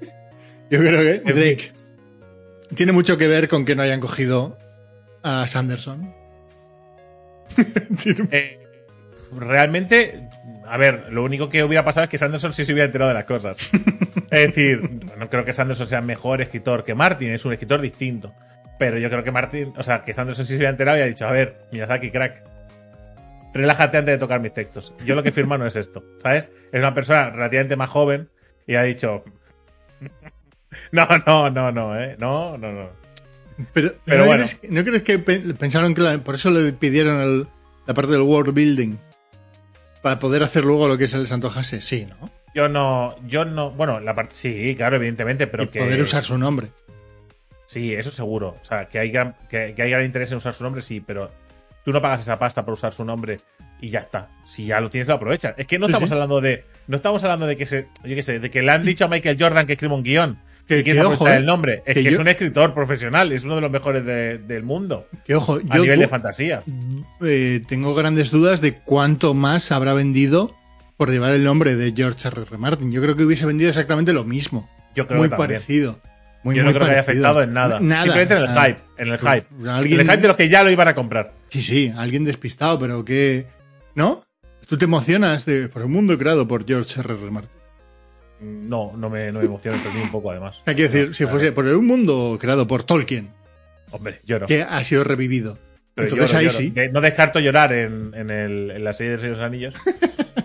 Yo 0.70 0.78
creo 0.78 1.22
que 1.22 1.32
Drake. 1.32 1.72
Tiene 2.74 2.92
mucho 2.92 3.16
que 3.16 3.26
ver 3.28 3.48
con 3.48 3.64
que 3.64 3.76
no 3.76 3.82
hayan 3.82 4.00
cogido 4.00 4.58
a 5.22 5.46
Sanderson. 5.46 6.14
Eh, 8.32 8.58
realmente, 9.30 10.28
a 10.66 10.76
ver, 10.76 11.06
lo 11.10 11.22
único 11.22 11.48
que 11.48 11.62
hubiera 11.62 11.84
pasado 11.84 12.04
es 12.04 12.10
que 12.10 12.18
Sanderson 12.18 12.52
sí 12.52 12.64
se 12.64 12.72
hubiera 12.72 12.86
enterado 12.86 13.10
de 13.10 13.14
las 13.14 13.24
cosas. 13.24 13.56
es 14.30 14.46
decir, 14.48 15.04
no 15.16 15.28
creo 15.30 15.44
que 15.44 15.52
Sanderson 15.52 15.86
sea 15.86 16.00
mejor 16.00 16.40
escritor 16.40 16.82
que 16.82 16.94
Martin, 16.94 17.30
es 17.30 17.44
un 17.44 17.52
escritor 17.52 17.80
distinto. 17.80 18.34
Pero 18.78 18.98
yo 18.98 19.08
creo 19.08 19.22
que 19.22 19.30
Martin, 19.30 19.72
o 19.76 19.82
sea, 19.82 20.02
que 20.02 20.14
Sanderson 20.14 20.46
sí 20.46 20.54
se 20.54 20.56
hubiera 20.56 20.70
enterado 20.70 20.98
y 20.98 21.02
ha 21.02 21.06
dicho, 21.06 21.26
a 21.26 21.30
ver, 21.30 21.66
Miyazaki, 21.70 22.10
crack, 22.10 22.42
relájate 23.54 23.96
antes 23.98 24.14
de 24.14 24.18
tocar 24.18 24.40
mis 24.40 24.52
textos. 24.52 24.92
Yo 25.06 25.14
lo 25.14 25.22
que 25.22 25.32
firma 25.32 25.56
no 25.56 25.66
es 25.66 25.76
esto, 25.76 26.04
¿sabes? 26.22 26.50
Es 26.72 26.78
una 26.80 26.92
persona 26.94 27.30
relativamente 27.30 27.76
más 27.76 27.88
joven 27.90 28.28
y 28.66 28.74
ha 28.74 28.82
dicho, 28.82 29.24
no, 30.92 31.06
no, 31.26 31.50
no, 31.50 31.72
no, 31.72 31.98
¿eh? 32.00 32.16
No, 32.18 32.58
no, 32.58 32.72
no. 32.72 32.90
Pero, 33.72 33.92
Pero 34.04 34.20
¿no, 34.22 34.26
bueno. 34.26 34.44
crees, 34.44 34.70
¿no 34.72 34.82
crees 34.84 35.02
que 35.02 35.18
pe- 35.18 35.54
pensaron 35.58 35.94
que 35.94 36.00
la- 36.00 36.18
por 36.18 36.34
eso 36.34 36.50
le 36.50 36.72
pidieron 36.72 37.20
el- 37.20 37.46
la 37.86 37.94
parte 37.94 38.12
del 38.12 38.22
world 38.22 38.52
building? 38.54 38.96
Para 40.02 40.18
poder 40.18 40.42
hacer 40.42 40.64
luego 40.64 40.88
lo 40.88 40.98
que 40.98 41.06
se 41.08 41.16
les 41.18 41.32
antojase. 41.32 41.80
Sí, 41.80 42.06
¿no? 42.20 42.30
Yo 42.54 42.68
no, 42.68 43.16
yo 43.26 43.44
no, 43.44 43.70
bueno, 43.70 44.00
la 44.00 44.14
parte, 44.14 44.34
sí, 44.34 44.74
claro, 44.76 44.96
evidentemente, 44.96 45.46
pero 45.46 45.62
y 45.64 45.68
que... 45.68 45.78
poder 45.80 46.00
usar 46.00 46.22
su 46.22 46.36
nombre. 46.38 46.68
Sí, 47.66 47.94
eso 47.94 48.10
seguro. 48.12 48.56
O 48.60 48.64
sea, 48.64 48.86
que 48.86 48.98
hay, 48.98 49.10
gran, 49.10 49.34
que, 49.48 49.72
que 49.74 49.82
hay 49.82 49.90
gran 49.90 50.04
interés 50.04 50.30
en 50.32 50.36
usar 50.36 50.52
su 50.52 50.62
nombre, 50.62 50.82
sí, 50.82 51.00
pero 51.00 51.30
tú 51.84 51.92
no 51.92 52.00
pagas 52.02 52.20
esa 52.22 52.38
pasta 52.38 52.64
por 52.64 52.74
usar 52.74 52.92
su 52.92 53.04
nombre 53.04 53.38
y 53.80 53.90
ya 53.90 54.00
está. 54.00 54.28
Si 54.44 54.66
ya 54.66 54.80
lo 54.80 54.90
tienes, 54.90 55.08
lo 55.08 55.14
aprovechas. 55.14 55.54
Es 55.58 55.66
que 55.66 55.78
no 55.78 55.86
Sí, 55.86 55.92
estamos 55.92 56.08
sí. 56.08 56.12
hablando 56.14 56.40
de. 56.40 56.64
No 56.86 56.96
estamos 56.96 57.22
hablando 57.24 57.46
de 57.46 57.56
que 57.56 57.66
se. 57.66 57.88
Yo 58.04 58.14
qué 58.14 58.22
sé, 58.22 58.38
de 58.40 58.50
que 58.50 58.62
le 58.62 58.72
han 58.72 58.82
dicho 58.82 59.04
a 59.04 59.08
Michael 59.08 59.36
Jordan 59.38 59.66
que 59.66 59.74
escriba 59.74 59.94
un 59.94 60.02
guion. 60.02 60.38
Que- 60.66 60.82
quieres 60.82 61.02
que 61.02 61.06
ojo, 61.08 61.28
eh, 61.28 61.36
el 61.36 61.44
nombre. 61.44 61.82
Es 61.84 61.94
que 61.94 61.94
que, 61.94 62.04
yo- 62.04 62.10
es 62.12 62.18
un 62.18 62.28
escritor 62.28 62.72
profesional, 62.72 63.32
es 63.32 63.44
uno 63.44 63.56
de 63.56 63.60
los 63.60 63.70
mejores 63.70 64.04
de- 64.06 64.38
del 64.38 64.62
mundo. 64.62 65.06
Que 65.26 65.34
ojo, 65.34 65.56
A 65.68 65.76
yo 65.76 65.82
nivel 65.82 66.00
de 66.00 66.08
fantasía. 66.08 66.62
eh, 67.22 67.60
tengo 67.68 67.94
grandes 67.94 68.30
dudas 68.30 68.60
de 68.60 68.78
cuánto 68.78 69.34
más 69.34 69.70
habrá 69.72 69.92
vendido 69.94 70.54
por 70.96 71.10
llevar 71.10 71.30
el 71.34 71.44
nombre 71.44 71.76
de 71.76 71.92
George 71.94 72.28
R. 72.28 72.42
R. 72.42 72.56
Martin. 72.58 72.92
Yo 72.92 73.02
creo 73.02 73.14
que 73.16 73.24
hubiese 73.24 73.44
vendido 73.46 73.68
exactamente 73.68 74.12
lo 74.12 74.24
mismo. 74.24 74.68
Yo 74.94 75.06
creo 75.06 75.18
Muy 75.18 75.28
que 75.28 75.36
parecido. 75.36 76.00
Muy, 76.44 76.54
Yo 76.56 76.62
no 76.62 76.66
muy 76.70 76.74
creo 76.74 76.86
que 76.86 76.92
haya 76.92 77.02
parecido. 77.04 77.26
afectado 77.28 77.42
en 77.42 77.52
nada. 77.54 77.80
Nada. 77.80 78.02
Simplemente 78.02 78.34
en 78.34 78.40
el 78.42 78.46
Ah, 78.48 78.64
hype. 78.66 78.80
En 78.98 79.08
el 79.08 79.18
hype. 79.18 79.68
Alguien, 79.70 80.00
En 80.00 80.06
el 80.06 80.12
hype 80.12 80.22
de 80.22 80.28
los 80.28 80.36
que 80.36 80.48
ya 80.48 80.62
lo 80.62 80.70
iban 80.70 80.88
a 80.88 80.94
comprar. 80.94 81.32
Sí, 81.48 81.62
sí, 81.62 81.92
alguien 81.96 82.24
despistado, 82.24 82.78
pero 82.78 83.04
que... 83.04 83.46
¿No? 83.94 84.22
Tú 84.68 84.76
te 84.78 84.84
emocionas 84.84 85.44
de, 85.46 85.68
por 85.68 85.82
el 85.82 85.88
mundo 85.88 86.16
creado 86.18 86.46
por 86.46 86.66
George 86.66 87.00
R. 87.00 87.14
R. 87.14 87.30
Martin. 87.30 87.50
No, 88.40 88.92
no 88.96 89.08
me, 89.08 89.30
no 89.32 89.38
me 89.40 89.46
emociona 89.46 89.78
ni 89.94 90.00
un 90.02 90.10
poco, 90.10 90.30
además. 90.30 90.60
Hay 90.66 90.74
que 90.74 90.82
decir, 90.82 91.14
si 91.14 91.24
fuese 91.26 91.52
por 91.52 91.64
un 91.64 91.86
mundo 91.86 92.36
creado 92.40 92.66
por 92.66 92.82
Tolkien, 92.82 93.30
Hombre, 93.90 94.20
no. 94.26 94.46
que 94.46 94.62
ha 94.62 94.82
sido 94.84 95.04
revivido. 95.04 95.58
Pero 95.94 96.08
Entonces 96.08 96.30
lloro, 96.32 96.38
ahí 96.40 96.46
lloro. 96.46 96.58
sí. 96.86 96.90
No 96.92 97.00
descarto 97.00 97.38
llorar 97.40 97.72
en, 97.72 98.12
en, 98.14 98.30
el, 98.30 98.70
en 98.72 98.84
la 98.84 98.92
serie 98.92 99.16
de 99.16 99.28
los 99.28 99.40
Anillos. 99.40 99.74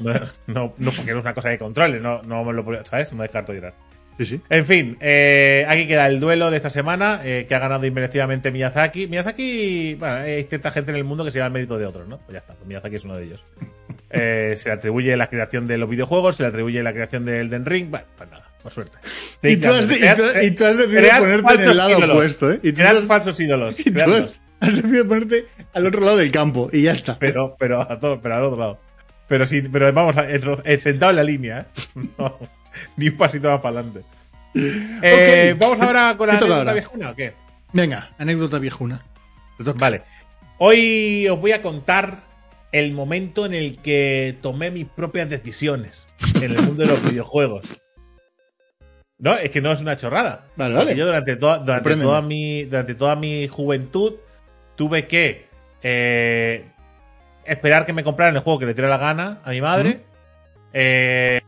No, 0.02 0.14
no, 0.48 0.74
no, 0.78 0.92
porque 0.92 1.12
no 1.12 1.18
es 1.18 1.24
una 1.26 1.34
cosa 1.34 1.50
de 1.50 1.58
control, 1.60 2.02
no, 2.02 2.22
no 2.22 2.46
me 2.46 2.54
lo 2.54 2.86
¿sabes? 2.86 3.12
No 3.12 3.22
descarto 3.22 3.52
llorar. 3.54 3.74
Sí, 4.20 4.26
sí. 4.26 4.42
En 4.50 4.66
fin, 4.66 4.98
eh, 5.00 5.66
aquí 5.68 5.88
queda 5.88 6.06
el 6.08 6.20
duelo 6.20 6.52
de 6.52 6.58
esta 6.58 6.70
semana, 6.70 7.22
eh, 7.24 7.46
que 7.48 7.56
ha 7.56 7.60
ganado 7.60 7.86
inmerecidamente 7.86 8.52
Miyazaki. 8.52 9.08
Miyazaki, 9.08 9.96
bueno, 9.96 10.16
hay 10.18 10.44
cierta 10.44 10.70
gente 10.72 10.92
en 10.92 10.98
el 10.98 11.06
mundo 11.06 11.24
que 11.26 11.32
se 11.32 11.38
lleva 11.38 11.48
el 11.48 11.54
mérito 11.54 11.78
de 11.78 11.86
otros, 11.86 12.06
¿no? 12.08 12.18
Pues 12.18 12.34
ya 12.34 12.40
está, 12.40 12.54
pues 12.54 12.68
Miyazaki 12.68 12.96
es 12.98 13.06
uno 13.06 13.16
de 13.16 13.24
ellos. 13.24 13.44
Eh, 14.12 14.56
se 14.58 14.70
le 14.70 14.74
atribuye 14.74 15.16
la 15.16 15.30
creación 15.30 15.68
de 15.68 15.78
los 15.78 15.88
videojuegos, 15.88 16.36
se 16.36 16.42
le 16.42 16.50
atribuye 16.50 16.82
la 16.82 16.94
creación 16.94 17.26
de 17.26 17.42
Elden 17.42 17.64
Ring. 17.64 17.92
Bueno, 17.92 18.08
pues 18.18 18.28
nada, 18.32 18.44
por 18.64 18.72
suerte. 18.72 18.98
Y 19.44 19.58
tú, 19.58 19.70
has, 19.72 19.88
de- 19.88 19.98
y 19.98 20.00
tú- 20.00 20.40
y 20.48 20.52
tú 20.56 20.66
has 20.66 20.78
decidido 20.80 21.10
ponerte 21.20 21.54
en 21.54 21.62
el 21.70 21.78
lado 21.78 21.90
ídolos. 21.92 22.10
opuesto, 22.16 22.52
¿eh? 22.54 22.60
Y 22.64 22.72
tú, 22.72 22.82
has, 22.82 23.04
falsos 23.06 23.40
ídolos. 23.40 23.80
y 23.80 23.92
tú 23.92 24.00
has- 24.02 24.42
has 24.62 24.76
decidido 24.78 25.08
ponerte 25.08 25.46
al 25.74 25.86
otro 25.86 26.02
lado 26.02 26.18
del 26.18 26.32
campo 26.32 26.72
y 26.74 26.82
ya 26.82 26.92
está. 26.94 27.20
pero, 27.20 27.56
pero, 27.60 27.82
a 27.82 28.00
todo, 28.00 28.20
pero 28.20 28.34
al 28.36 28.44
otro 28.46 28.58
lado. 28.60 28.80
Pero 29.28 29.46
sí, 29.46 29.62
pero 29.62 29.94
vamos, 29.94 30.16
eh, 30.18 30.42
eh, 30.64 30.78
sentado 30.80 31.12
en 31.12 31.16
la 31.16 31.24
línea, 31.24 31.60
¿eh? 31.96 32.00
No, 32.18 32.40
ni 32.98 33.10
un 33.10 33.18
pasito 33.18 33.50
más 33.50 33.62
para 33.62 33.80
adelante. 33.80 34.02
Eh. 34.56 35.56
Vamos 35.60 35.80
ahora 35.80 36.16
con 36.18 36.28
la 36.28 36.34
¿Qué 36.34 36.40
toca 36.40 36.54
anécdota 36.56 36.58
ahora? 36.60 36.74
viejuna 36.74 37.10
o 37.12 37.16
qué? 37.16 37.34
Venga, 37.74 38.10
anécdota 38.18 38.60
viejuna. 38.60 39.06
Vale. 39.76 40.02
Hoy 40.58 41.28
os 41.28 41.40
voy 41.40 41.52
a 41.52 41.62
contar 41.62 42.18
el 42.72 42.92
momento 42.94 43.46
en 43.46 43.54
el 43.54 43.78
que 43.80 44.38
tomé 44.42 44.72
mis 44.72 44.86
propias 44.86 45.30
decisiones 45.30 46.08
en 46.42 46.52
el 46.52 46.62
mundo 46.62 46.84
de 46.84 46.90
los 46.90 47.04
videojuegos. 47.10 47.82
No, 49.18 49.36
es 49.36 49.50
que 49.52 49.62
no 49.62 49.72
es 49.72 49.82
una 49.82 49.98
chorrada. 49.98 50.46
Vale, 50.56 50.76
vale. 50.76 50.96
Yo 50.96 51.06
durante, 51.06 51.36
toda, 51.36 51.60
durante, 51.60 51.96
toda 51.98 52.22
mi, 52.22 52.64
durante 52.64 52.96
toda 52.96 53.16
mi 53.18 53.48
juventud 53.50 54.14
tuve 54.76 55.08
que 55.08 55.48
eh, 55.84 56.66
esperar 57.44 57.86
que 57.86 57.92
me 57.94 58.04
compraran 58.04 58.36
el 58.36 58.42
juego 58.42 58.60
que 58.60 58.66
le 58.66 58.74
tirara 58.74 58.98
la 58.98 59.04
gana 59.04 59.40
a 59.44 59.52
mi 59.52 59.60
madre. 59.62 60.02
eh, 60.74 61.39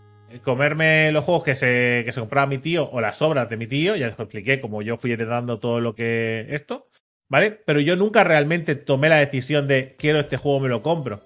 comerme 0.43 1.11
los 1.11 1.25
juegos 1.25 1.43
que 1.43 1.55
se, 1.55 2.03
que 2.05 2.11
se 2.11 2.19
compraba 2.19 2.47
mi 2.47 2.57
tío 2.57 2.89
o 2.91 3.01
las 3.01 3.21
obras 3.21 3.49
de 3.49 3.57
mi 3.57 3.67
tío. 3.67 3.95
Ya 3.95 4.07
os 4.07 4.19
expliqué 4.19 4.61
como 4.61 4.82
yo 4.82 4.97
fui 4.97 5.11
heredando 5.11 5.59
todo 5.59 5.79
lo 5.79 5.95
que 5.95 6.47
esto. 6.49 6.88
¿Vale? 7.29 7.51
Pero 7.51 7.79
yo 7.79 7.95
nunca 7.95 8.25
realmente 8.25 8.75
tomé 8.75 9.07
la 9.07 9.15
decisión 9.17 9.65
de 9.65 9.95
quiero 9.97 10.19
este 10.19 10.36
juego, 10.36 10.59
me 10.59 10.67
lo 10.67 10.84
compro. 10.84 11.21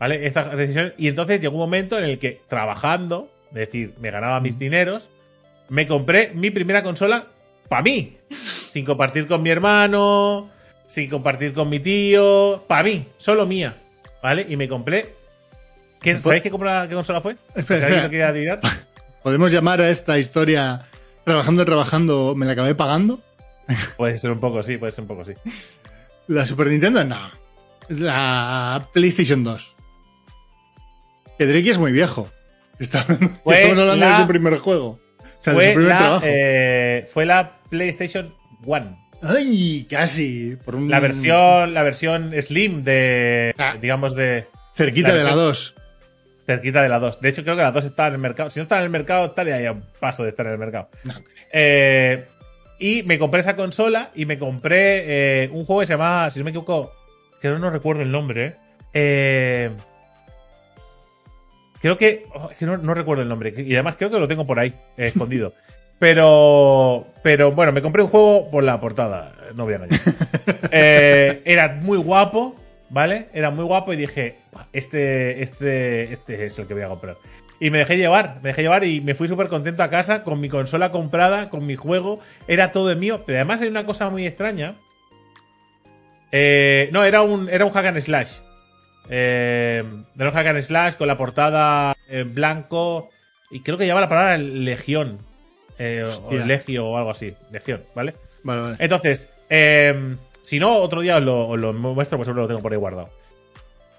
¿Vale? 0.00 0.26
Esta 0.26 0.56
decisión. 0.56 0.92
Y 0.98 1.06
entonces 1.06 1.40
llegó 1.40 1.54
un 1.54 1.60
momento 1.60 1.96
en 1.96 2.04
el 2.04 2.18
que 2.18 2.40
trabajando, 2.48 3.30
es 3.50 3.54
decir, 3.54 3.94
me 4.00 4.10
ganaba 4.10 4.40
mis 4.40 4.58
dineros, 4.58 5.10
me 5.68 5.86
compré 5.86 6.32
mi 6.34 6.50
primera 6.50 6.82
consola 6.82 7.28
para 7.68 7.82
mí. 7.82 8.16
Sin 8.72 8.84
compartir 8.84 9.28
con 9.28 9.40
mi 9.40 9.50
hermano, 9.50 10.50
sin 10.88 11.08
compartir 11.08 11.52
con 11.52 11.68
mi 11.68 11.78
tío, 11.78 12.64
para 12.66 12.82
mí, 12.82 13.06
solo 13.16 13.46
mía. 13.46 13.76
¿Vale? 14.20 14.46
Y 14.48 14.56
me 14.56 14.68
compré. 14.68 15.23
¿Qué, 16.04 16.16
¿Sabéis 16.18 16.42
qué, 16.42 16.50
compra- 16.50 16.86
qué 16.88 16.94
consola 16.94 17.20
fue? 17.20 17.36
Espera, 17.56 17.80
¿Si 17.80 17.84
alguien 17.86 18.04
espera. 18.04 18.28
adivinar? 18.28 18.60
¿Podemos 19.22 19.50
llamar 19.50 19.80
a 19.80 19.88
esta 19.88 20.18
historia 20.18 20.82
trabajando, 21.24 21.64
trabajando, 21.64 22.34
me 22.36 22.44
la 22.46 22.52
acabé 22.52 22.74
pagando? 22.74 23.20
Puede 23.96 24.18
ser 24.18 24.30
un 24.30 24.38
poco, 24.40 24.62
sí, 24.62 24.76
puede 24.76 24.92
ser 24.92 25.02
un 25.02 25.08
poco, 25.08 25.24
sí. 25.24 25.32
¿La 26.28 26.44
Super 26.46 26.66
Nintendo? 26.66 27.02
No. 27.04 27.18
La 27.88 28.86
PlayStation 28.92 29.42
2. 29.42 29.74
Que 31.38 31.46
Drake 31.46 31.70
es 31.70 31.78
muy 31.78 31.92
viejo. 31.92 32.30
Estamos 32.78 33.18
hablando 33.46 33.96
la- 33.96 34.10
de 34.10 34.16
su 34.22 34.28
primer 34.28 34.58
juego. 34.58 35.00
O 35.20 35.24
sea, 35.40 35.54
de 35.54 35.68
su 35.68 35.74
primer 35.74 35.88
la, 35.92 35.98
trabajo. 35.98 36.24
eh, 36.26 37.08
fue 37.12 37.24
la 37.26 37.52
PlayStation 37.70 38.34
One. 38.66 38.96
Ay, 39.22 39.86
casi. 39.88 40.56
Por 40.64 40.76
un- 40.76 40.90
La 40.90 41.00
versión, 41.00 41.72
la 41.74 41.82
versión 41.82 42.32
Slim 42.40 42.84
de, 42.84 43.54
Ah. 43.58 43.76
digamos, 43.80 44.14
de 44.14 44.46
Cerquita 44.74 45.08
la 45.08 45.14
de 45.14 45.20
la 45.24 45.30
versión- 45.34 45.46
2. 45.46 45.74
Cerquita 46.46 46.82
de 46.82 46.88
la 46.88 46.98
2. 46.98 47.20
De 47.20 47.28
hecho, 47.28 47.42
creo 47.42 47.56
que 47.56 47.62
la 47.62 47.72
2 47.72 47.84
está 47.84 48.08
en 48.08 48.14
el 48.14 48.18
mercado. 48.20 48.50
Si 48.50 48.58
no 48.58 48.64
está 48.64 48.78
en 48.78 48.84
el 48.84 48.90
mercado, 48.90 49.26
estaría 49.26 49.60
ya 49.60 49.72
un 49.72 49.84
paso 50.00 50.22
de 50.22 50.30
estar 50.30 50.46
en 50.46 50.52
el 50.52 50.58
mercado. 50.58 50.88
No, 51.04 51.14
Eh, 51.52 52.24
y 52.78 53.02
me 53.04 53.18
compré 53.18 53.40
esa 53.40 53.56
consola 53.56 54.10
y 54.14 54.26
me 54.26 54.38
compré 54.38 55.44
eh, 55.44 55.50
un 55.52 55.64
juego 55.64 55.80
que 55.80 55.86
se 55.86 55.92
llama, 55.94 56.28
si 56.30 56.40
no 56.40 56.44
me 56.44 56.50
equivoco, 56.50 56.92
que 57.40 57.48
no, 57.48 57.70
recuerdo 57.70 58.02
el 58.02 58.10
nombre. 58.10 58.56
¿eh? 58.92 59.70
Creo 61.80 61.98
que, 61.98 62.26
oh, 62.34 62.48
que 62.58 62.66
no, 62.66 62.78
no 62.78 62.94
recuerdo 62.94 63.22
el 63.22 63.28
nombre. 63.28 63.52
Y 63.56 63.74
además 63.74 63.96
creo 63.96 64.10
que 64.10 64.18
lo 64.18 64.26
tengo 64.26 64.46
por 64.46 64.58
ahí, 64.58 64.74
escondido. 64.96 65.52
Pero, 65.98 67.06
pero 67.22 67.52
bueno, 67.52 67.72
me 67.72 67.82
compré 67.82 68.02
un 68.02 68.08
juego 68.08 68.50
por 68.50 68.64
la 68.64 68.80
portada, 68.80 69.32
no 69.54 69.64
voy 69.64 69.74
a. 69.74 69.80
Eh, 70.76 71.42
era 71.44 71.78
muy 71.80 71.98
guapo, 71.98 72.56
¿vale? 72.94 73.26
Era 73.34 73.50
muy 73.50 73.64
guapo 73.64 73.92
y 73.92 73.96
dije, 73.96 74.36
este, 74.72 75.42
este, 75.42 76.12
este 76.12 76.46
es 76.46 76.58
el 76.60 76.66
que 76.68 76.74
voy 76.74 76.84
a 76.84 76.88
comprar. 76.88 77.16
Y 77.58 77.70
me 77.70 77.78
dejé 77.78 77.96
llevar, 77.96 78.36
me 78.40 78.50
dejé 78.50 78.62
llevar 78.62 78.84
y 78.84 79.00
me 79.00 79.14
fui 79.14 79.26
súper 79.26 79.48
contento 79.48 79.82
a 79.82 79.90
casa 79.90 80.22
con 80.22 80.40
mi 80.40 80.48
consola 80.48 80.92
comprada, 80.92 81.50
con 81.50 81.66
mi 81.66 81.74
juego. 81.74 82.20
Era 82.46 82.70
todo 82.70 82.94
mío. 82.94 83.24
Pero 83.26 83.38
además 83.38 83.60
hay 83.60 83.68
una 83.68 83.84
cosa 83.84 84.10
muy 84.10 84.26
extraña. 84.26 84.76
Eh, 86.30 86.88
no, 86.92 87.04
era 87.04 87.22
un, 87.22 87.48
era 87.48 87.64
un 87.64 87.72
hack 87.72 87.86
and 87.86 88.00
slash. 88.00 88.38
Eh, 89.10 89.82
de 90.14 90.24
los 90.24 90.32
hack 90.32 90.46
and 90.46 90.62
slash 90.62 90.94
con 90.94 91.08
la 91.08 91.18
portada 91.18 91.96
en 92.08 92.32
blanco 92.34 93.10
y 93.50 93.60
creo 93.60 93.76
que 93.76 93.86
lleva 93.86 94.00
la 94.00 94.08
palabra 94.08 94.38
Legión. 94.38 95.18
Eh, 95.78 96.04
o. 96.24 96.32
Legio 96.32 96.86
o 96.86 96.96
algo 96.96 97.10
así. 97.10 97.34
Legión, 97.50 97.82
¿vale? 97.94 98.14
Vale, 98.44 98.60
vale. 98.60 98.76
Entonces, 98.78 99.30
eh, 99.50 100.16
si 100.44 100.60
no, 100.60 100.76
otro 100.76 101.00
día 101.00 101.16
os 101.16 101.22
lo, 101.22 101.48
os 101.48 101.60
lo 101.60 101.72
muestro, 101.72 102.18
pues 102.18 102.26
seguro 102.26 102.42
lo 102.42 102.48
tengo 102.48 102.62
por 102.62 102.70
ahí 102.72 102.78
guardado. 102.78 103.08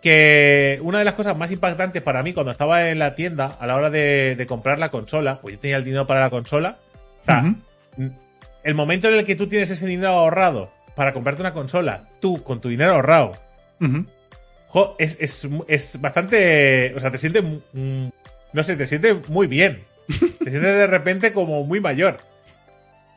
Que 0.01 0.79
una 0.83 0.99
de 0.99 1.05
las 1.05 1.15
cosas 1.15 1.35
más 1.35 1.51
impactantes 1.51 2.01
para 2.03 2.21
mí 2.21 2.33
cuando 2.33 2.51
estaba 2.51 2.89
en 2.89 2.99
la 2.99 3.15
tienda 3.15 3.57
a 3.59 3.65
la 3.65 3.75
hora 3.75 3.89
de, 3.89 4.35
de 4.35 4.45
comprar 4.45 4.77
la 4.77 4.91
consola, 4.91 5.39
pues 5.41 5.55
yo 5.55 5.59
tenía 5.59 5.77
el 5.77 5.83
dinero 5.83 6.05
para 6.05 6.19
la 6.19 6.29
consola. 6.29 6.77
O 7.23 7.25
sea, 7.25 7.41
el 8.63 8.75
momento 8.75 9.07
en 9.07 9.15
el 9.15 9.25
que 9.25 9.35
tú 9.35 9.47
tienes 9.47 9.69
ese 9.71 9.87
dinero 9.87 10.09
ahorrado 10.09 10.69
para 10.95 11.11
comprarte 11.11 11.41
una 11.41 11.53
consola, 11.53 12.03
tú 12.19 12.43
con 12.43 12.61
tu 12.61 12.69
dinero 12.69 12.93
ahorrado, 12.93 13.31
jo, 14.67 14.95
es, 14.99 15.17
es, 15.19 15.47
es 15.67 15.99
bastante. 15.99 16.93
O 16.95 16.99
sea, 16.99 17.09
te 17.11 17.17
sientes. 17.17 17.43
mm, 17.73 18.07
No 18.53 18.63
sé, 18.63 18.75
te 18.75 18.85
sientes 18.85 19.27
muy 19.29 19.47
bien. 19.47 19.83
Te 20.07 20.51
sientes 20.51 20.61
de 20.61 20.85
repente 20.87 21.33
como 21.33 21.63
muy 21.63 21.79
mayor. 21.79 22.17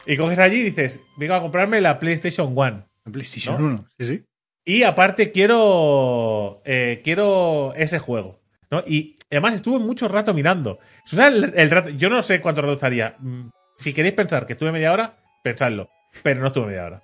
Y 0.06 0.16
coges 0.16 0.38
allí 0.38 0.60
y 0.60 0.70
dices, 0.70 1.00
vengo 1.18 1.34
a 1.34 1.42
comprarme 1.42 1.82
la 1.82 1.98
PlayStation 1.98 2.54
One. 2.56 2.84
En 3.08 3.12
PlayStation 3.12 3.60
¿No? 3.60 3.66
1, 3.68 3.84
sí, 3.98 4.06
sí. 4.06 4.24
Y 4.64 4.82
aparte 4.82 5.32
quiero. 5.32 6.60
eh, 6.64 7.00
quiero 7.02 7.72
ese 7.74 7.98
juego. 7.98 8.38
¿no? 8.70 8.82
Y 8.86 9.16
además 9.30 9.54
estuve 9.54 9.78
mucho 9.78 10.08
rato 10.08 10.34
mirando. 10.34 10.78
El, 11.12 11.52
el 11.56 11.70
rato, 11.70 11.88
yo 11.90 12.10
no 12.10 12.22
sé 12.22 12.40
cuánto 12.42 12.60
rato 12.60 12.74
estaría. 12.74 13.16
Mm, 13.18 13.48
Si 13.78 13.94
queréis 13.94 14.14
pensar 14.14 14.46
que 14.46 14.52
estuve 14.52 14.72
media 14.72 14.92
hora, 14.92 15.16
pensadlo. 15.42 15.88
Pero 16.22 16.40
no 16.40 16.48
estuve 16.48 16.66
media 16.66 16.84
hora. 16.84 17.02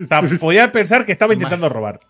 O 0.00 0.04
sea, 0.06 0.20
podía 0.40 0.70
pensar 0.70 1.06
que 1.06 1.12
estaba 1.12 1.32
intentando 1.32 1.68
robar. 1.70 2.00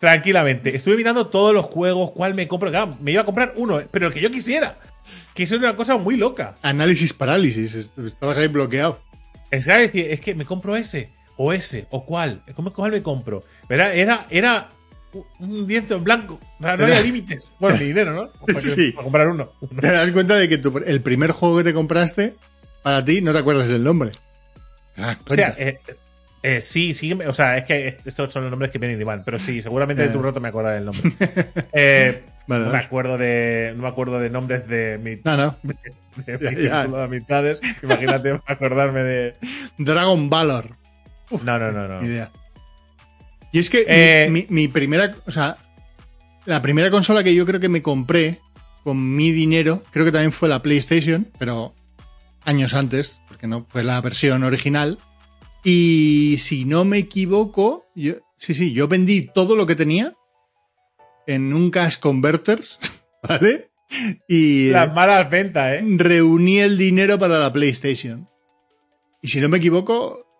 Tranquilamente. 0.00 0.76
Estuve 0.76 0.96
mirando 0.96 1.28
todos 1.28 1.54
los 1.54 1.64
juegos, 1.66 2.10
cuál 2.12 2.34
me 2.34 2.46
compro. 2.46 2.70
Claro, 2.70 2.96
me 3.00 3.12
iba 3.12 3.22
a 3.22 3.24
comprar 3.24 3.54
uno, 3.56 3.82
pero 3.90 4.08
el 4.08 4.12
que 4.12 4.20
yo 4.20 4.30
quisiera. 4.30 4.78
Que 5.34 5.44
eso 5.44 5.56
era 5.56 5.68
una 5.70 5.76
cosa 5.76 5.96
muy 5.96 6.16
loca. 6.16 6.54
Análisis 6.62 7.12
parálisis. 7.14 7.74
est- 7.74 7.98
Estabas 7.98 8.36
ahí 8.38 8.48
bloqueado. 8.48 9.00
Es 9.50 9.66
es 9.68 10.20
que 10.20 10.34
me 10.34 10.44
compro 10.44 10.74
ese, 10.76 11.10
o 11.36 11.52
ese, 11.52 11.86
o 11.90 12.04
cuál. 12.04 12.42
¿Cómo 12.54 12.72
cuál 12.72 12.92
me 12.92 13.02
compro? 13.02 13.42
Era, 13.68 13.92
era, 13.94 14.26
era 14.30 14.68
un- 15.40 15.66
diente 15.66 15.94
en 15.94 16.04
blanco. 16.04 16.40
No 16.58 16.68
había 16.68 17.00
límites. 17.00 17.50
Bueno, 17.58 17.78
mi 17.78 17.84
dinero, 17.86 18.12
¿no? 18.12 18.28
Para, 18.46 18.60
que- 18.60 18.68
Sí. 18.68 18.92
para 18.92 19.02
comprar 19.04 19.28
uno. 19.28 19.52
Te 19.80 19.90
das 19.92 20.10
cuenta 20.12 20.36
de 20.36 20.48
que 20.48 20.58
tu- 20.58 20.78
el 20.84 21.00
primer 21.02 21.32
juego 21.32 21.58
que 21.58 21.64
te 21.64 21.74
compraste, 21.74 22.34
para 22.82 23.04
ti, 23.04 23.20
no 23.20 23.32
te 23.32 23.38
acuerdas 23.38 23.68
del 23.68 23.82
nombre. 23.84 24.10
Das 24.96 25.18
O 25.28 25.34
sea, 25.34 25.54
eh, 25.58 25.80
eh, 26.42 26.60
sí, 26.60 26.94
sí, 26.94 27.12
o 27.12 27.32
sea, 27.32 27.56
es 27.58 27.64
que 27.64 27.98
estos 28.04 28.32
son 28.32 28.42
los 28.42 28.50
nombres 28.50 28.70
que 28.70 28.78
vienen 28.78 29.00
y 29.00 29.04
van, 29.04 29.24
pero 29.24 29.38
sí, 29.38 29.60
seguramente 29.62 30.02
de 30.02 30.08
tu 30.10 30.22
rato 30.22 30.40
me 30.40 30.48
acuerdo 30.48 30.70
del 30.70 30.84
nombre. 30.84 31.12
Eh, 31.72 32.22
Vale, 32.46 32.66
no 32.66 32.72
me 32.72 32.78
acuerdo 32.78 33.16
de, 33.16 33.72
no 33.74 33.82
me 33.84 33.88
acuerdo 33.88 34.20
de 34.20 34.28
nombres 34.28 34.68
de 34.68 34.98
mi, 35.02 35.16
No, 35.24 35.34
no. 35.36 35.56
de 35.62 36.38
Ya, 36.38 36.50
mi 36.50 36.62
ya. 36.62 36.86
de 36.86 37.02
amistades. 37.02 37.60
Imagínate 37.82 38.38
acordarme 38.46 39.02
de. 39.02 39.34
Dragon 39.78 40.28
Valor. 40.28 40.76
No, 41.30 41.58
no, 41.58 41.70
no, 41.70 41.88
no. 41.88 42.00
Ni 42.00 42.08
idea. 42.08 42.30
Y 43.52 43.58
es 43.60 43.70
que 43.70 43.78
mi- 43.78 43.84
Eh, 43.88 44.28
mi, 44.30 44.46
mi 44.48 44.68
primera, 44.68 45.14
o 45.26 45.30
sea, 45.30 45.56
la 46.44 46.60
primera 46.62 46.90
consola 46.90 47.22
que 47.24 47.34
yo 47.34 47.46
creo 47.46 47.60
que 47.60 47.68
me 47.68 47.82
compré 47.82 48.40
con 48.82 49.14
mi 49.16 49.30
dinero, 49.32 49.82
creo 49.90 50.04
que 50.04 50.12
también 50.12 50.32
fue 50.32 50.48
la 50.48 50.60
PlayStation, 50.62 51.28
pero 51.38 51.74
años 52.44 52.74
antes, 52.74 53.20
porque 53.28 53.46
no 53.46 53.64
fue 53.64 53.82
la 53.84 54.00
versión 54.00 54.42
original. 54.44 54.98
Y 55.62 56.36
si 56.40 56.64
no 56.66 56.84
me 56.84 56.98
equivoco, 56.98 57.86
yo, 57.94 58.14
sí, 58.36 58.52
sí, 58.52 58.72
yo 58.74 58.86
vendí 58.88 59.30
todo 59.34 59.56
lo 59.56 59.66
que 59.66 59.76
tenía 59.76 60.12
en 61.26 61.54
un 61.54 61.70
cash 61.70 61.98
converters, 61.98 62.78
¿vale? 63.26 63.70
Y 64.28 64.70
Las 64.70 64.92
malas 64.92 65.30
ventas, 65.30 65.74
¿eh? 65.74 65.82
reuní 65.96 66.58
el 66.58 66.76
dinero 66.76 67.18
para 67.18 67.38
la 67.38 67.52
PlayStation. 67.52 68.28
Y 69.22 69.28
si 69.28 69.40
no 69.40 69.48
me 69.48 69.56
equivoco, 69.58 70.33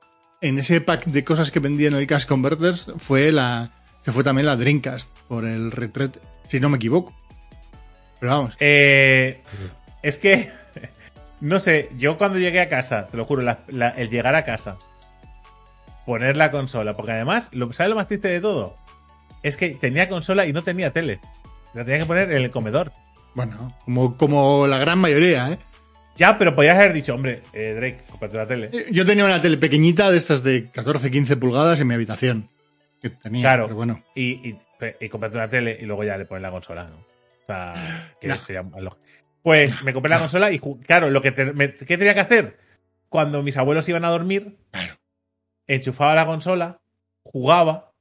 en 0.46 0.58
ese 0.58 0.80
pack 0.80 1.06
de 1.06 1.24
cosas 1.24 1.50
que 1.50 1.60
vendía 1.60 1.88
en 1.88 1.94
el 1.94 2.06
Cash 2.06 2.26
Converters 2.26 2.92
fue 2.98 3.32
la. 3.32 3.70
Se 4.02 4.12
fue 4.12 4.22
también 4.24 4.46
la 4.46 4.56
Dreamcast 4.56 5.10
por 5.28 5.44
el 5.44 5.70
retrete. 5.72 6.20
Si 6.48 6.60
no 6.60 6.68
me 6.68 6.76
equivoco. 6.76 7.14
Pero 8.20 8.32
vamos. 8.32 8.56
Eh, 8.60 9.42
es 10.02 10.18
que, 10.18 10.50
no 11.40 11.58
sé, 11.58 11.88
yo 11.96 12.18
cuando 12.18 12.38
llegué 12.38 12.60
a 12.60 12.68
casa, 12.68 13.06
te 13.06 13.16
lo 13.16 13.24
juro, 13.24 13.42
la- 13.42 13.60
la- 13.68 13.88
el 13.90 14.10
llegar 14.10 14.34
a 14.34 14.44
casa, 14.44 14.76
poner 16.06 16.36
la 16.36 16.50
consola, 16.50 16.92
porque 16.92 17.12
además, 17.12 17.48
lo, 17.52 17.72
¿sabes 17.72 17.90
lo 17.90 17.96
más 17.96 18.08
triste 18.08 18.28
de 18.28 18.40
todo? 18.40 18.76
Es 19.42 19.56
que 19.56 19.70
tenía 19.70 20.08
consola 20.08 20.46
y 20.46 20.52
no 20.52 20.62
tenía 20.62 20.90
tele. 20.92 21.20
La 21.74 21.84
tenía 21.84 22.00
que 22.00 22.06
poner 22.06 22.30
en 22.30 22.38
el 22.42 22.50
comedor. 22.50 22.92
Bueno, 23.34 23.74
como, 23.84 24.16
como 24.16 24.66
la 24.66 24.78
gran 24.78 24.98
mayoría, 24.98 25.50
¿eh? 25.50 25.58
Ya, 26.16 26.38
pero 26.38 26.54
podías 26.54 26.76
haber 26.76 26.92
dicho, 26.92 27.14
hombre, 27.14 27.42
eh, 27.52 27.72
Drake, 27.74 28.04
cómprate 28.08 28.36
la 28.36 28.46
tele. 28.46 28.70
Yo 28.92 29.04
tenía 29.04 29.24
una 29.24 29.40
tele 29.40 29.56
pequeñita 29.56 30.10
de 30.10 30.16
estas 30.18 30.42
de 30.44 30.70
14, 30.70 31.10
15 31.10 31.36
pulgadas 31.36 31.80
en 31.80 31.88
mi 31.88 31.94
habitación. 31.94 32.48
Que 33.00 33.10
tenía, 33.10 33.42
Claro. 33.42 33.64
pero 33.64 33.76
bueno. 33.76 34.02
Y, 34.14 34.48
y, 34.50 34.56
y 35.00 35.08
cómprate 35.08 35.36
una 35.36 35.48
tele 35.50 35.76
y 35.80 35.84
luego 35.86 36.04
ya 36.04 36.16
le 36.16 36.24
pones 36.24 36.42
la 36.42 36.50
consola, 36.52 36.84
¿no? 36.84 36.96
O 36.96 37.46
sea, 37.46 38.12
que 38.20 38.28
No. 38.28 38.40
sería. 38.42 38.62
Pues 39.42 39.82
me 39.82 39.92
compré 39.92 40.08
la 40.10 40.20
consola 40.20 40.50
y, 40.52 40.58
claro, 40.58 41.10
lo 41.10 41.20
que 41.20 41.32
te- 41.32 41.52
me- 41.52 41.74
¿qué 41.74 41.98
tenía 41.98 42.14
que 42.14 42.20
hacer? 42.20 42.58
Cuando 43.08 43.42
mis 43.42 43.56
abuelos 43.56 43.88
iban 43.88 44.04
a 44.04 44.10
dormir, 44.10 44.56
Claro. 44.70 44.94
enchufaba 45.66 46.14
la 46.14 46.24
consola, 46.26 46.80
jugaba, 47.24 47.92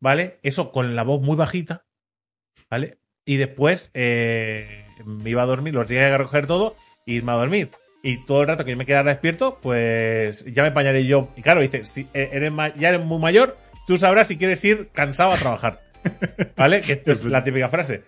¿vale? 0.00 0.38
Eso 0.42 0.70
con 0.72 0.96
la 0.96 1.02
voz 1.02 1.20
muy 1.20 1.36
bajita, 1.36 1.84
¿vale? 2.70 2.98
Y 3.26 3.36
después 3.36 3.90
eh, 3.92 4.86
me 5.04 5.30
iba 5.30 5.42
a 5.42 5.46
dormir, 5.46 5.74
los 5.74 5.86
tenía 5.86 6.08
que 6.08 6.18
recoger 6.18 6.46
todo 6.46 6.76
irme 7.06 7.32
a 7.32 7.36
dormir. 7.36 7.70
Y 8.02 8.24
todo 8.24 8.42
el 8.42 8.48
rato 8.48 8.64
que 8.64 8.72
yo 8.72 8.76
me 8.76 8.86
quedara 8.86 9.10
despierto, 9.10 9.58
pues 9.62 10.44
ya 10.44 10.62
me 10.62 10.68
apañaré 10.68 11.06
yo. 11.06 11.30
Y 11.36 11.42
claro, 11.42 11.60
dice, 11.60 11.84
si 11.84 12.06
e- 12.12 12.30
eres 12.32 12.52
ya 12.76 12.90
eres 12.90 13.00
muy 13.04 13.18
mayor, 13.18 13.56
tú 13.86 13.96
sabrás 13.98 14.28
si 14.28 14.36
quieres 14.36 14.62
ir 14.64 14.88
cansado 14.92 15.32
a 15.32 15.36
trabajar. 15.36 15.80
¿Vale? 16.56 16.82
Que 16.82 17.02
es 17.04 17.24
la 17.24 17.42
típica 17.42 17.68
frase. 17.68 18.04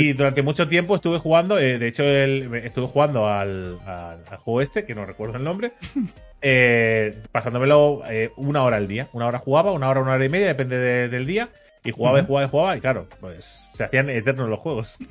Y 0.00 0.12
durante 0.14 0.40
mucho 0.42 0.66
tiempo 0.66 0.94
estuve 0.94 1.18
jugando, 1.18 1.58
eh, 1.58 1.78
de 1.78 1.88
hecho, 1.88 2.04
el- 2.04 2.54
estuve 2.54 2.86
jugando 2.86 3.28
al, 3.28 3.78
al- 3.86 4.24
al 4.30 4.36
juego 4.38 4.62
este, 4.62 4.84
que 4.86 4.94
no 4.94 5.04
recuerdo 5.04 5.36
el 5.36 5.44
nombre, 5.44 5.72
eh, 6.40 7.18
pasándomelo 7.32 8.02
eh, 8.08 8.30
una 8.36 8.62
hora 8.62 8.76
al 8.78 8.88
día. 8.88 9.08
Una 9.12 9.26
hora 9.26 9.38
jugaba, 9.40 9.72
una 9.72 9.88
hora, 9.90 10.00
una 10.00 10.12
hora 10.12 10.24
y 10.24 10.28
media, 10.30 10.46
depende 10.46 10.78
de- 10.78 11.08
del 11.08 11.26
día. 11.26 11.50
Y 11.86 11.90
jugaba 11.90 12.18
y 12.20 12.24
jugaba 12.24 12.46
y 12.46 12.50
jugaba, 12.50 12.76
y 12.78 12.80
claro, 12.80 13.08
pues 13.20 13.68
se 13.76 13.84
hacían 13.84 14.08
eternos 14.08 14.48
los 14.48 14.58
juegos. 14.60 14.96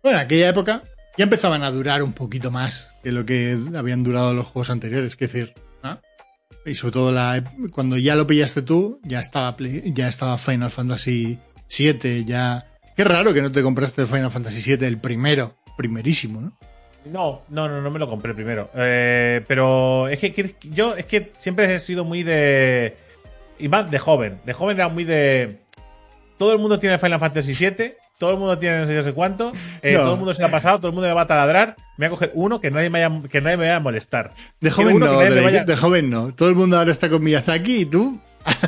Bueno, 0.00 0.18
en 0.20 0.24
aquella 0.26 0.48
época 0.50 0.82
ya 1.18 1.24
empezaban 1.24 1.64
a 1.64 1.70
durar 1.72 2.02
un 2.02 2.12
poquito 2.12 2.50
más 2.52 2.94
que 3.02 3.10
lo 3.10 3.26
que 3.26 3.58
habían 3.76 4.04
durado 4.04 4.32
los 4.32 4.46
juegos 4.46 4.70
anteriores. 4.70 5.12
Es 5.12 5.18
decir, 5.18 5.52
y 6.64 6.74
sobre 6.74 6.92
todo 6.92 7.12
la, 7.12 7.42
cuando 7.72 7.96
ya 7.96 8.14
lo 8.14 8.26
pillaste 8.26 8.62
tú, 8.62 9.00
ya 9.02 9.20
estaba, 9.20 9.56
ya 9.58 10.08
estaba 10.08 10.38
Final 10.38 10.70
Fantasy 10.70 11.38
VII. 11.76 12.24
Ya... 12.24 12.66
Qué 12.96 13.04
raro 13.04 13.32
que 13.32 13.42
no 13.42 13.50
te 13.50 13.62
compraste 13.62 14.06
Final 14.06 14.30
Fantasy 14.30 14.76
VII, 14.76 14.86
el 14.86 14.98
primero, 14.98 15.56
primerísimo, 15.76 16.40
¿no? 16.40 16.58
No, 17.06 17.42
no, 17.48 17.68
no, 17.68 17.80
no 17.80 17.90
me 17.90 17.98
lo 17.98 18.08
compré 18.08 18.34
primero. 18.34 18.70
Eh, 18.74 19.42
pero 19.48 20.08
es 20.08 20.18
que 20.18 20.54
yo 20.62 20.94
es 20.94 21.06
que 21.06 21.32
siempre 21.38 21.72
he 21.74 21.80
sido 21.80 22.04
muy 22.04 22.22
de. 22.22 22.96
Y 23.58 23.68
más 23.68 23.90
de 23.90 23.98
joven. 23.98 24.40
De 24.44 24.52
joven 24.52 24.76
era 24.76 24.88
muy 24.88 25.04
de. 25.04 25.60
Todo 26.38 26.52
el 26.52 26.58
mundo 26.58 26.78
tiene 26.78 26.98
Final 26.98 27.20
Fantasy 27.20 27.54
VII. 27.54 27.94
Todo 28.18 28.32
el 28.32 28.38
mundo 28.38 28.58
tiene 28.58 28.80
no 28.80 28.86
sé, 28.86 28.94
yo 28.94 29.02
sé 29.02 29.12
cuánto. 29.12 29.52
eh, 29.82 29.92
No. 29.94 30.00
Todo 30.00 30.12
el 30.14 30.18
mundo 30.18 30.34
se 30.34 30.42
lo 30.42 30.48
ha 30.48 30.50
pasado. 30.50 30.78
Todo 30.78 30.88
el 30.88 30.94
mundo 30.94 31.08
me 31.08 31.14
va 31.14 31.22
a 31.22 31.26
taladrar. 31.26 31.76
Me 31.96 32.06
voy 32.08 32.14
a 32.14 32.18
coger 32.18 32.32
uno 32.34 32.60
que 32.60 32.70
nadie 32.70 32.90
me 32.90 33.04
vaya, 33.06 33.28
que 33.28 33.40
nadie 33.40 33.56
me 33.56 33.64
vaya 33.64 33.76
a 33.76 33.80
molestar. 33.80 34.32
De 34.60 34.70
joven 34.70 34.98
no, 34.98 35.06
Drake, 35.06 35.40
vaya- 35.40 35.64
de 35.64 35.76
joven 35.76 36.10
no. 36.10 36.34
Todo 36.34 36.48
el 36.48 36.54
mundo 36.56 36.76
ahora 36.78 36.90
está 36.92 37.08
con 37.08 37.22
Miyazaki 37.22 37.76
y 37.82 37.84
tú. 37.86 38.20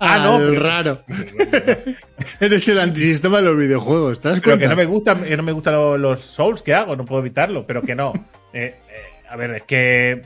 Ah, 0.00 0.18
no, 0.18 0.36
pero- 0.38 0.60
raro. 0.62 1.02
Eres 2.40 2.68
el 2.68 2.80
antisistema 2.80 3.38
de 3.38 3.44
los 3.44 3.56
videojuegos, 3.56 4.20
¿te 4.20 4.28
das 4.28 4.40
Pero 4.40 4.50
cuenta? 4.56 4.64
que 4.64 4.68
no 4.68 4.76
me 4.76 4.84
gustan, 4.84 5.22
que 5.24 5.36
no 5.36 5.42
me 5.42 5.52
gustan 5.52 5.74
los, 5.74 5.98
los 6.00 6.20
Souls 6.26 6.60
que 6.62 6.74
hago, 6.74 6.94
no 6.96 7.04
puedo 7.06 7.20
evitarlo, 7.22 7.66
pero 7.66 7.80
que 7.82 7.94
no. 7.94 8.12
Eh, 8.56 8.76
eh, 8.88 9.26
a 9.28 9.34
ver, 9.36 9.50
es 9.52 9.62
que 9.64 10.22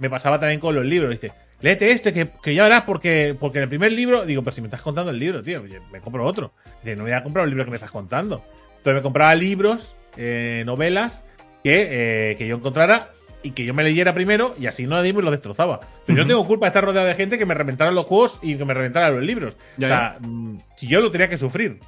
me 0.00 0.10
pasaba 0.10 0.40
también 0.40 0.58
con 0.58 0.74
los 0.74 0.84
libros, 0.84 1.10
dice, 1.12 1.32
léete 1.60 1.90
este, 1.92 2.12
que, 2.12 2.28
que 2.42 2.54
ya 2.54 2.62
verás, 2.64 2.82
porque, 2.82 3.34
porque 3.38 3.58
en 3.58 3.64
el 3.64 3.68
primer 3.68 3.92
libro, 3.92 4.24
digo, 4.24 4.42
pero 4.42 4.54
si 4.54 4.60
me 4.62 4.66
estás 4.68 4.82
contando 4.82 5.10
el 5.10 5.18
libro, 5.18 5.42
tío, 5.42 5.62
me 5.92 6.00
compro 6.00 6.24
otro. 6.24 6.52
Dice, 6.82 6.96
no 6.96 7.04
voy 7.04 7.12
a 7.12 7.22
comprar 7.22 7.44
el 7.44 7.50
libro 7.50 7.64
que 7.64 7.70
me 7.70 7.76
estás 7.76 7.90
contando. 7.90 8.44
Entonces 8.78 8.94
me 8.94 9.02
compraba 9.02 9.34
libros, 9.34 9.94
eh, 10.16 10.62
novelas, 10.66 11.22
que, 11.62 12.30
eh, 12.30 12.36
que 12.36 12.46
yo 12.46 12.56
encontrara 12.56 13.10
y 13.42 13.50
que 13.52 13.64
yo 13.64 13.72
me 13.74 13.82
leyera 13.82 14.12
primero 14.14 14.54
y 14.58 14.66
así 14.66 14.86
nadie 14.86 15.12
me 15.12 15.22
lo 15.22 15.30
destrozaba. 15.30 15.80
Pero 16.06 16.08
yo 16.08 16.14
no 16.16 16.20
Ujú. 16.22 16.28
tengo 16.28 16.46
culpa 16.46 16.66
de 16.66 16.68
estar 16.68 16.84
rodeado 16.84 17.06
de 17.06 17.14
gente 17.14 17.38
que 17.38 17.46
me 17.46 17.54
reventara 17.54 17.90
los 17.90 18.04
juegos 18.06 18.38
y 18.42 18.56
que 18.56 18.64
me 18.64 18.74
reventara 18.74 19.10
los 19.10 19.22
libros. 19.22 19.56
Ya, 19.76 19.86
o 19.86 19.88
sea, 19.90 20.16
mm, 20.20 20.58
si 20.76 20.86
yo 20.86 21.00
lo 21.00 21.10
tenía 21.10 21.28
que 21.28 21.38
sufrir. 21.38 21.78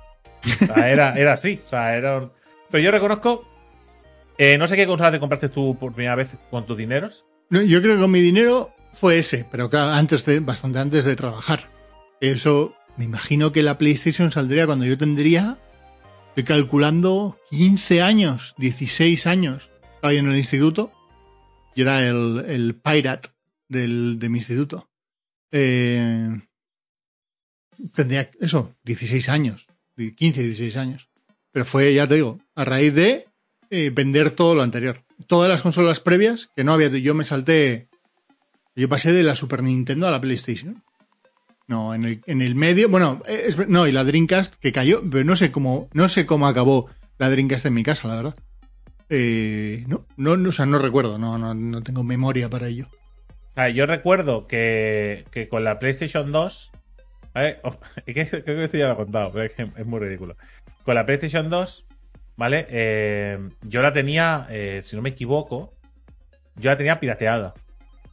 O 0.63 0.67
sea, 0.67 0.91
era, 0.91 1.13
era 1.15 1.35
así. 1.35 1.61
O 1.67 1.71
sea, 1.71 1.97
era 1.97 2.29
Pero 2.71 2.83
yo 2.85 2.91
reconozco. 2.91 3.47
eh, 4.39 4.57
no 4.59 4.67
sé 4.67 4.77
qué 4.77 4.87
consola 4.87 5.11
te 5.13 5.21
compraste 5.21 5.49
tú 5.49 5.77
por 5.79 5.93
primera 5.95 6.15
vez 6.15 6.37
con 6.51 6.67
tus 6.67 6.77
dineros. 6.77 7.25
No, 7.51 7.61
yo 7.63 7.81
creo 7.83 7.97
que 7.97 8.01
con 8.03 8.11
mi 8.11 8.21
dinero 8.21 8.73
fue 8.93 9.19
ese, 9.19 9.47
pero 9.51 9.71
claro, 9.71 9.93
antes 9.93 10.25
de, 10.25 10.41
bastante 10.41 10.79
antes 10.79 11.05
de 11.05 11.17
trabajar. 11.17 11.71
Eso, 12.21 12.75
me 12.97 13.05
imagino 13.05 13.53
que 13.53 13.63
la 13.63 13.79
PlayStation 13.79 14.31
saldría 14.31 14.67
cuando 14.67 14.85
yo 14.85 14.97
tendría 14.97 15.59
Estoy 16.33 16.45
calculando 16.45 17.39
15 17.51 18.01
años, 18.01 18.55
16 18.57 19.27
años. 19.27 19.71
Estaba 19.97 20.15
en 20.15 20.31
el 20.31 20.39
instituto. 20.39 20.91
Yo 21.77 21.83
era 21.83 22.09
el, 22.09 22.47
el 22.49 22.75
pirate 22.75 23.29
del, 23.69 24.19
de 24.19 24.31
mi 24.31 24.39
instituto. 24.39 24.89
Eh, 25.51 26.41
tendría 27.95 28.31
eso, 28.41 28.75
16 28.85 29.29
años. 29.29 29.67
15, 29.99 30.43
16 30.43 30.77
años. 30.79 31.11
Pero 31.51 31.67
fue, 31.67 31.93
ya 31.93 32.07
te 32.07 32.15
digo, 32.15 32.41
a 32.55 32.65
raíz 32.65 32.95
de 32.95 33.27
eh, 33.69 33.91
vender 33.93 34.31
todo 34.31 34.55
lo 34.55 34.63
anterior. 34.63 35.05
Todas 35.27 35.51
las 35.51 35.61
consolas 35.61 36.01
previas 36.01 36.49
que 36.57 36.65
no 36.65 36.73
había. 36.73 36.89
Yo 36.89 37.15
me 37.15 37.25
salté. 37.25 37.91
Yo 38.75 38.89
pasé 38.89 39.13
de 39.13 39.23
la 39.23 39.35
Super 39.35 39.63
Nintendo 39.63 40.07
a 40.09 40.11
la 40.11 40.21
PlayStation. 40.21 40.83
No, 41.69 41.95
en 41.95 42.05
el, 42.05 42.21
en 42.27 42.43
el 42.43 42.55
medio. 42.55 42.89
Bueno, 42.89 43.21
es- 43.27 43.69
no, 43.69 43.87
y 43.87 43.93
la 43.93 44.05
Dreamcast 44.05 44.57
que 44.57 44.73
cayó. 44.73 45.03
Pero 45.11 45.25
no 45.25 45.37
sé 45.37 45.53
cómo, 45.53 45.89
no 45.93 46.09
sé 46.09 46.27
cómo 46.27 46.47
acabó 46.47 46.89
la 47.19 47.31
Dreamcast 47.31 47.67
en 47.67 47.75
mi 47.75 47.83
casa, 47.83 48.09
la 48.09 48.17
verdad. 48.17 48.35
Eh, 49.09 49.85
no, 49.89 50.07
no, 50.17 50.37
no, 50.37 50.49
o 50.49 50.53
sea, 50.53 50.65
no 50.67 50.79
recuerdo, 50.79 51.19
no, 51.19 51.37
no, 51.39 51.55
no 51.55 51.83
tengo 51.83 52.03
memoria 52.03 52.49
para 52.49 52.69
ello. 52.69 52.89
O 53.51 53.55
sea, 53.55 53.69
yo 53.69 53.85
recuerdo 53.85 54.47
que, 54.47 55.27
que 55.31 55.49
con 55.49 55.65
la 55.65 55.79
PlayStation 55.79 56.33
2. 56.33 56.71
¿vale? 57.35 57.61
Oh, 57.65 57.79
creo 58.07 58.15
que 58.45 58.65
esto 58.65 58.79
ya 58.79 58.87
lo 58.89 58.95
he 58.95 58.97
contado, 58.97 59.31
pero 59.33 59.45
es 59.45 59.55
que 59.55 59.63
es 59.77 59.87
muy 59.87 60.01
ridículo. 60.01 60.37
Con 60.85 60.95
la 60.95 61.05
PlayStation 61.07 61.49
2, 61.51 61.87
¿vale? 62.37 62.67
Eh, 62.71 63.39
yo 63.63 63.83
la 63.83 63.93
tenía, 63.93 64.47
eh, 64.51 64.81
si 64.83 64.97
no 64.97 65.03
me 65.03 65.11
equivoco, 65.11 65.75
yo 66.57 66.71
la 66.71 66.77
tenía 66.77 66.99
pirateada, 67.01 67.55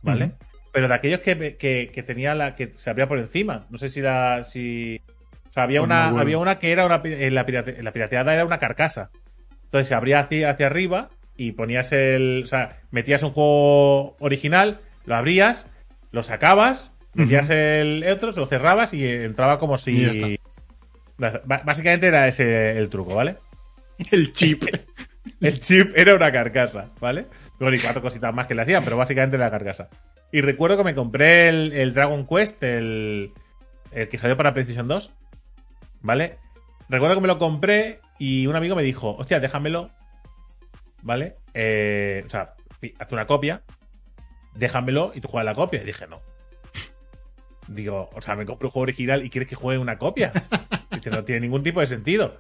¿vale? 0.02 0.34
Pero 0.72 0.88
de 0.88 0.94
aquellos 0.94 1.20
que, 1.22 1.56
que, 1.58 1.92
que 1.94 2.04
tenía 2.04 2.36
la 2.36 2.56
que 2.56 2.72
se 2.76 2.90
abría 2.90 3.08
por 3.08 3.20
encima. 3.20 3.66
No 3.70 3.78
sé 3.78 3.90
si 3.90 4.02
la. 4.02 4.44
Si, 4.44 5.02
o 5.50 5.52
sea, 5.54 5.64
había 5.64 5.80
Pues 5.80 5.88
una, 5.88 6.08
había 6.20 6.38
una 6.38 6.60
que 6.60 6.72
era 6.72 6.86
una. 6.86 7.02
eh, 7.06 7.32
La, 7.32 7.46
pirate- 7.46 7.82
la 7.82 7.92
pirateada 7.92 8.34
era 8.34 8.46
una 8.46 8.60
carcasa. 8.60 9.10
Entonces 9.66 9.88
se 9.88 9.96
abría 9.96 10.20
hacia, 10.20 10.50
hacia 10.52 10.68
arriba 10.68 11.10
y 11.38 11.54
ponías 11.54 11.92
el. 11.92 12.42
O 12.44 12.48
sea, 12.48 12.78
metías 12.92 13.24
un 13.24 13.32
juego 13.32 14.16
original, 14.20 14.80
lo 15.06 15.16
abrías, 15.16 15.66
lo 16.12 16.22
sacabas, 16.24 16.92
metías 17.16 17.50
el 17.50 18.06
otro, 18.12 18.32
lo 18.32 18.46
cerrabas 18.46 18.94
y 18.94 19.06
entraba 19.08 19.58
como 19.60 19.78
si. 19.78 20.02
Ya 20.04 20.12
está. 20.12 20.28
Básicamente 21.66 22.08
era 22.08 22.28
ese 22.28 22.78
el 22.78 22.90
truco, 22.90 23.16
¿vale? 23.16 23.38
El 24.12 24.32
chip. 24.34 24.64
El 25.42 25.60
chip 25.60 25.92
era 25.96 26.16
una 26.16 26.32
carcasa, 26.32 26.90
¿vale? 27.00 27.26
Bueno, 27.60 27.76
y 27.76 27.80
cuatro 27.80 28.02
cositas 28.02 28.34
más 28.34 28.48
que 28.48 28.56
le 28.56 28.62
hacían, 28.62 28.84
pero 28.84 28.98
básicamente 28.98 29.38
la 29.38 29.52
carcasa. 29.52 29.90
Y 30.32 30.42
recuerdo 30.42 30.78
que 30.78 30.84
me 30.84 30.96
compré 30.96 31.50
el, 31.50 31.74
el 31.74 31.94
Dragon 31.94 32.26
Quest, 32.26 32.64
el, 32.64 33.34
el 33.92 34.08
que 34.08 34.18
salió 34.18 34.38
para 34.38 34.54
PlayStation 34.54 34.88
2, 34.88 35.14
¿vale? 36.02 36.38
Recuerdo 36.88 37.16
que 37.16 37.22
me 37.22 37.28
lo 37.28 37.38
compré 37.38 38.00
y 38.18 38.48
un 38.48 38.56
amigo 38.56 38.76
me 38.76 38.84
dijo, 38.84 39.16
hostia, 39.16 39.40
déjamelo, 39.40 39.92
¿vale? 41.02 41.36
Eh, 41.54 42.24
o 42.26 42.30
sea, 42.30 42.56
hazte 43.00 43.14
una 43.16 43.28
copia, 43.28 43.62
déjamelo 44.56 45.12
y 45.14 45.22
tú 45.22 45.28
juegas 45.28 45.46
la 45.46 45.56
copia. 45.56 45.82
Y 45.82 45.86
dije, 45.86 46.08
no. 46.08 46.22
Digo, 47.68 48.10
o 48.14 48.22
sea, 48.22 48.36
me 48.36 48.46
compro 48.46 48.68
un 48.68 48.72
juego 48.72 48.84
original 48.84 49.24
y 49.24 49.30
quieres 49.30 49.48
que 49.48 49.56
juegue 49.56 49.80
una 49.80 49.98
copia. 49.98 50.32
Dice, 50.92 51.12
no 51.12 51.24
tiene 51.24 51.42
ningún 51.42 51.64
tipo 51.64 51.80
de 51.80 51.88
sentido. 51.88 52.40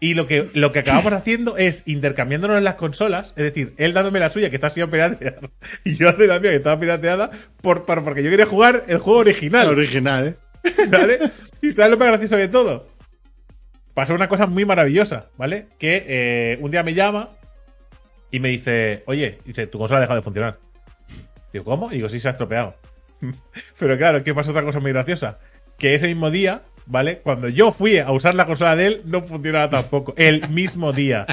Y 0.00 0.14
lo 0.14 0.26
que, 0.26 0.48
lo 0.54 0.70
que 0.72 0.78
acabamos 0.80 1.12
haciendo 1.14 1.56
es 1.56 1.82
intercambiándonos 1.86 2.62
las 2.62 2.74
consolas, 2.76 3.30
es 3.36 3.42
decir, 3.44 3.74
él 3.78 3.92
dándome 3.92 4.20
la 4.20 4.30
suya 4.30 4.48
que 4.50 4.56
está 4.56 4.70
siendo 4.70 4.90
pirateada 4.92 5.38
y 5.84 5.96
yo 5.96 6.12
de 6.12 6.26
la 6.26 6.38
mía 6.40 6.50
que 6.50 6.56
estaba 6.56 6.78
pirateada 6.78 7.30
por, 7.60 7.84
por- 7.84 8.04
porque 8.04 8.22
yo 8.22 8.30
quería 8.30 8.46
jugar 8.46 8.84
el 8.86 8.98
juego 8.98 9.20
original, 9.20 9.68
Original, 9.68 10.28
¿eh? 10.28 10.36
¿vale? 10.90 11.18
Y 11.62 11.70
sabes 11.72 11.90
lo 11.90 11.96
más 11.98 12.08
gracioso 12.08 12.36
de 12.36 12.48
todo. 12.48 12.88
Pasó 13.94 14.14
una 14.14 14.28
cosa 14.28 14.46
muy 14.46 14.64
maravillosa, 14.64 15.30
¿vale? 15.36 15.66
Que 15.78 16.04
eh, 16.06 16.58
un 16.60 16.70
día 16.70 16.82
me 16.84 16.94
llama 16.94 17.30
y 18.30 18.38
me 18.38 18.50
dice, 18.50 19.02
oye, 19.06 19.38
dice, 19.44 19.66
tu 19.66 19.78
consola 19.78 19.98
ha 19.98 20.00
dejado 20.02 20.18
de 20.20 20.22
funcionar. 20.22 20.58
Digo, 21.52 21.64
¿cómo? 21.64 21.90
Y 21.90 21.96
digo, 21.96 22.08
sí, 22.08 22.20
se 22.20 22.28
ha 22.28 22.32
estropeado. 22.32 22.76
Pero 23.78 23.98
claro, 23.98 24.22
¿qué 24.22 24.34
pasó 24.34 24.50
otra 24.52 24.62
cosa 24.62 24.78
muy 24.78 24.92
graciosa? 24.92 25.38
Que 25.78 25.94
ese 25.94 26.06
mismo 26.06 26.30
día, 26.30 26.62
¿vale? 26.88 27.18
Cuando 27.18 27.48
yo 27.48 27.70
fui 27.72 27.98
a 27.98 28.10
usar 28.10 28.34
la 28.34 28.46
consola 28.46 28.74
de 28.74 28.86
él, 28.86 29.02
no 29.04 29.22
funcionaba 29.22 29.70
tampoco. 29.70 30.14
El 30.16 30.48
mismo 30.48 30.92
día. 30.92 31.26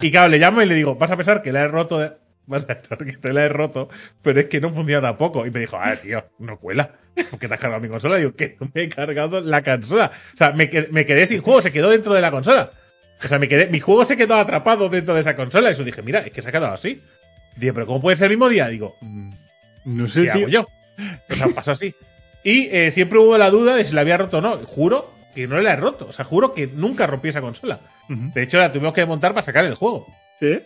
Y 0.00 0.10
claro, 0.10 0.28
le 0.28 0.38
llamo 0.38 0.62
y 0.62 0.66
le 0.66 0.74
digo, 0.74 0.94
vas 0.94 1.10
a 1.10 1.16
pensar 1.16 1.42
que 1.42 1.52
la 1.52 1.62
he 1.62 1.68
roto 1.68 1.98
de... 1.98 2.12
Vas 2.50 2.64
a 2.64 2.66
pensar 2.66 2.98
que 2.98 3.12
te 3.12 3.32
la 3.32 3.44
he 3.44 3.48
roto, 3.48 3.88
pero 4.22 4.40
es 4.40 4.46
que 4.46 4.60
no 4.60 4.70
funciona 4.70 5.00
tampoco. 5.00 5.46
Y 5.46 5.52
me 5.52 5.60
dijo, 5.60 5.78
ah, 5.80 5.94
tío, 5.94 6.24
no 6.40 6.58
cuela. 6.58 6.90
¿Por 7.30 7.38
qué 7.38 7.46
te 7.46 7.54
has 7.54 7.60
cargado 7.60 7.80
mi 7.80 7.88
consola? 7.88 8.16
Digo, 8.16 8.34
que 8.34 8.56
no 8.58 8.68
me 8.74 8.82
he 8.82 8.88
cargado 8.88 9.40
la 9.40 9.62
consola. 9.62 10.10
O 10.34 10.36
sea, 10.36 10.50
me, 10.50 10.68
me 10.90 11.06
quedé 11.06 11.28
sin 11.28 11.42
juego, 11.42 11.62
se 11.62 11.70
quedó 11.70 11.90
dentro 11.90 12.12
de 12.12 12.20
la 12.20 12.32
consola. 12.32 12.70
O 13.22 13.28
sea, 13.28 13.38
me 13.38 13.46
quedé, 13.46 13.68
mi 13.68 13.78
juego 13.78 14.04
se 14.04 14.16
quedó 14.16 14.34
atrapado 14.34 14.88
dentro 14.88 15.14
de 15.14 15.20
esa 15.20 15.36
consola. 15.36 15.68
Y 15.68 15.72
eso 15.74 15.84
dije, 15.84 16.02
mira, 16.02 16.20
es 16.20 16.32
que 16.32 16.42
se 16.42 16.48
ha 16.48 16.52
quedado 16.52 16.72
así. 16.72 17.00
Digo, 17.54 17.72
pero 17.74 17.86
¿cómo 17.86 18.00
puede 18.00 18.16
ser 18.16 18.24
el 18.24 18.30
mismo 18.36 18.48
día? 18.48 18.66
Digo, 18.66 18.96
mm, 19.00 19.30
No 19.84 20.08
sé, 20.08 20.22
¿qué 20.24 20.30
tío. 20.32 20.40
hago 20.40 20.48
yo? 20.48 20.68
O 21.28 21.34
sea, 21.36 21.46
pasó 21.54 21.70
así. 21.70 21.94
Y 22.42 22.68
eh, 22.72 22.90
siempre 22.90 23.18
hubo 23.18 23.36
la 23.36 23.50
duda 23.50 23.76
de 23.76 23.84
si 23.84 23.94
la 23.94 24.00
había 24.00 24.16
roto 24.16 24.38
o 24.38 24.40
no. 24.40 24.56
Juro 24.66 25.10
que 25.34 25.46
no 25.46 25.60
la 25.60 25.72
he 25.72 25.76
roto. 25.76 26.06
O 26.08 26.12
sea, 26.12 26.24
juro 26.24 26.54
que 26.54 26.66
nunca 26.66 27.06
rompí 27.06 27.28
esa 27.28 27.40
consola. 27.40 27.80
De 28.08 28.42
hecho, 28.42 28.58
la 28.58 28.72
tuvimos 28.72 28.92
que 28.92 29.02
desmontar 29.02 29.32
para 29.32 29.44
sacar 29.44 29.64
el 29.64 29.76
juego. 29.76 30.06
¿Sí? 30.40 30.60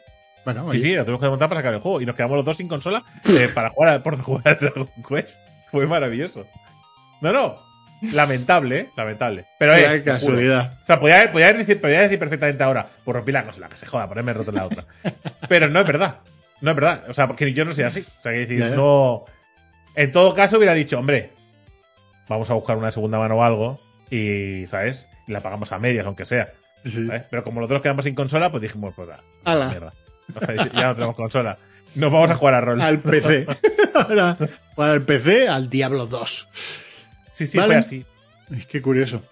Bueno, 0.45 0.71
Sí, 0.73 0.79
sí, 0.79 0.95
la 0.95 1.03
tuvimos 1.03 1.21
que 1.21 1.27
desmontar 1.27 1.49
para 1.49 1.61
sacar 1.61 1.75
el 1.75 1.81
juego. 1.81 2.01
Y 2.01 2.07
nos 2.07 2.17
quedamos 2.17 2.37
los 2.37 2.45
dos 2.45 2.57
sin 2.57 2.69
consola 2.69 3.03
eh, 3.29 3.49
para 3.55 3.71
jugar 3.71 3.89
a, 3.95 4.03
por 4.03 4.21
jugar 4.21 4.49
a 4.49 4.55
Dragon 4.55 4.89
Quest. 5.07 5.39
Fue 5.71 5.87
maravilloso. 5.87 6.47
No, 7.21 7.33
no. 7.33 7.59
Lamentable, 8.13 8.79
¿eh? 8.81 8.89
Lamentable. 8.97 9.45
Pero 9.59 9.75
qué 9.75 9.85
eh, 9.85 9.89
juro. 9.89 10.05
casualidad. 10.05 10.79
O 10.83 10.87
sea, 10.87 11.01
podía, 11.01 11.33
podía 11.33 11.53
decir, 11.53 11.81
podía 11.81 12.03
decir 12.03 12.19
perfectamente 12.19 12.63
ahora, 12.63 12.89
pues 13.05 13.15
rompí 13.15 13.33
la 13.33 13.45
consola, 13.45 13.69
que 13.69 13.77
se 13.77 13.87
joda, 13.87 14.09
ponerme 14.09 14.33
roto 14.33 14.51
en 14.51 14.57
la 14.57 14.67
otra. 14.67 14.85
Pero 15.49 15.69
no 15.69 15.81
es 15.81 15.87
verdad. 15.87 16.17
No 16.61 16.71
es 16.71 16.77
verdad. 16.77 17.05
O 17.09 17.15
sea, 17.15 17.27
porque 17.27 17.53
yo 17.53 17.65
no 17.65 17.73
soy 17.73 17.85
así. 17.85 18.01
O 18.01 18.23
sea, 18.23 18.33
que 18.33 18.47
decir, 18.47 18.61
no. 18.75 19.25
En 19.95 20.13
todo 20.13 20.35
caso, 20.35 20.57
hubiera 20.59 20.75
dicho, 20.75 20.99
hombre, 20.99 21.31
vamos 22.29 22.51
a 22.51 22.55
buscar 22.55 22.77
una 22.77 22.91
segunda 22.91 23.19
mano 23.19 23.37
o 23.37 23.43
algo 23.43 23.81
y, 24.11 24.67
¿sabes? 24.67 25.07
Y 25.27 25.33
la 25.33 25.41
pagamos 25.41 25.73
a 25.73 25.79
medias, 25.79 26.07
aunque 26.07 26.25
sea. 26.25 26.53
Sí. 26.85 27.07
¿sabes? 27.07 27.25
Pero 27.31 27.45
como 27.45 27.61
los 27.61 27.69
dos 27.69 27.83
quedamos 27.83 28.05
sin 28.05 28.15
consola, 28.15 28.51
pues 28.51 28.63
dijimos, 28.63 28.93
pues 28.95 29.09
nada, 29.09 29.23
Ala. 29.45 29.69
mierda. 29.69 29.93
O 30.35 30.45
sea, 30.45 30.55
ya 30.73 30.87
no 30.89 30.95
tenemos 30.95 31.17
consola. 31.17 31.59
Nos 31.95 32.13
vamos 32.13 32.31
a 32.31 32.35
jugar 32.35 32.55
a 32.55 32.61
rol. 32.61 32.81
Al 32.81 32.99
PC. 32.99 33.47
Ahora, 33.95 34.37
para 34.75 34.95
el 34.95 35.03
PC, 35.03 35.49
al 35.49 35.71
Diablo 35.71 36.07
2. 36.07 36.49
Sí, 37.31 37.47
sí, 37.47 37.59
Vale. 37.59 37.75
fue 37.75 37.81
así. 37.81 38.05
Es 38.57 38.67
que 38.67 38.83
curioso. 38.83 39.23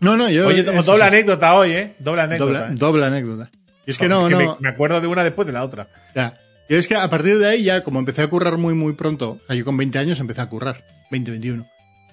No, 0.00 0.16
no, 0.16 0.28
yo. 0.28 0.48
Oye, 0.48 0.60
es 0.60 0.86
doble 0.86 1.04
anécdota 1.04 1.54
hoy, 1.54 1.72
¿eh? 1.72 1.94
Doble 1.98 2.22
anécdota. 2.22 2.60
Doble, 2.60 2.72
¿eh? 2.72 2.76
doble 2.78 3.06
anécdota. 3.06 3.50
Y 3.86 3.90
es 3.90 3.98
que 3.98 4.08
no, 4.08 4.26
Es 4.26 4.32
no. 4.32 4.38
Me, 4.38 4.60
me 4.60 4.68
acuerdo 4.68 5.00
de 5.00 5.06
una 5.06 5.22
después 5.24 5.46
de 5.46 5.52
la 5.52 5.64
otra. 5.64 5.86
Ya. 6.14 6.38
Yo 6.68 6.76
es 6.78 6.88
que 6.88 6.96
a 6.96 7.08
partir 7.08 7.38
de 7.38 7.46
ahí 7.46 7.62
ya, 7.62 7.84
como 7.84 7.98
empecé 8.00 8.22
a 8.22 8.28
currar 8.28 8.56
muy, 8.56 8.74
muy 8.74 8.94
pronto, 8.94 9.38
o 9.42 9.46
sea, 9.46 9.54
yo 9.54 9.64
con 9.64 9.76
20 9.76 9.98
años 9.98 10.18
empecé 10.18 10.40
a 10.40 10.48
currar, 10.48 10.82
20, 11.10 11.30
21, 11.30 11.66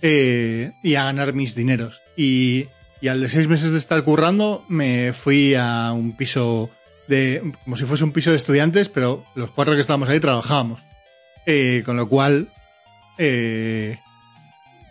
eh, 0.04 0.74
y 0.84 0.96
a 0.96 1.06
ganar 1.06 1.34
mis 1.34 1.56
dineros. 1.56 2.02
Y, 2.16 2.68
y 3.02 3.08
al 3.08 3.22
de 3.22 3.30
seis 3.30 3.48
meses 3.48 3.72
de 3.72 3.80
estar 3.80 4.04
currando, 4.04 4.64
me 4.68 5.14
fui 5.14 5.56
a 5.56 5.94
un 5.94 6.16
piso 6.16 6.70
de, 7.08 7.54
como 7.64 7.78
si 7.78 7.86
fuese 7.86 8.04
un 8.04 8.12
piso 8.12 8.30
de 8.30 8.36
estudiantes, 8.36 8.90
pero 8.90 9.26
los 9.34 9.50
cuatro 9.52 9.74
que 9.74 9.82
estábamos 9.82 10.10
ahí 10.10 10.20
trabajábamos. 10.20 10.82
Eh, 11.46 11.84
con 11.86 11.96
lo 11.98 12.08
cual, 12.08 12.50
eh, 13.18 13.98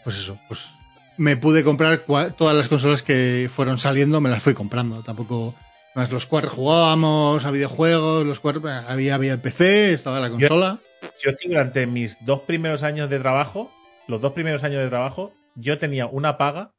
pues 0.02 0.16
eso, 0.16 0.38
pues 0.48 0.74
me 1.18 1.36
pude 1.36 1.62
comprar 1.62 2.04
todas 2.36 2.56
las 2.56 2.68
consolas 2.68 3.02
que 3.02 3.50
fueron 3.54 3.76
saliendo, 3.78 4.20
me 4.22 4.30
las 4.30 4.42
fui 4.42 4.54
comprando. 4.54 5.02
Tampoco, 5.02 5.54
más 5.94 6.10
los 6.10 6.24
cuatro 6.24 6.50
jugábamos 6.50 7.44
a 7.44 7.50
videojuegos, 7.50 8.24
los 8.24 8.40
cuatro, 8.40 8.62
había, 8.88 9.14
había 9.14 9.34
el 9.34 9.40
PC, 9.40 9.92
estaba 9.92 10.20
la 10.20 10.30
consola. 10.30 10.78
Yo 11.22 11.36
que 11.36 11.48
durante 11.48 11.86
mis 11.86 12.16
dos 12.24 12.40
primeros 12.40 12.82
años 12.82 13.10
de 13.10 13.18
trabajo, 13.18 13.70
los 14.08 14.20
dos 14.20 14.32
primeros 14.32 14.64
años 14.64 14.82
de 14.82 14.88
trabajo, 14.88 15.32
yo 15.54 15.78
tenía 15.78 16.06
una 16.06 16.38
paga 16.38 16.72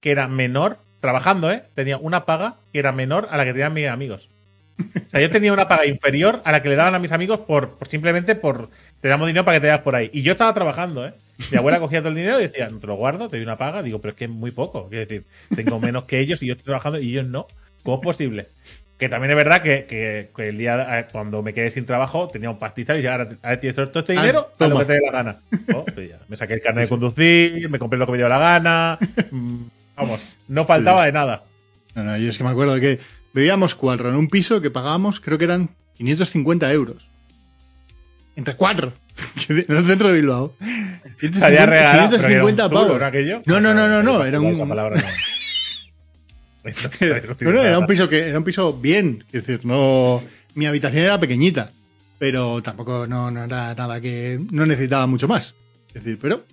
que 0.00 0.10
era 0.10 0.28
menor, 0.28 0.78
trabajando, 1.00 1.50
¿eh? 1.50 1.64
Tenía 1.74 1.98
una 1.98 2.24
paga 2.24 2.56
que 2.72 2.78
era 2.78 2.92
menor 2.92 3.28
a 3.30 3.36
la 3.36 3.44
que 3.44 3.52
tenían 3.52 3.72
mis 3.72 3.88
amigos. 3.88 4.28
O 4.78 5.10
sea, 5.10 5.20
yo 5.20 5.30
tenía 5.30 5.52
una 5.52 5.66
paga 5.66 5.86
inferior 5.86 6.40
a 6.44 6.52
la 6.52 6.62
que 6.62 6.68
le 6.68 6.76
daban 6.76 6.94
a 6.94 6.98
mis 6.98 7.12
amigos 7.12 7.40
por, 7.40 7.76
por 7.78 7.88
simplemente 7.88 8.36
por 8.36 8.70
te 9.00 9.08
damos 9.08 9.26
dinero 9.26 9.44
para 9.44 9.56
que 9.56 9.60
te 9.62 9.66
vayas 9.68 9.82
por 9.82 9.96
ahí. 9.96 10.10
Y 10.12 10.22
yo 10.22 10.32
estaba 10.32 10.54
trabajando, 10.54 11.06
¿eh? 11.06 11.14
Mi 11.50 11.58
abuela 11.58 11.80
cogía 11.80 12.00
todo 12.00 12.10
el 12.10 12.16
dinero 12.16 12.38
y 12.38 12.44
decía, 12.44 12.68
no 12.68 12.78
te 12.78 12.86
lo 12.86 12.96
guardo, 12.96 13.28
te 13.28 13.36
doy 13.36 13.44
una 13.44 13.56
paga. 13.58 13.82
Digo, 13.82 14.00
pero 14.00 14.12
es 14.12 14.18
que 14.18 14.24
es 14.24 14.30
muy 14.30 14.50
poco. 14.50 14.88
Quiero 14.88 15.06
decir, 15.06 15.24
tengo 15.54 15.80
menos 15.80 16.04
que 16.04 16.20
ellos 16.20 16.42
y 16.42 16.46
yo 16.46 16.52
estoy 16.52 16.66
trabajando 16.66 17.00
y 17.00 17.10
ellos 17.10 17.26
no. 17.26 17.46
¿Cómo 17.82 17.98
es 17.98 18.02
posible? 18.02 18.48
Que 18.98 19.08
también 19.08 19.30
es 19.30 19.36
verdad 19.36 19.62
que, 19.62 19.84
que- 19.86 20.30
que 20.34 20.48
el 20.48 20.58
día 20.58 20.98
eh, 20.98 21.06
cuando 21.12 21.40
me 21.42 21.54
quedé 21.54 21.70
sin 21.70 21.86
trabajo 21.86 22.26
tenía 22.28 22.50
un 22.50 22.58
pastizal 22.58 22.98
y 22.98 23.02
ya 23.02 23.12
ahora, 23.12 23.28
ahora 23.42 23.60
tienes 23.60 23.76
todo 23.76 24.00
este 24.00 24.12
Ah, 24.18 24.20
dinero 24.22 24.50
a 24.58 24.66
lo 24.66 24.78
que 24.80 24.84
te 24.86 24.92
dé 24.94 25.00
la 25.06 25.12
gana. 25.12 25.36
Oh, 25.74 25.84
pues 25.84 26.08
ya, 26.10 26.18
me 26.28 26.36
saqué 26.36 26.54
el 26.54 26.60
carnet 26.60 26.84
de 26.84 26.88
conducir, 26.88 27.70
me 27.70 27.78
compré 27.78 27.98
lo 27.98 28.06
que 28.06 28.12
me 28.12 28.18
dio 28.18 28.28
la 28.28 28.38
gana. 28.38 28.98
Mm, 29.30 29.62
Vamos, 29.96 30.34
no 30.48 30.64
faltaba 30.64 31.04
de 31.06 31.12
nada. 31.12 31.42
No, 31.94 32.04
no, 32.04 32.16
yo 32.18 32.28
es 32.28 32.36
que 32.38 32.44
me 32.44 32.50
acuerdo 32.50 32.78
que 32.80 32.98
vivíamos 33.32 33.74
cuatro 33.76 34.08
en 34.08 34.16
un 34.16 34.28
piso 34.28 34.60
que 34.60 34.70
pagábamos, 34.70 35.20
creo 35.20 35.38
que 35.38 35.44
eran 35.44 35.70
550 35.96 36.72
euros. 36.72 37.08
Entre 38.36 38.54
cuatro. 38.54 38.92
en 39.48 39.76
el 39.76 39.84
centro 39.86 40.08
de 40.08 40.14
Bilbao. 40.14 40.54
Se 41.20 41.44
había 41.44 41.66
regalado. 41.66 42.10
pero 42.10 42.28
que 42.28 42.34
era 42.34 42.44
un 42.44 42.50
550 42.50 42.68
zulo, 42.68 42.80
pavos. 42.80 43.00
¿no 43.00 43.06
aquello? 43.06 43.42
No, 43.46 43.60
no, 43.60 43.74
no, 43.74 43.88
no, 43.88 44.02
no, 44.02 44.24
era 44.24 44.38
Esa 44.38 44.62
un- 44.62 44.68
palabra 44.68 44.96
no. 45.00 45.06
bueno, 47.40 47.62
era 47.62 47.78
un 47.78 47.86
piso 47.86 48.08
que 48.08 48.28
era 48.28 48.38
un 48.38 48.44
piso 48.44 48.74
bien, 48.74 49.24
es 49.32 49.46
decir, 49.46 49.64
no 49.64 50.22
mi 50.54 50.66
habitación 50.66 51.04
era 51.04 51.20
pequeñita, 51.20 51.70
pero 52.18 52.62
tampoco 52.62 53.06
no, 53.06 53.30
no 53.30 53.44
era 53.44 53.74
nada 53.74 54.00
que 54.00 54.40
no 54.50 54.66
necesitaba 54.66 55.06
mucho 55.06 55.28
más. 55.28 55.54
Es 55.88 56.04
decir, 56.04 56.18
pero 56.20 56.44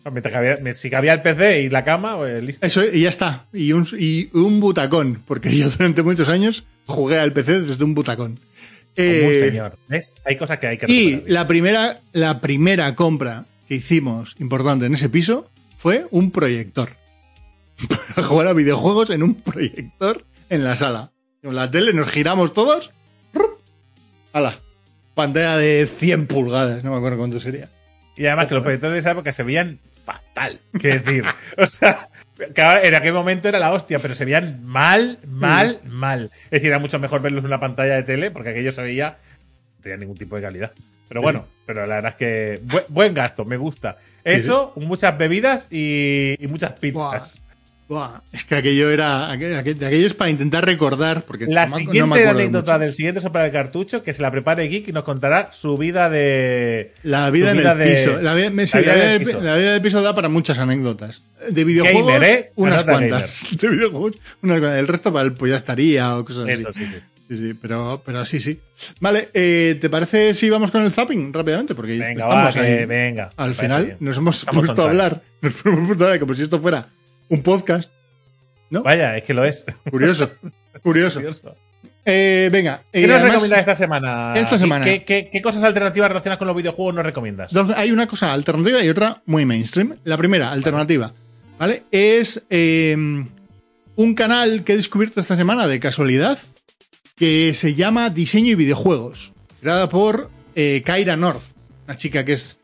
si 0.74 0.90
cabía 0.90 1.14
el 1.14 1.22
PC 1.22 1.64
y 1.64 1.70
la 1.70 1.84
cama, 1.84 2.18
pues 2.18 2.42
listo. 2.42 2.66
Eso 2.66 2.84
y 2.86 3.02
ya 3.02 3.10
está, 3.10 3.48
y 3.52 3.74
un 3.74 3.88
y 3.98 4.30
un 4.34 4.60
butacón, 4.60 5.24
porque 5.28 5.56
yo 5.56 5.70
durante 5.70 6.04
muchos 6.04 6.30
años 6.30 6.66
jugué 6.86 7.20
al 7.20 7.34
PC 7.34 7.62
desde 7.62 7.84
un 7.84 7.94
butacón. 7.94 8.40
Eh, 8.96 9.48
señor. 9.50 9.78
¿Ves? 9.90 10.16
Hay 10.24 10.38
cosas 10.38 10.58
que 10.60 10.68
hay 10.68 10.78
que 10.78 10.90
Y 10.90 11.24
la 11.28 11.48
primera, 11.48 12.00
la 12.14 12.40
primera 12.40 12.96
compra 12.96 13.46
que 13.68 13.76
hicimos 13.76 14.36
importante 14.40 14.86
en 14.86 14.94
ese 14.94 15.10
piso 15.10 15.50
fue 15.78 16.06
un 16.12 16.32
proyector. 16.32 16.90
Para 18.16 18.28
jugar 18.28 18.48
a 18.48 18.54
videojuegos 18.54 19.10
en 19.10 19.24
un 19.24 19.36
proyector 19.36 20.24
en 20.50 20.64
la 20.64 20.76
sala. 20.76 21.12
Con 21.44 21.56
la 21.56 21.70
tele 21.70 21.94
nos 21.94 22.10
giramos 22.10 22.54
todos. 22.54 22.92
¡Hala! 24.34 24.60
Pantalla 25.14 25.58
de 25.58 25.88
100 25.88 26.28
pulgadas, 26.28 26.84
no 26.84 26.92
me 26.92 26.98
acuerdo 26.98 27.18
cuánto 27.18 27.40
sería. 27.40 27.70
Y 28.18 28.26
además 28.26 28.48
que 28.48 28.56
los 28.56 28.64
proyectores 28.64 28.96
de 28.96 29.00
esa 29.00 29.12
época 29.12 29.32
se 29.32 29.44
veían 29.44 29.80
fatal. 30.04 30.60
Qué 30.80 31.00
decir. 31.00 31.26
o 31.58 31.68
sea, 31.68 32.10
en 32.38 32.96
aquel 32.96 33.14
momento 33.14 33.48
era 33.48 33.60
la 33.60 33.72
hostia, 33.72 34.00
pero 34.00 34.14
se 34.14 34.26
veían 34.26 34.64
mal, 34.64 35.20
mal, 35.28 35.82
mm. 35.84 35.90
mal. 35.90 36.32
Es 36.46 36.52
decir, 36.52 36.68
era 36.68 36.80
mucho 36.80 37.00
mejor 37.00 37.22
verlos 37.22 37.42
en 37.42 37.48
una 37.48 37.60
pantalla 37.60 37.96
de 37.96 38.04
tele 38.04 38.32
porque 38.32 38.50
aquello 38.50 38.72
se 38.72 38.82
veía. 38.82 39.18
No 39.78 39.84
tenía 39.84 39.98
ningún 39.98 40.18
tipo 40.18 40.36
de 40.36 40.42
calidad. 40.42 40.72
Pero 41.08 41.22
bueno, 41.22 41.46
pero 41.66 41.86
la 41.86 41.96
verdad 41.96 42.12
es 42.12 42.18
que 42.18 42.62
buen, 42.90 43.14
gasto, 43.14 43.46
me 43.46 43.58
gusta. 43.58 43.98
Eso, 44.24 44.74
muchas 44.76 45.16
bebidas 45.18 45.68
y, 45.72 46.36
muchas 46.50 46.80
pizzas. 46.80 47.42
Es 48.32 48.44
que 48.46 48.56
aquello 48.56 48.90
era. 48.90 49.32
Aquello, 49.32 50.08
es 50.08 50.14
para 50.16 50.32
intentar 50.32 50.66
recordar. 50.66 51.24
Porque 51.24 51.46
la 51.46 51.70
siguiente 51.70 52.28
anécdota 52.28 52.80
del 52.80 52.94
siguiente 52.94 53.22
sopla 53.22 53.44
de 53.44 53.52
cartucho, 53.52 54.02
que 54.02 54.14
se 54.14 54.22
la 54.22 54.32
prepare 54.32 54.68
Geek 54.68 54.88
y 54.90 54.92
nos 54.92 55.04
contará 55.04 55.50
su 55.52 55.78
vida 55.78 56.10
de. 56.10 56.94
La 57.04 57.30
vida 57.30 57.52
en 57.52 57.60
el 57.60 57.96
piso. 57.96 58.20
La 58.22 58.34
vida, 58.34 58.50
del 58.50 59.82
piso 59.82 60.02
da 60.02 60.16
para 60.16 60.30
muchas 60.30 60.58
anécdotas. 60.58 61.22
De 61.50 61.64
videojuegos, 61.64 62.24
¿eh? 62.24 62.52
unas 62.56 62.84
cuantas. 62.84 63.48
De 63.62 63.70
videojuegos, 63.70 64.14
unas 64.42 64.60
cuantas. 64.60 64.80
El 64.80 64.88
resto 64.88 65.14
para 65.14 65.26
el 65.26 65.34
pues 65.34 65.52
ya 65.52 65.58
estaría 65.58 66.18
o 66.18 66.26
cosas 66.26 66.48
Eso, 66.50 66.70
así. 66.70 66.80
Sí, 66.80 66.86
sí. 66.88 67.00
Sí, 67.28 67.38
sí, 67.38 67.54
pero, 67.60 68.04
pero 68.06 68.24
sí, 68.24 68.40
sí. 68.40 68.60
Vale, 69.00 69.30
eh, 69.34 69.78
¿te 69.82 69.90
parece 69.90 70.36
si 70.36 70.48
vamos 70.48 70.70
con 70.70 70.84
el 70.84 70.92
zapping 70.92 71.34
rápidamente? 71.34 71.74
Porque 71.74 71.98
venga, 71.98 72.24
estamos 72.24 72.56
ahí. 72.56 72.86
venga. 72.86 73.32
Al 73.36 73.56
final 73.56 73.98
nos 74.00 74.18
hemos 74.18 74.46
puesto 74.46 74.84
a 74.84 74.86
hablar. 74.86 75.22
Nos 75.42 75.66
hemos 75.66 75.88
puesto 75.88 76.04
a 76.04 76.08
hablar 76.08 76.20
como 76.20 76.34
si 76.36 76.44
esto 76.44 76.60
fuera 76.60 76.88
un 77.30 77.42
podcast. 77.42 77.92
¿No? 78.70 78.84
Vaya, 78.84 79.18
es 79.18 79.24
que 79.24 79.34
lo 79.34 79.46
es. 79.46 79.66
Curioso. 79.90 80.30
Curioso. 80.84 81.22
Eh, 82.04 82.50
venga. 82.52 82.84
¿Qué 82.92 83.08
nos 83.08 83.22
recomiendas 83.22 83.60
esta 83.60 83.76
semana? 83.76 84.34
Esta 84.36 84.58
semana. 84.58 84.86
¿Qué, 84.86 85.42
cosas 85.44 85.64
alternativas 85.64 86.10
relacionadas 86.10 86.40
con 86.40 86.48
los 86.48 86.56
videojuegos 86.56 86.94
nos 86.94 87.06
recomiendas? 87.06 87.52
hay 87.76 87.92
una 87.92 88.08
cosa 88.08 88.34
alternativa 88.34 88.84
y 88.84 88.90
otra 88.90 89.22
muy 89.26 89.46
mainstream. 89.46 89.98
La 90.04 90.18
primera, 90.18 90.52
alternativa, 90.52 91.14
¿vale? 91.58 91.84
Es 91.92 92.44
eh, 92.50 92.96
un 93.96 94.14
canal 94.14 94.64
que 94.64 94.74
he 94.74 94.78
descubierto 94.78 95.20
esta 95.20 95.36
semana 95.36 95.68
de 95.68 95.80
casualidad 95.80 96.38
que 97.16 97.54
se 97.54 97.76
llama 97.76 98.10
Diseño 98.10 98.52
y 98.52 98.56
Videojuegos, 98.56 99.34
creada 99.62 99.88
por 99.88 100.30
eh, 100.56 100.84
Kaira 100.86 101.16
North, 101.16 101.44
una 101.86 101.96
chica 101.96 102.26
que 102.26 102.34
es 102.34 102.60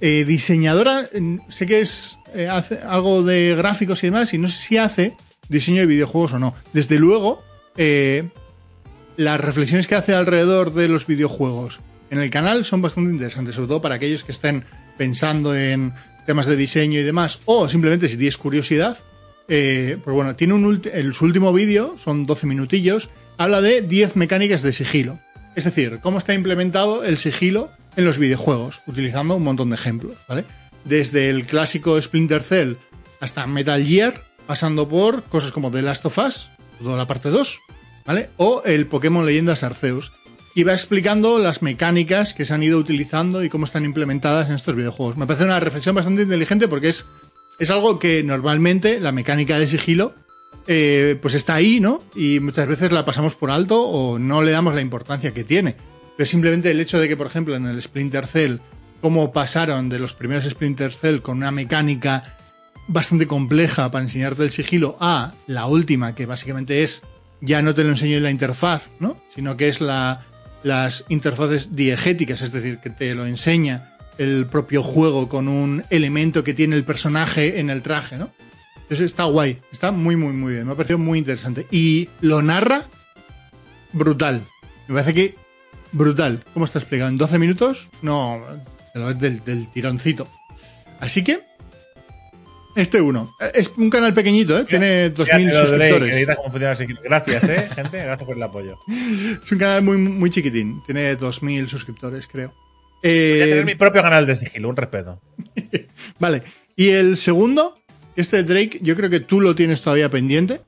eh, 0.00 0.24
diseñadora, 0.26 1.08
sé 1.48 1.66
que 1.66 1.80
es 1.80 2.18
eh, 2.34 2.48
hace 2.48 2.78
algo 2.78 3.22
de 3.22 3.54
gráficos 3.56 4.02
y 4.02 4.08
demás, 4.08 4.34
y 4.34 4.38
no 4.38 4.48
sé 4.48 4.58
si 4.58 4.76
hace 4.76 5.14
diseño 5.48 5.80
de 5.80 5.86
videojuegos 5.86 6.34
o 6.34 6.38
no. 6.38 6.54
Desde 6.72 6.98
luego, 6.98 7.42
las 9.16 9.40
reflexiones 9.40 9.86
que 9.86 9.94
hace 9.94 10.14
alrededor 10.14 10.72
de 10.72 10.88
los 10.88 11.06
videojuegos 11.06 11.80
en 12.10 12.18
el 12.18 12.30
canal 12.30 12.64
son 12.64 12.82
bastante 12.82 13.10
interesantes, 13.10 13.54
sobre 13.54 13.68
todo 13.68 13.82
para 13.82 13.96
aquellos 13.96 14.24
que 14.24 14.32
estén 14.32 14.64
pensando 14.96 15.56
en 15.56 15.92
temas 16.26 16.46
de 16.46 16.56
diseño 16.56 17.00
y 17.00 17.02
demás, 17.02 17.40
o 17.44 17.68
simplemente 17.68 18.08
si 18.08 18.16
tienes 18.16 18.36
curiosidad. 18.38 18.98
pues 19.46 20.00
bueno, 20.04 20.34
tiene 20.36 20.54
un 20.54 20.82
su 21.12 21.24
último 21.24 21.52
vídeo, 21.52 21.96
son 22.02 22.26
12 22.26 22.46
minutillos, 22.46 23.10
habla 23.36 23.60
de 23.60 23.82
10 23.82 24.16
mecánicas 24.16 24.62
de 24.62 24.72
sigilo. 24.72 25.18
Es 25.54 25.64
decir, 25.64 26.00
cómo 26.02 26.18
está 26.18 26.34
implementado 26.34 27.04
el 27.04 27.18
sigilo 27.18 27.70
en 27.96 28.04
los 28.04 28.18
videojuegos, 28.18 28.82
utilizando 28.86 29.36
un 29.36 29.44
montón 29.44 29.70
de 29.70 29.76
ejemplos, 29.76 30.16
¿vale? 30.28 30.44
Desde 30.84 31.30
el 31.30 31.46
clásico 31.46 32.00
Splinter 32.00 32.42
Cell 32.42 32.74
hasta 33.20 33.46
Metal 33.46 33.84
Gear, 33.84 34.22
pasando 34.46 34.88
por 34.88 35.24
cosas 35.24 35.52
como 35.52 35.70
The 35.70 35.82
Last 35.82 36.04
of 36.06 36.18
Us, 36.18 36.50
toda 36.82 36.96
la 36.96 37.06
parte 37.06 37.30
2, 37.30 37.60
¿vale? 38.06 38.30
O 38.36 38.62
el 38.64 38.86
Pokémon 38.86 39.24
Leyendas 39.24 39.62
Arceus. 39.62 40.12
Y 40.54 40.62
va 40.62 40.72
explicando 40.72 41.40
las 41.40 41.62
mecánicas 41.62 42.32
que 42.32 42.44
se 42.44 42.54
han 42.54 42.62
ido 42.62 42.78
utilizando 42.78 43.42
y 43.42 43.48
cómo 43.48 43.64
están 43.64 43.84
implementadas 43.84 44.48
en 44.48 44.54
estos 44.54 44.76
videojuegos. 44.76 45.16
Me 45.16 45.26
parece 45.26 45.44
una 45.44 45.58
reflexión 45.58 45.96
bastante 45.96 46.22
inteligente 46.22 46.68
porque 46.68 46.90
es, 46.90 47.06
es 47.58 47.70
algo 47.70 47.98
que 47.98 48.22
normalmente 48.22 49.00
la 49.00 49.10
mecánica 49.10 49.58
de 49.58 49.66
sigilo 49.66 50.14
eh, 50.66 51.18
pues 51.20 51.34
está 51.34 51.54
ahí, 51.54 51.80
¿no? 51.80 52.02
Y 52.14 52.38
muchas 52.40 52.68
veces 52.68 52.92
la 52.92 53.04
pasamos 53.04 53.34
por 53.34 53.50
alto 53.50 53.82
o 53.82 54.18
no 54.18 54.42
le 54.42 54.52
damos 54.52 54.74
la 54.74 54.80
importancia 54.80 55.34
que 55.34 55.42
tiene. 55.42 55.74
Pero 56.16 56.26
simplemente 56.26 56.70
el 56.70 56.80
hecho 56.80 57.00
de 57.00 57.08
que, 57.08 57.16
por 57.16 57.26
ejemplo, 57.26 57.56
en 57.56 57.66
el 57.66 57.82
Splinter 57.82 58.26
Cell, 58.26 58.58
cómo 59.04 59.34
pasaron 59.34 59.90
de 59.90 59.98
los 59.98 60.14
primeros 60.14 60.46
Splinter 60.46 60.90
Cell 60.90 61.20
con 61.20 61.36
una 61.36 61.50
mecánica 61.50 62.38
bastante 62.86 63.26
compleja 63.26 63.90
para 63.90 64.02
enseñarte 64.02 64.44
el 64.44 64.50
sigilo 64.50 64.96
a 64.98 65.34
la 65.46 65.66
última, 65.66 66.14
que 66.14 66.24
básicamente 66.24 66.82
es, 66.82 67.02
ya 67.42 67.60
no 67.60 67.74
te 67.74 67.84
lo 67.84 67.90
enseño 67.90 68.16
en 68.16 68.22
la 68.22 68.30
interfaz, 68.30 68.88
¿no? 69.00 69.20
Sino 69.28 69.58
que 69.58 69.68
es 69.68 69.82
la, 69.82 70.22
las 70.62 71.04
interfaces 71.10 71.76
diegéticas, 71.76 72.40
es 72.40 72.52
decir, 72.52 72.78
que 72.78 72.88
te 72.88 73.14
lo 73.14 73.26
enseña 73.26 73.94
el 74.16 74.46
propio 74.46 74.82
juego 74.82 75.28
con 75.28 75.48
un 75.48 75.84
elemento 75.90 76.42
que 76.42 76.54
tiene 76.54 76.74
el 76.74 76.84
personaje 76.84 77.60
en 77.60 77.68
el 77.68 77.82
traje, 77.82 78.16
¿no? 78.16 78.30
Entonces 78.76 79.00
está 79.00 79.24
guay, 79.24 79.60
está 79.70 79.92
muy, 79.92 80.16
muy, 80.16 80.32
muy 80.32 80.54
bien. 80.54 80.64
Me 80.64 80.72
ha 80.72 80.76
parecido 80.76 80.98
muy 80.98 81.18
interesante. 81.18 81.66
Y 81.70 82.08
lo 82.22 82.40
narra 82.40 82.84
brutal. 83.92 84.40
Me 84.88 84.94
parece 84.94 85.12
que 85.12 85.34
brutal. 85.92 86.42
¿Cómo 86.54 86.64
está 86.64 86.78
explicado? 86.78 87.10
¿En 87.10 87.18
12 87.18 87.38
minutos? 87.38 87.88
No, 88.00 88.40
del, 88.94 89.44
del 89.44 89.68
tironcito. 89.68 90.28
Así 91.00 91.22
que, 91.22 91.40
este 92.76 93.00
uno. 93.00 93.34
Es 93.52 93.72
un 93.76 93.90
canal 93.90 94.14
pequeñito, 94.14 94.58
¿eh? 94.58 94.64
Tiene 94.64 95.14
2.000 95.14 95.60
suscriptores. 95.60 96.98
Gracias, 97.02 97.44
¿eh, 97.44 97.68
gente? 97.74 97.98
Gracias 97.98 98.26
por 98.26 98.36
el 98.36 98.42
apoyo. 98.42 98.78
Es 99.42 99.52
un 99.52 99.58
canal 99.58 99.82
muy, 99.82 99.96
muy 99.96 100.30
chiquitín. 100.30 100.82
Tiene 100.84 101.16
2.000 101.16 101.68
suscriptores, 101.68 102.26
creo. 102.26 102.52
Eh... 103.02 103.34
Voy 103.34 103.42
a 103.42 103.46
tener 103.46 103.64
mi 103.64 103.74
propio 103.74 104.02
canal 104.02 104.26
de 104.26 104.34
sigilo, 104.34 104.68
un 104.68 104.76
respeto. 104.76 105.20
vale. 106.18 106.42
Y 106.74 106.88
el 106.88 107.16
segundo 107.16 107.76
este 108.16 108.42
Drake, 108.42 108.78
yo 108.82 108.96
creo 108.96 109.10
que 109.10 109.20
tú 109.20 109.40
lo 109.40 109.54
tienes 109.54 109.82
todavía 109.82 110.08
pendiente. 110.08 110.60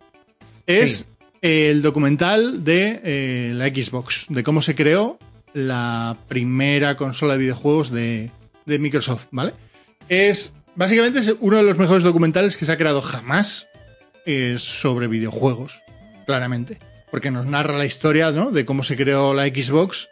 Es 0.67 1.07
el 1.43 1.83
documental 1.83 2.65
de 2.65 3.01
eh, 3.05 3.53
la 3.55 3.69
Xbox, 3.69 4.27
de 4.29 4.43
cómo 4.43 4.63
se 4.63 4.75
creó 4.75 5.19
la 5.57 6.19
primera 6.29 6.99
consola 6.99 7.33
de 7.33 7.39
videojuegos 7.39 7.91
de, 7.91 8.31
Microsoft, 8.67 9.29
¿vale? 9.31 9.55
Es 10.11 10.53
básicamente 10.75 11.21
es 11.21 11.33
uno 11.41 11.57
de 11.57 11.63
los 11.63 11.79
mejores 11.79 12.03
documentales 12.03 12.59
que 12.59 12.67
se 12.67 12.73
ha 12.73 12.77
creado 12.77 13.01
jamás 13.01 13.67
eh, 14.27 14.57
sobre 14.59 15.07
videojuegos, 15.07 15.81
claramente. 16.27 16.79
Porque 17.11 17.31
nos 17.31 17.47
narra 17.47 17.79
la 17.79 17.87
historia 17.87 18.33
¿no? 18.33 18.51
de 18.51 18.67
cómo 18.67 18.83
se 18.83 18.97
creó 18.97 19.33
la 19.33 19.47
Xbox. 19.47 20.11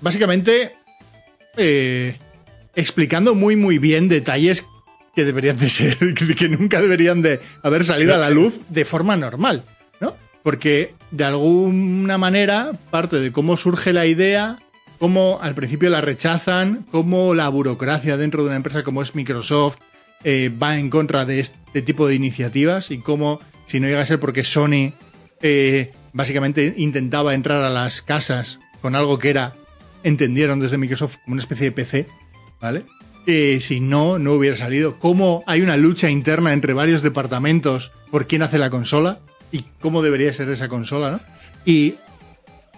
Básicamente 0.00 0.72
eh, 1.56 2.16
explicando 2.74 3.36
muy 3.36 3.54
muy 3.54 3.78
bien 3.78 4.08
detalles 4.08 4.64
que 5.14 5.24
deberían 5.24 5.58
de 5.58 5.70
ser, 5.70 5.96
que 6.36 6.48
nunca 6.48 6.80
deberían 6.80 7.22
de 7.22 7.38
haber 7.62 7.84
salido 7.84 8.16
a 8.16 8.18
la 8.18 8.30
luz 8.30 8.58
de 8.68 8.84
forma 8.84 9.16
normal, 9.16 9.62
¿no? 10.00 10.16
Porque 10.42 10.96
de 11.12 11.22
alguna 11.22 12.18
manera 12.18 12.72
parte 12.90 13.20
de 13.20 13.30
cómo 13.30 13.56
surge 13.56 13.92
la 13.92 14.06
idea, 14.06 14.58
cómo 15.02 15.40
al 15.42 15.56
principio 15.56 15.90
la 15.90 16.00
rechazan, 16.00 16.86
cómo 16.92 17.34
la 17.34 17.48
burocracia 17.48 18.16
dentro 18.16 18.44
de 18.44 18.50
una 18.50 18.56
empresa 18.56 18.84
como 18.84 19.02
es 19.02 19.16
Microsoft 19.16 19.78
eh, 20.22 20.48
va 20.48 20.78
en 20.78 20.90
contra 20.90 21.24
de 21.24 21.40
este 21.40 21.82
tipo 21.82 22.06
de 22.06 22.14
iniciativas 22.14 22.92
y 22.92 22.98
cómo, 22.98 23.40
si 23.66 23.80
no 23.80 23.88
llega 23.88 24.02
a 24.02 24.06
ser 24.06 24.20
porque 24.20 24.44
Sony 24.44 24.92
eh, 25.40 25.90
básicamente 26.12 26.74
intentaba 26.76 27.34
entrar 27.34 27.64
a 27.64 27.70
las 27.70 28.00
casas 28.00 28.60
con 28.80 28.94
algo 28.94 29.18
que 29.18 29.30
era, 29.30 29.54
entendieron 30.04 30.60
desde 30.60 30.78
Microsoft 30.78 31.16
como 31.24 31.32
una 31.32 31.42
especie 31.42 31.64
de 31.64 31.72
PC, 31.72 32.06
¿vale? 32.60 32.84
si 33.26 33.80
no, 33.80 34.20
no 34.20 34.34
hubiera 34.34 34.56
salido. 34.56 35.00
Cómo 35.00 35.42
hay 35.48 35.62
una 35.62 35.76
lucha 35.76 36.10
interna 36.10 36.52
entre 36.52 36.74
varios 36.74 37.02
departamentos 37.02 37.90
por 38.12 38.28
quién 38.28 38.42
hace 38.42 38.56
la 38.56 38.70
consola 38.70 39.18
y 39.50 39.64
cómo 39.80 40.00
debería 40.00 40.32
ser 40.32 40.48
esa 40.50 40.68
consola, 40.68 41.10
¿no? 41.10 41.20
Y 41.64 41.96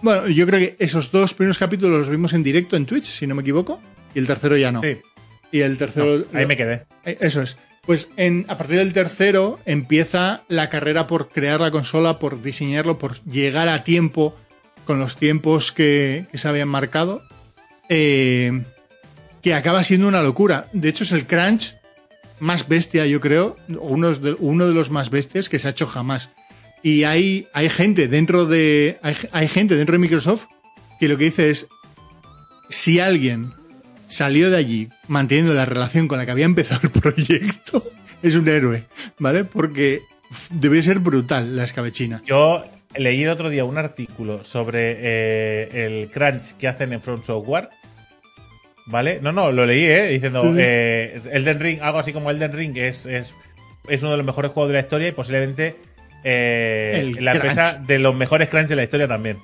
bueno, 0.05 0.27
yo 0.27 0.45
creo 0.45 0.59
que 0.59 0.75
esos 0.79 1.11
dos 1.11 1.33
primeros 1.33 1.57
capítulos 1.57 1.99
los 1.99 2.09
vimos 2.09 2.33
en 2.33 2.43
directo 2.43 2.77
en 2.77 2.85
Twitch, 2.85 3.05
si 3.05 3.27
no 3.27 3.35
me 3.35 3.41
equivoco, 3.41 3.81
y 4.13 4.19
el 4.19 4.27
tercero 4.27 4.55
ya 4.55 4.71
no. 4.71 4.81
Sí. 4.81 4.97
Y 5.51 5.59
el 5.61 5.77
tercero. 5.77 6.25
ahí 6.33 6.45
me 6.45 6.55
quedé. 6.55 6.85
Eh, 7.05 7.17
eso 7.21 7.41
es. 7.41 7.57
Pues 7.85 8.09
en, 8.15 8.45
a 8.47 8.57
partir 8.57 8.77
del 8.77 8.93
tercero 8.93 9.59
empieza 9.65 10.43
la 10.47 10.69
carrera 10.69 11.07
por 11.07 11.29
crear 11.29 11.59
la 11.59 11.71
consola, 11.71 12.19
por 12.19 12.41
diseñarlo, 12.41 12.97
por 12.97 13.21
llegar 13.23 13.67
a 13.67 13.83
tiempo 13.83 14.35
con 14.85 14.99
los 14.99 15.17
tiempos 15.17 15.71
que, 15.71 16.25
que 16.31 16.37
se 16.37 16.47
habían 16.47 16.67
marcado. 16.67 17.23
Eh, 17.89 18.63
que 19.41 19.53
acaba 19.53 19.83
siendo 19.83 20.07
una 20.07 20.23
locura. 20.23 20.67
De 20.73 20.89
hecho, 20.89 21.03
es 21.03 21.11
el 21.11 21.27
crunch 21.27 21.75
más 22.39 22.67
bestia, 22.67 23.05
yo 23.05 23.21
creo, 23.21 23.55
uno 23.67 24.13
de, 24.13 24.35
uno 24.39 24.67
de 24.67 24.73
los 24.73 24.89
más 24.89 25.09
bestias 25.09 25.49
que 25.49 25.59
se 25.59 25.67
ha 25.67 25.71
hecho 25.71 25.87
jamás. 25.87 26.29
Y 26.85 27.03
hay, 27.03 27.47
hay 27.51 27.67
gente 27.69 28.07
dentro 28.07 28.45
de. 28.45 28.99
Hay, 29.01 29.15
hay 29.31 29.47
gente 29.47 29.75
dentro 29.75 29.93
de 29.93 29.97
Microsoft 29.97 30.45
que 30.99 31.07
lo 31.09 31.17
que 31.17 31.23
dice 31.23 31.49
es. 31.49 31.65
Si 32.69 32.99
alguien 32.99 33.53
salió 34.07 34.51
de 34.51 34.57
allí 34.57 34.89
manteniendo 35.07 35.55
la 35.55 35.65
relación 35.65 36.07
con 36.07 36.19
la 36.19 36.27
que 36.27 36.31
había 36.31 36.45
empezado 36.45 36.81
el 36.83 36.91
proyecto, 37.01 37.83
es 38.21 38.35
un 38.35 38.47
héroe, 38.47 38.83
¿vale? 39.17 39.45
Porque 39.45 40.01
debe 40.51 40.83
ser 40.83 40.99
brutal 40.99 41.55
la 41.55 41.63
escabechina. 41.63 42.21
Yo 42.23 42.63
leí 42.95 43.23
el 43.23 43.29
otro 43.29 43.49
día 43.49 43.65
un 43.65 43.79
artículo 43.79 44.43
sobre 44.43 44.97
eh, 44.99 45.85
el 45.85 46.11
crunch 46.11 46.55
que 46.57 46.67
hacen 46.67 46.93
en 46.93 47.01
From 47.01 47.23
Software. 47.23 47.69
¿Vale? 48.85 49.21
No, 49.23 49.31
no, 49.31 49.51
lo 49.51 49.65
leí, 49.65 49.85
¿eh? 49.85 50.09
Diciendo, 50.09 50.53
eh, 50.55 51.19
Elden 51.31 51.59
Ring, 51.59 51.79
algo 51.81 51.97
así 51.97 52.13
como 52.13 52.29
Elden 52.29 52.53
Ring, 52.53 52.77
es, 52.77 53.07
es, 53.07 53.33
es 53.87 54.01
uno 54.03 54.11
de 54.11 54.17
los 54.17 54.25
mejores 54.27 54.51
juegos 54.51 54.69
de 54.69 54.75
la 54.75 54.81
historia 54.81 55.07
y 55.07 55.13
posiblemente 55.13 55.94
eh, 56.27 57.13
la 57.19 57.33
empresa 57.35 57.79
de 57.85 57.99
los 57.99 58.15
mejores 58.15 58.49
crunch 58.49 58.67
de 58.67 58.75
la 58.75 58.83
historia 58.83 59.07
también. 59.07 59.37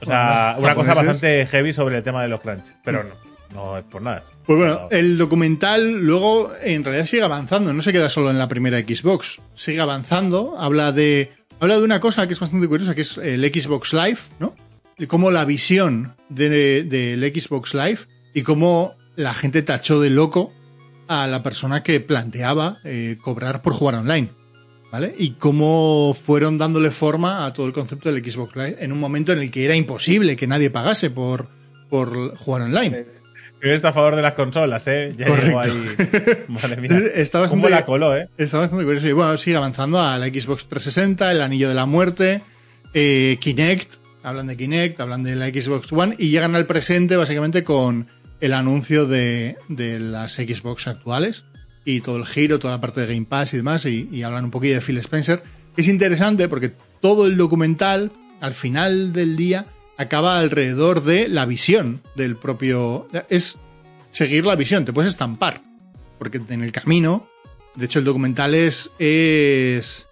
O 0.00 0.06
sea, 0.06 0.54
Bueno, 0.58 0.64
una 0.64 0.74
cosa 0.74 0.94
bastante 0.94 1.46
heavy 1.46 1.72
sobre 1.72 1.98
el 1.98 2.02
tema 2.02 2.22
de 2.22 2.28
los 2.28 2.40
crunch. 2.40 2.64
Pero 2.84 3.04
no, 3.04 3.10
no 3.54 3.78
es 3.78 3.84
por 3.84 4.02
nada. 4.02 4.24
Pues 4.46 4.58
bueno, 4.58 4.88
el 4.90 5.18
documental 5.18 6.00
luego 6.02 6.50
en 6.62 6.82
realidad 6.82 7.06
sigue 7.06 7.22
avanzando, 7.22 7.72
no 7.72 7.82
se 7.82 7.92
queda 7.92 8.08
solo 8.08 8.30
en 8.30 8.38
la 8.38 8.48
primera 8.48 8.80
Xbox, 8.80 9.40
sigue 9.54 9.80
avanzando, 9.80 10.56
habla 10.58 10.90
de 10.90 11.30
habla 11.60 11.76
de 11.78 11.84
una 11.84 12.00
cosa 12.00 12.26
que 12.26 12.32
es 12.32 12.40
bastante 12.40 12.66
curiosa, 12.66 12.94
que 12.96 13.02
es 13.02 13.18
el 13.18 13.44
Xbox 13.44 13.92
Live, 13.92 14.18
¿no? 14.40 14.54
Y 14.98 15.06
cómo 15.06 15.30
la 15.30 15.44
visión 15.44 16.16
de- 16.28 16.82
del 16.82 17.20
Xbox 17.32 17.74
Live 17.74 17.98
y 18.34 18.42
cómo 18.42 18.96
la 19.14 19.32
gente 19.34 19.62
tachó 19.62 20.00
de 20.00 20.10
loco 20.10 20.52
a 21.06 21.26
la 21.28 21.42
persona 21.44 21.82
que 21.84 22.00
planteaba 22.00 22.78
eh, 22.84 23.16
cobrar 23.22 23.62
por 23.62 23.74
jugar 23.74 23.94
online. 23.96 24.30
¿Vale? 24.92 25.14
Y 25.18 25.30
cómo 25.32 26.14
fueron 26.14 26.58
dándole 26.58 26.90
forma 26.90 27.46
a 27.46 27.52
todo 27.54 27.66
el 27.66 27.72
concepto 27.72 28.12
del 28.12 28.22
Xbox 28.22 28.54
Live 28.54 28.76
en 28.78 28.92
un 28.92 29.00
momento 29.00 29.32
en 29.32 29.38
el 29.38 29.50
que 29.50 29.64
era 29.64 29.74
imposible 29.74 30.36
que 30.36 30.46
nadie 30.46 30.68
pagase 30.70 31.08
por, 31.10 31.48
por 31.88 32.36
jugar 32.36 32.62
online. 32.62 33.04
Yo 33.62 33.70
estoy 33.70 33.88
a 33.90 33.92
favor 33.94 34.16
de 34.16 34.22
las 34.22 34.34
consolas, 34.34 34.86
¿eh? 34.88 35.14
Ya 35.16 35.26
Correcto. 35.28 35.60
ahí. 35.60 35.72
Madre 36.48 36.76
mía. 36.76 36.90
Está 37.14 37.38
bastante- 37.40 37.62
¿Cómo 37.64 37.68
la 37.70 37.86
coló, 37.86 38.14
eh? 38.16 38.28
Está 38.36 38.58
bastante 38.58 38.84
curioso. 38.84 39.08
Y 39.08 39.12
bueno, 39.12 39.36
sigue 39.38 39.56
avanzando 39.56 39.98
a 39.98 40.18
la 40.18 40.26
Xbox 40.26 40.66
360, 40.68 41.30
el 41.32 41.40
Anillo 41.40 41.68
de 41.70 41.74
la 41.74 41.86
Muerte, 41.86 42.42
eh, 42.92 43.38
Kinect. 43.40 43.94
Hablan 44.24 44.46
de 44.48 44.56
Kinect, 44.58 45.00
hablan 45.00 45.22
de 45.22 45.36
la 45.36 45.48
Xbox 45.48 45.90
One 45.92 46.16
y 46.18 46.28
llegan 46.28 46.54
al 46.54 46.66
presente 46.66 47.16
básicamente 47.16 47.64
con 47.64 48.08
el 48.40 48.52
anuncio 48.52 49.06
de, 49.06 49.56
de 49.68 49.98
las 50.00 50.34
Xbox 50.34 50.86
actuales 50.86 51.44
y 51.84 52.00
todo 52.00 52.16
el 52.16 52.26
giro, 52.26 52.58
toda 52.58 52.74
la 52.74 52.80
parte 52.80 53.00
de 53.00 53.14
Game 53.14 53.26
Pass 53.26 53.54
y 53.54 53.58
demás. 53.58 53.84
Y, 53.86 54.22
hablan 54.22 54.44
un 54.44 54.50
poquillo 54.50 54.74
de 54.74 54.80
Phil 54.80 54.98
Spencer. 54.98 55.42
Es 55.76 55.88
interesante 55.88 56.48
porque 56.48 56.72
todo 57.00 57.26
el 57.26 57.36
documental, 57.36 58.12
al 58.40 58.54
final 58.54 59.12
del 59.12 59.36
día, 59.36 59.66
acaba 59.98 60.38
alrededor 60.38 61.04
de 61.04 61.28
la 61.28 61.46
visión 61.46 62.02
del 62.14 62.36
propio. 62.36 63.08
Es 63.28 63.56
seguir 64.10 64.46
la 64.46 64.56
visión, 64.56 64.84
te 64.84 64.92
puedes 64.92 65.12
estampar. 65.12 65.62
Porque 66.18 66.40
en 66.48 66.62
el 66.62 66.72
camino 66.72 67.26
de 67.74 67.86
hecho, 67.86 67.98
el 67.98 68.04
documental 68.04 68.54
es, 68.54 68.90
es, 68.98 70.06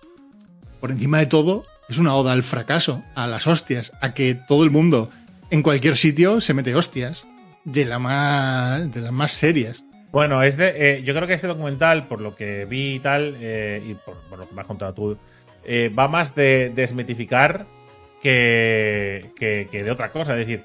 por 0.81 0.91
encima 0.91 1.19
de 1.19 1.27
todo, 1.27 1.67
es 1.89 1.99
una 1.99 2.15
oda 2.15 2.33
al 2.33 2.43
fracaso, 2.43 3.03
a 3.15 3.27
las 3.27 3.47
hostias, 3.47 3.93
a 4.01 4.15
que 4.15 4.35
todo 4.35 4.65
el 4.65 4.71
mundo, 4.71 5.11
en 5.51 5.63
cualquier 5.63 5.97
sitio, 5.97 6.41
se 6.41 6.55
mete 6.55 6.75
hostias 6.75 7.27
de, 7.65 7.85
la 7.85 7.99
más, 7.99 8.91
de 8.91 9.01
las 9.01 9.13
más 9.13 9.33
serias. 9.33 9.85
Bueno, 10.13 10.43
es 10.43 10.57
de, 10.57 10.73
eh, 10.77 11.03
yo 11.03 11.15
creo 11.15 11.29
que 11.29 11.35
este 11.35 11.47
documental, 11.47 12.05
por 12.05 12.21
lo 12.21 12.35
que 12.35 12.65
vi 12.65 12.95
y 12.95 13.01
tal, 13.01 13.37
eh, 13.41 13.83
y 13.85 13.95
por, 13.95 14.19
por 14.29 14.39
lo 14.41 14.49
que 14.49 14.55
me 14.55 14.61
has 14.61 14.67
contado 14.67 14.93
tú, 14.93 15.17
eh, 15.65 15.91
va 15.97 16.09
más 16.09 16.35
de 16.35 16.73
desmitificar 16.75 17.67
que, 18.23 19.31
que, 19.37 19.69
que 19.71 19.85
de 19.85 19.91
otra 19.91 20.11
cosa. 20.11 20.33
Es 20.33 20.47
decir, 20.47 20.65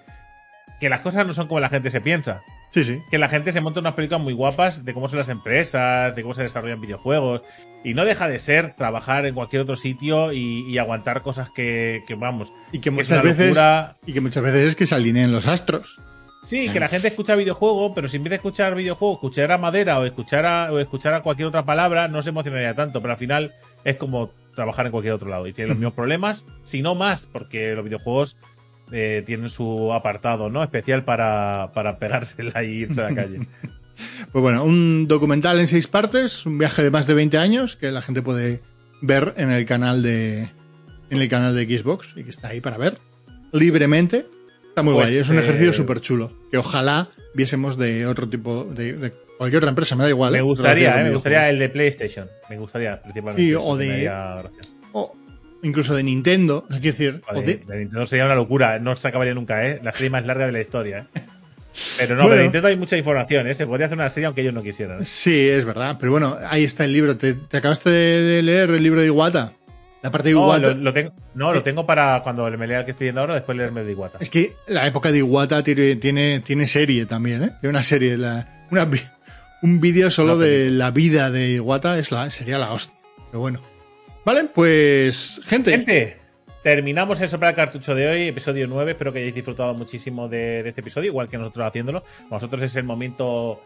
que 0.79 0.89
las 0.89 1.01
cosas 1.01 1.27
no 1.27 1.33
son 1.33 1.47
como 1.47 1.59
la 1.59 1.69
gente 1.69 1.91
se 1.91 2.01
piensa. 2.01 2.41
Sí, 2.71 2.83
sí. 2.83 2.99
Que 3.09 3.17
la 3.17 3.29
gente 3.29 3.53
se 3.53 3.61
monta 3.61 3.79
unas 3.79 3.93
películas 3.93 4.21
muy 4.21 4.33
guapas 4.33 4.83
de 4.83 4.93
cómo 4.93 5.07
son 5.07 5.19
las 5.19 5.29
empresas, 5.29 6.13
de 6.13 6.21
cómo 6.23 6.33
se 6.33 6.41
desarrollan 6.41 6.81
videojuegos. 6.81 7.41
Y 7.85 7.93
no 7.93 8.03
deja 8.03 8.27
de 8.27 8.39
ser 8.39 8.73
trabajar 8.73 9.25
en 9.25 9.35
cualquier 9.35 9.61
otro 9.61 9.77
sitio 9.77 10.33
y, 10.33 10.69
y 10.69 10.77
aguantar 10.77 11.21
cosas 11.21 11.49
que, 11.51 12.01
que, 12.07 12.15
vamos. 12.15 12.51
Y 12.73 12.79
que 12.79 12.91
muchas 12.91 13.21
veces, 13.23 13.49
locura. 13.49 13.95
y 14.05 14.11
que 14.11 14.21
muchas 14.21 14.43
veces 14.43 14.69
es 14.69 14.75
que 14.75 14.87
se 14.87 14.95
alineen 14.95 15.31
los 15.31 15.47
astros. 15.47 15.99
Sí, 16.45 16.69
que 16.69 16.79
la 16.79 16.87
gente 16.87 17.07
escucha 17.07 17.35
videojuego, 17.35 17.93
pero 17.95 18.07
si 18.07 18.17
en 18.17 18.23
vez 18.23 18.29
de 18.29 18.35
escuchar 18.35 18.75
videojuego, 18.75 19.15
escuchar 19.15 19.51
a 19.51 19.57
madera 19.57 19.99
o 19.99 20.05
escuchar 20.05 20.45
a, 20.45 20.71
o 20.71 20.77
escuchar 20.79 21.15
a 21.15 21.21
cualquier 21.21 21.47
otra 21.47 21.65
palabra, 21.65 22.07
no 22.07 22.21
se 22.21 22.29
emocionaría 22.29 22.75
tanto, 22.75 23.01
pero 23.01 23.13
al 23.13 23.19
final 23.19 23.53
es 23.83 23.97
como 23.97 24.31
trabajar 24.55 24.85
en 24.85 24.91
cualquier 24.91 25.13
otro 25.13 25.29
lado 25.29 25.47
y 25.47 25.53
tiene 25.53 25.69
los 25.69 25.77
mismos 25.77 25.93
problemas, 25.93 26.45
si 26.63 26.81
no 26.81 26.93
más, 26.93 27.25
porque 27.25 27.73
los 27.73 27.83
videojuegos 27.83 28.37
eh, 28.91 29.23
tienen 29.25 29.49
su 29.49 29.91
apartado 29.91 30.49
no 30.49 30.63
especial 30.63 31.03
para, 31.03 31.71
para 31.73 31.97
pegársela 31.97 32.63
y 32.63 32.81
irse 32.81 33.01
a 33.01 33.09
la 33.09 33.15
calle. 33.15 33.47
Pues 34.33 34.41
bueno, 34.41 34.65
un 34.65 35.07
documental 35.07 35.57
en 35.57 35.69
seis 35.69 35.87
partes, 35.87 36.45
un 36.45 36.57
viaje 36.57 36.83
de 36.83 36.91
más 36.91 37.07
de 37.07 37.13
20 37.13 37.37
años 37.37 37.77
que 37.77 37.93
la 37.93 38.01
gente 38.01 38.21
puede 38.21 38.59
ver 39.01 39.33
en 39.37 39.51
el 39.51 39.65
canal 39.65 40.03
de 40.03 40.49
en 41.09 41.21
el 41.21 41.29
canal 41.29 41.55
de 41.55 41.63
Xbox 41.65 42.13
y 42.17 42.25
que 42.25 42.29
está 42.29 42.49
ahí 42.49 42.59
para 42.59 42.77
ver 42.77 42.97
libremente. 43.53 44.25
Está 44.75 44.83
muy 44.83 44.93
Pues, 44.93 45.07
guay, 45.07 45.17
es 45.19 45.29
un 45.29 45.37
eh, 45.37 45.39
ejercicio 45.39 45.71
súper 45.71 46.01
chulo 46.01 46.33
que 46.51 46.57
ojalá 46.57 47.07
viésemos 47.33 47.77
de 47.77 48.05
otro 48.07 48.27
tipo 48.27 48.65
de, 48.65 48.91
de 48.91 49.11
cualquier 49.37 49.59
otra 49.59 49.69
empresa, 49.69 49.95
me 49.95 50.03
da 50.03 50.09
igual. 50.09 50.33
me 50.33 50.39
¿eh? 50.39 50.41
gustaría, 50.41 50.99
eh, 50.99 51.03
me 51.05 51.11
gustaría 51.13 51.49
el 51.49 51.59
de 51.59 51.69
PlayStation, 51.69 52.27
me 52.49 52.57
gustaría 52.57 52.99
principalmente. 52.99 53.41
Sí, 53.41 53.55
o 53.57 53.77
de- 53.77 54.11
incluso 55.63 55.95
de 55.95 56.03
Nintendo, 56.03 56.65
es 56.69 56.81
decir, 56.81 57.21
o 57.23 57.33
Vale, 57.33 57.41
de, 57.45 57.55
de 57.65 57.77
Nintendo 57.77 58.05
sería 58.05 58.25
una 58.25 58.35
locura, 58.35 58.77
no 58.79 58.95
se 58.97 59.07
acabaría 59.07 59.33
nunca, 59.33 59.65
¿eh? 59.65 59.79
La 59.81 59.93
serie 59.93 60.09
más 60.09 60.25
larga 60.25 60.45
de 60.45 60.51
la 60.51 60.59
historia, 60.61 61.07
¿eh? 61.15 61.21
Pero 61.97 62.15
no, 62.15 62.23
Bueno. 62.23 62.29
pero 62.29 62.37
de 62.39 62.43
Nintendo 62.43 62.67
hay 62.67 62.75
mucha 62.75 62.97
información, 62.97 63.47
¿eh? 63.47 63.53
Se 63.53 63.65
podría 63.65 63.85
hacer 63.87 63.97
una 63.97 64.09
serie 64.09 64.25
aunque 64.27 64.41
ellos 64.41 64.53
no 64.53 64.61
quisieran. 64.61 65.01
¿eh? 65.01 65.05
Sí, 65.05 65.47
es 65.49 65.63
verdad, 65.65 65.95
pero 65.99 66.11
bueno, 66.11 66.37
ahí 66.49 66.63
está 66.65 66.83
el 66.85 66.91
libro. 66.93 67.17
¿Te, 67.17 67.33
te 67.33 67.57
acabaste 67.57 67.89
de 67.89 68.41
leer 68.43 68.69
el 68.71 68.83
libro 68.83 68.99
de 69.01 69.07
Iwata? 69.07 69.53
La 70.05 70.11
parte 70.11 70.29
de 70.29 70.35
No, 70.35 70.45
Iwata. 70.45 70.67
lo, 70.67 70.73
lo 70.75 70.93
tengo, 70.93 71.13
no, 71.33 71.51
lo 71.53 71.63
tengo 71.63 71.85
para 71.85 72.21
cuando 72.21 72.47
me 72.57 72.67
lea 72.67 72.79
el 72.79 72.85
que 72.85 72.91
estoy 72.91 73.05
viendo 73.05 73.21
ahora, 73.21 73.33
después 73.35 73.57
leerme 73.57 73.83
de 73.83 73.91
Iguata. 73.91 74.19
Es 74.21 74.29
que 74.29 74.53
la 74.67 74.85
época 74.85 75.11
de 75.11 75.17
Iwata 75.17 75.63
tiene, 75.63 75.95
tiene, 75.95 76.41
tiene 76.41 76.67
serie 76.67 77.05
también, 77.07 77.43
¿eh? 77.43 77.51
Tiene 77.59 77.71
una 77.71 77.83
serie, 77.83 78.15
la, 78.17 78.47
una, 78.69 78.85
vi- 78.85 79.01
un 79.63 79.79
vídeo 79.81 80.11
solo 80.11 80.37
de 80.37 80.69
la 80.69 80.91
vida 80.91 81.31
de 81.31 81.53
Iwata 81.53 81.97
es 81.97 82.11
la, 82.11 82.29
sería 82.29 82.59
la 82.59 82.71
hostia. 82.71 82.93
Pero 83.31 83.39
bueno. 83.39 83.59
Vale, 84.25 84.43
pues, 84.53 85.41
gente. 85.45 85.71
Gente, 85.71 86.17
terminamos 86.63 87.19
el 87.21 87.27
soplar 87.29 87.55
cartucho 87.55 87.95
de 87.95 88.07
hoy, 88.07 88.21
episodio 88.27 88.67
9. 88.67 88.91
Espero 88.91 89.11
que 89.11 89.19
hayáis 89.19 89.33
disfrutado 89.35 89.73
muchísimo 89.73 90.27
de, 90.27 90.61
de 90.61 90.69
este 90.69 90.81
episodio, 90.81 91.07
igual 91.09 91.29
que 91.29 91.37
nosotros 91.39 91.65
haciéndolo. 91.67 92.03
Nosotros 92.29 92.61
es 92.61 92.75
el 92.75 92.83
momento 92.83 93.61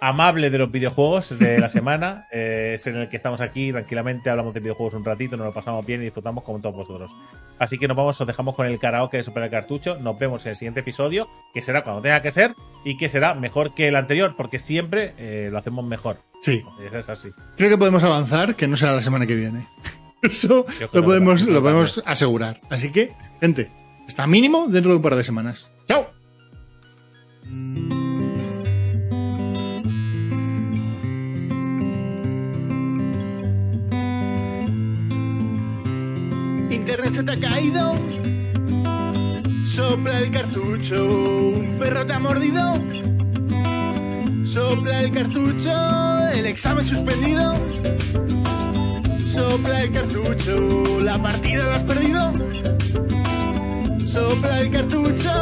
amable 0.00 0.50
de 0.50 0.58
los 0.58 0.70
videojuegos 0.70 1.38
de 1.38 1.58
la 1.58 1.68
semana. 1.68 2.26
eh, 2.32 2.72
es 2.74 2.86
en 2.86 2.96
el 2.96 3.08
que 3.08 3.16
estamos 3.16 3.40
aquí 3.40 3.70
tranquilamente, 3.72 4.30
hablamos 4.30 4.54
de 4.54 4.60
videojuegos 4.60 4.94
un 4.94 5.04
ratito, 5.04 5.36
nos 5.36 5.46
lo 5.46 5.52
pasamos 5.52 5.84
bien 5.84 6.00
y 6.00 6.04
disfrutamos 6.04 6.44
como 6.44 6.60
todos 6.60 6.76
vosotros. 6.76 7.10
Así 7.58 7.78
que 7.78 7.86
nos 7.86 7.96
vamos, 7.96 8.20
os 8.20 8.26
dejamos 8.26 8.54
con 8.54 8.66
el 8.66 8.78
karaoke 8.78 9.18
de 9.18 9.22
Super 9.22 9.42
el 9.42 9.50
Cartucho. 9.50 9.98
Nos 9.98 10.18
vemos 10.18 10.44
en 10.46 10.50
el 10.50 10.56
siguiente 10.56 10.80
episodio, 10.80 11.28
que 11.52 11.60
será 11.60 11.82
cuando 11.82 12.00
tenga 12.00 12.22
que 12.22 12.32
ser 12.32 12.54
y 12.84 12.96
que 12.96 13.10
será 13.10 13.34
mejor 13.34 13.74
que 13.74 13.88
el 13.88 13.96
anterior, 13.96 14.34
porque 14.36 14.58
siempre 14.58 15.12
eh, 15.18 15.48
lo 15.52 15.58
hacemos 15.58 15.84
mejor. 15.84 16.16
Sí, 16.42 16.62
Es 16.90 17.08
así. 17.10 17.28
creo 17.58 17.68
que 17.68 17.76
podemos 17.76 18.02
avanzar, 18.02 18.54
que 18.56 18.66
no 18.66 18.76
será 18.76 18.92
la 18.92 19.02
semana 19.02 19.26
que 19.26 19.36
viene. 19.36 19.66
Eso 20.22 20.66
lo 20.92 21.04
podemos, 21.04 21.46
lo 21.46 21.60
podemos 21.60 22.02
asegurar. 22.06 22.60
Así 22.70 22.90
que, 22.90 23.12
gente, 23.40 23.70
está 24.08 24.26
mínimo 24.26 24.66
dentro 24.68 24.90
de 24.92 24.96
un 24.96 25.02
par 25.02 25.16
de 25.16 25.24
semanas. 25.24 25.70
¡Chao! 25.86 26.06
Internet 36.90 37.12
se 37.14 37.22
te 37.22 37.30
ha 37.30 37.38
caído. 37.38 37.94
Sopla 39.64 40.18
el 40.18 40.30
cartucho. 40.32 41.04
Un 41.54 41.76
perro 41.78 42.04
te 42.04 42.12
ha 42.12 42.18
mordido. 42.18 42.80
Sopla 44.44 45.02
el 45.04 45.12
cartucho. 45.12 45.70
El 46.34 46.46
examen 46.46 46.84
suspendido. 46.84 47.54
Sopla 49.24 49.82
el 49.84 49.92
cartucho. 49.92 51.00
La 51.04 51.16
partida 51.16 51.64
la 51.66 51.74
has 51.76 51.84
perdido. 51.84 52.32
Sopla 54.10 54.60
el 54.60 54.70
cartucho. 54.72 55.32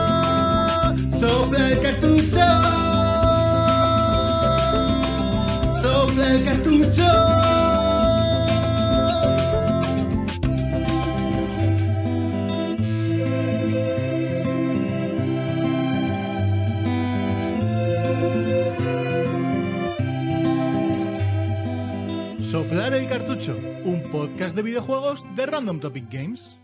Sopla 1.18 1.70
el 1.70 1.80
cartucho. 1.80 2.44
Sopla 5.80 5.82
Sopla 5.82 6.30
el 6.30 6.44
cartucho. 6.44 7.57
El 22.94 23.06
cartucho, 23.06 23.54
un 23.84 24.02
podcast 24.10 24.56
de 24.56 24.62
videojuegos 24.62 25.22
de 25.36 25.44
Random 25.44 25.78
Topic 25.78 26.06
Games. 26.10 26.58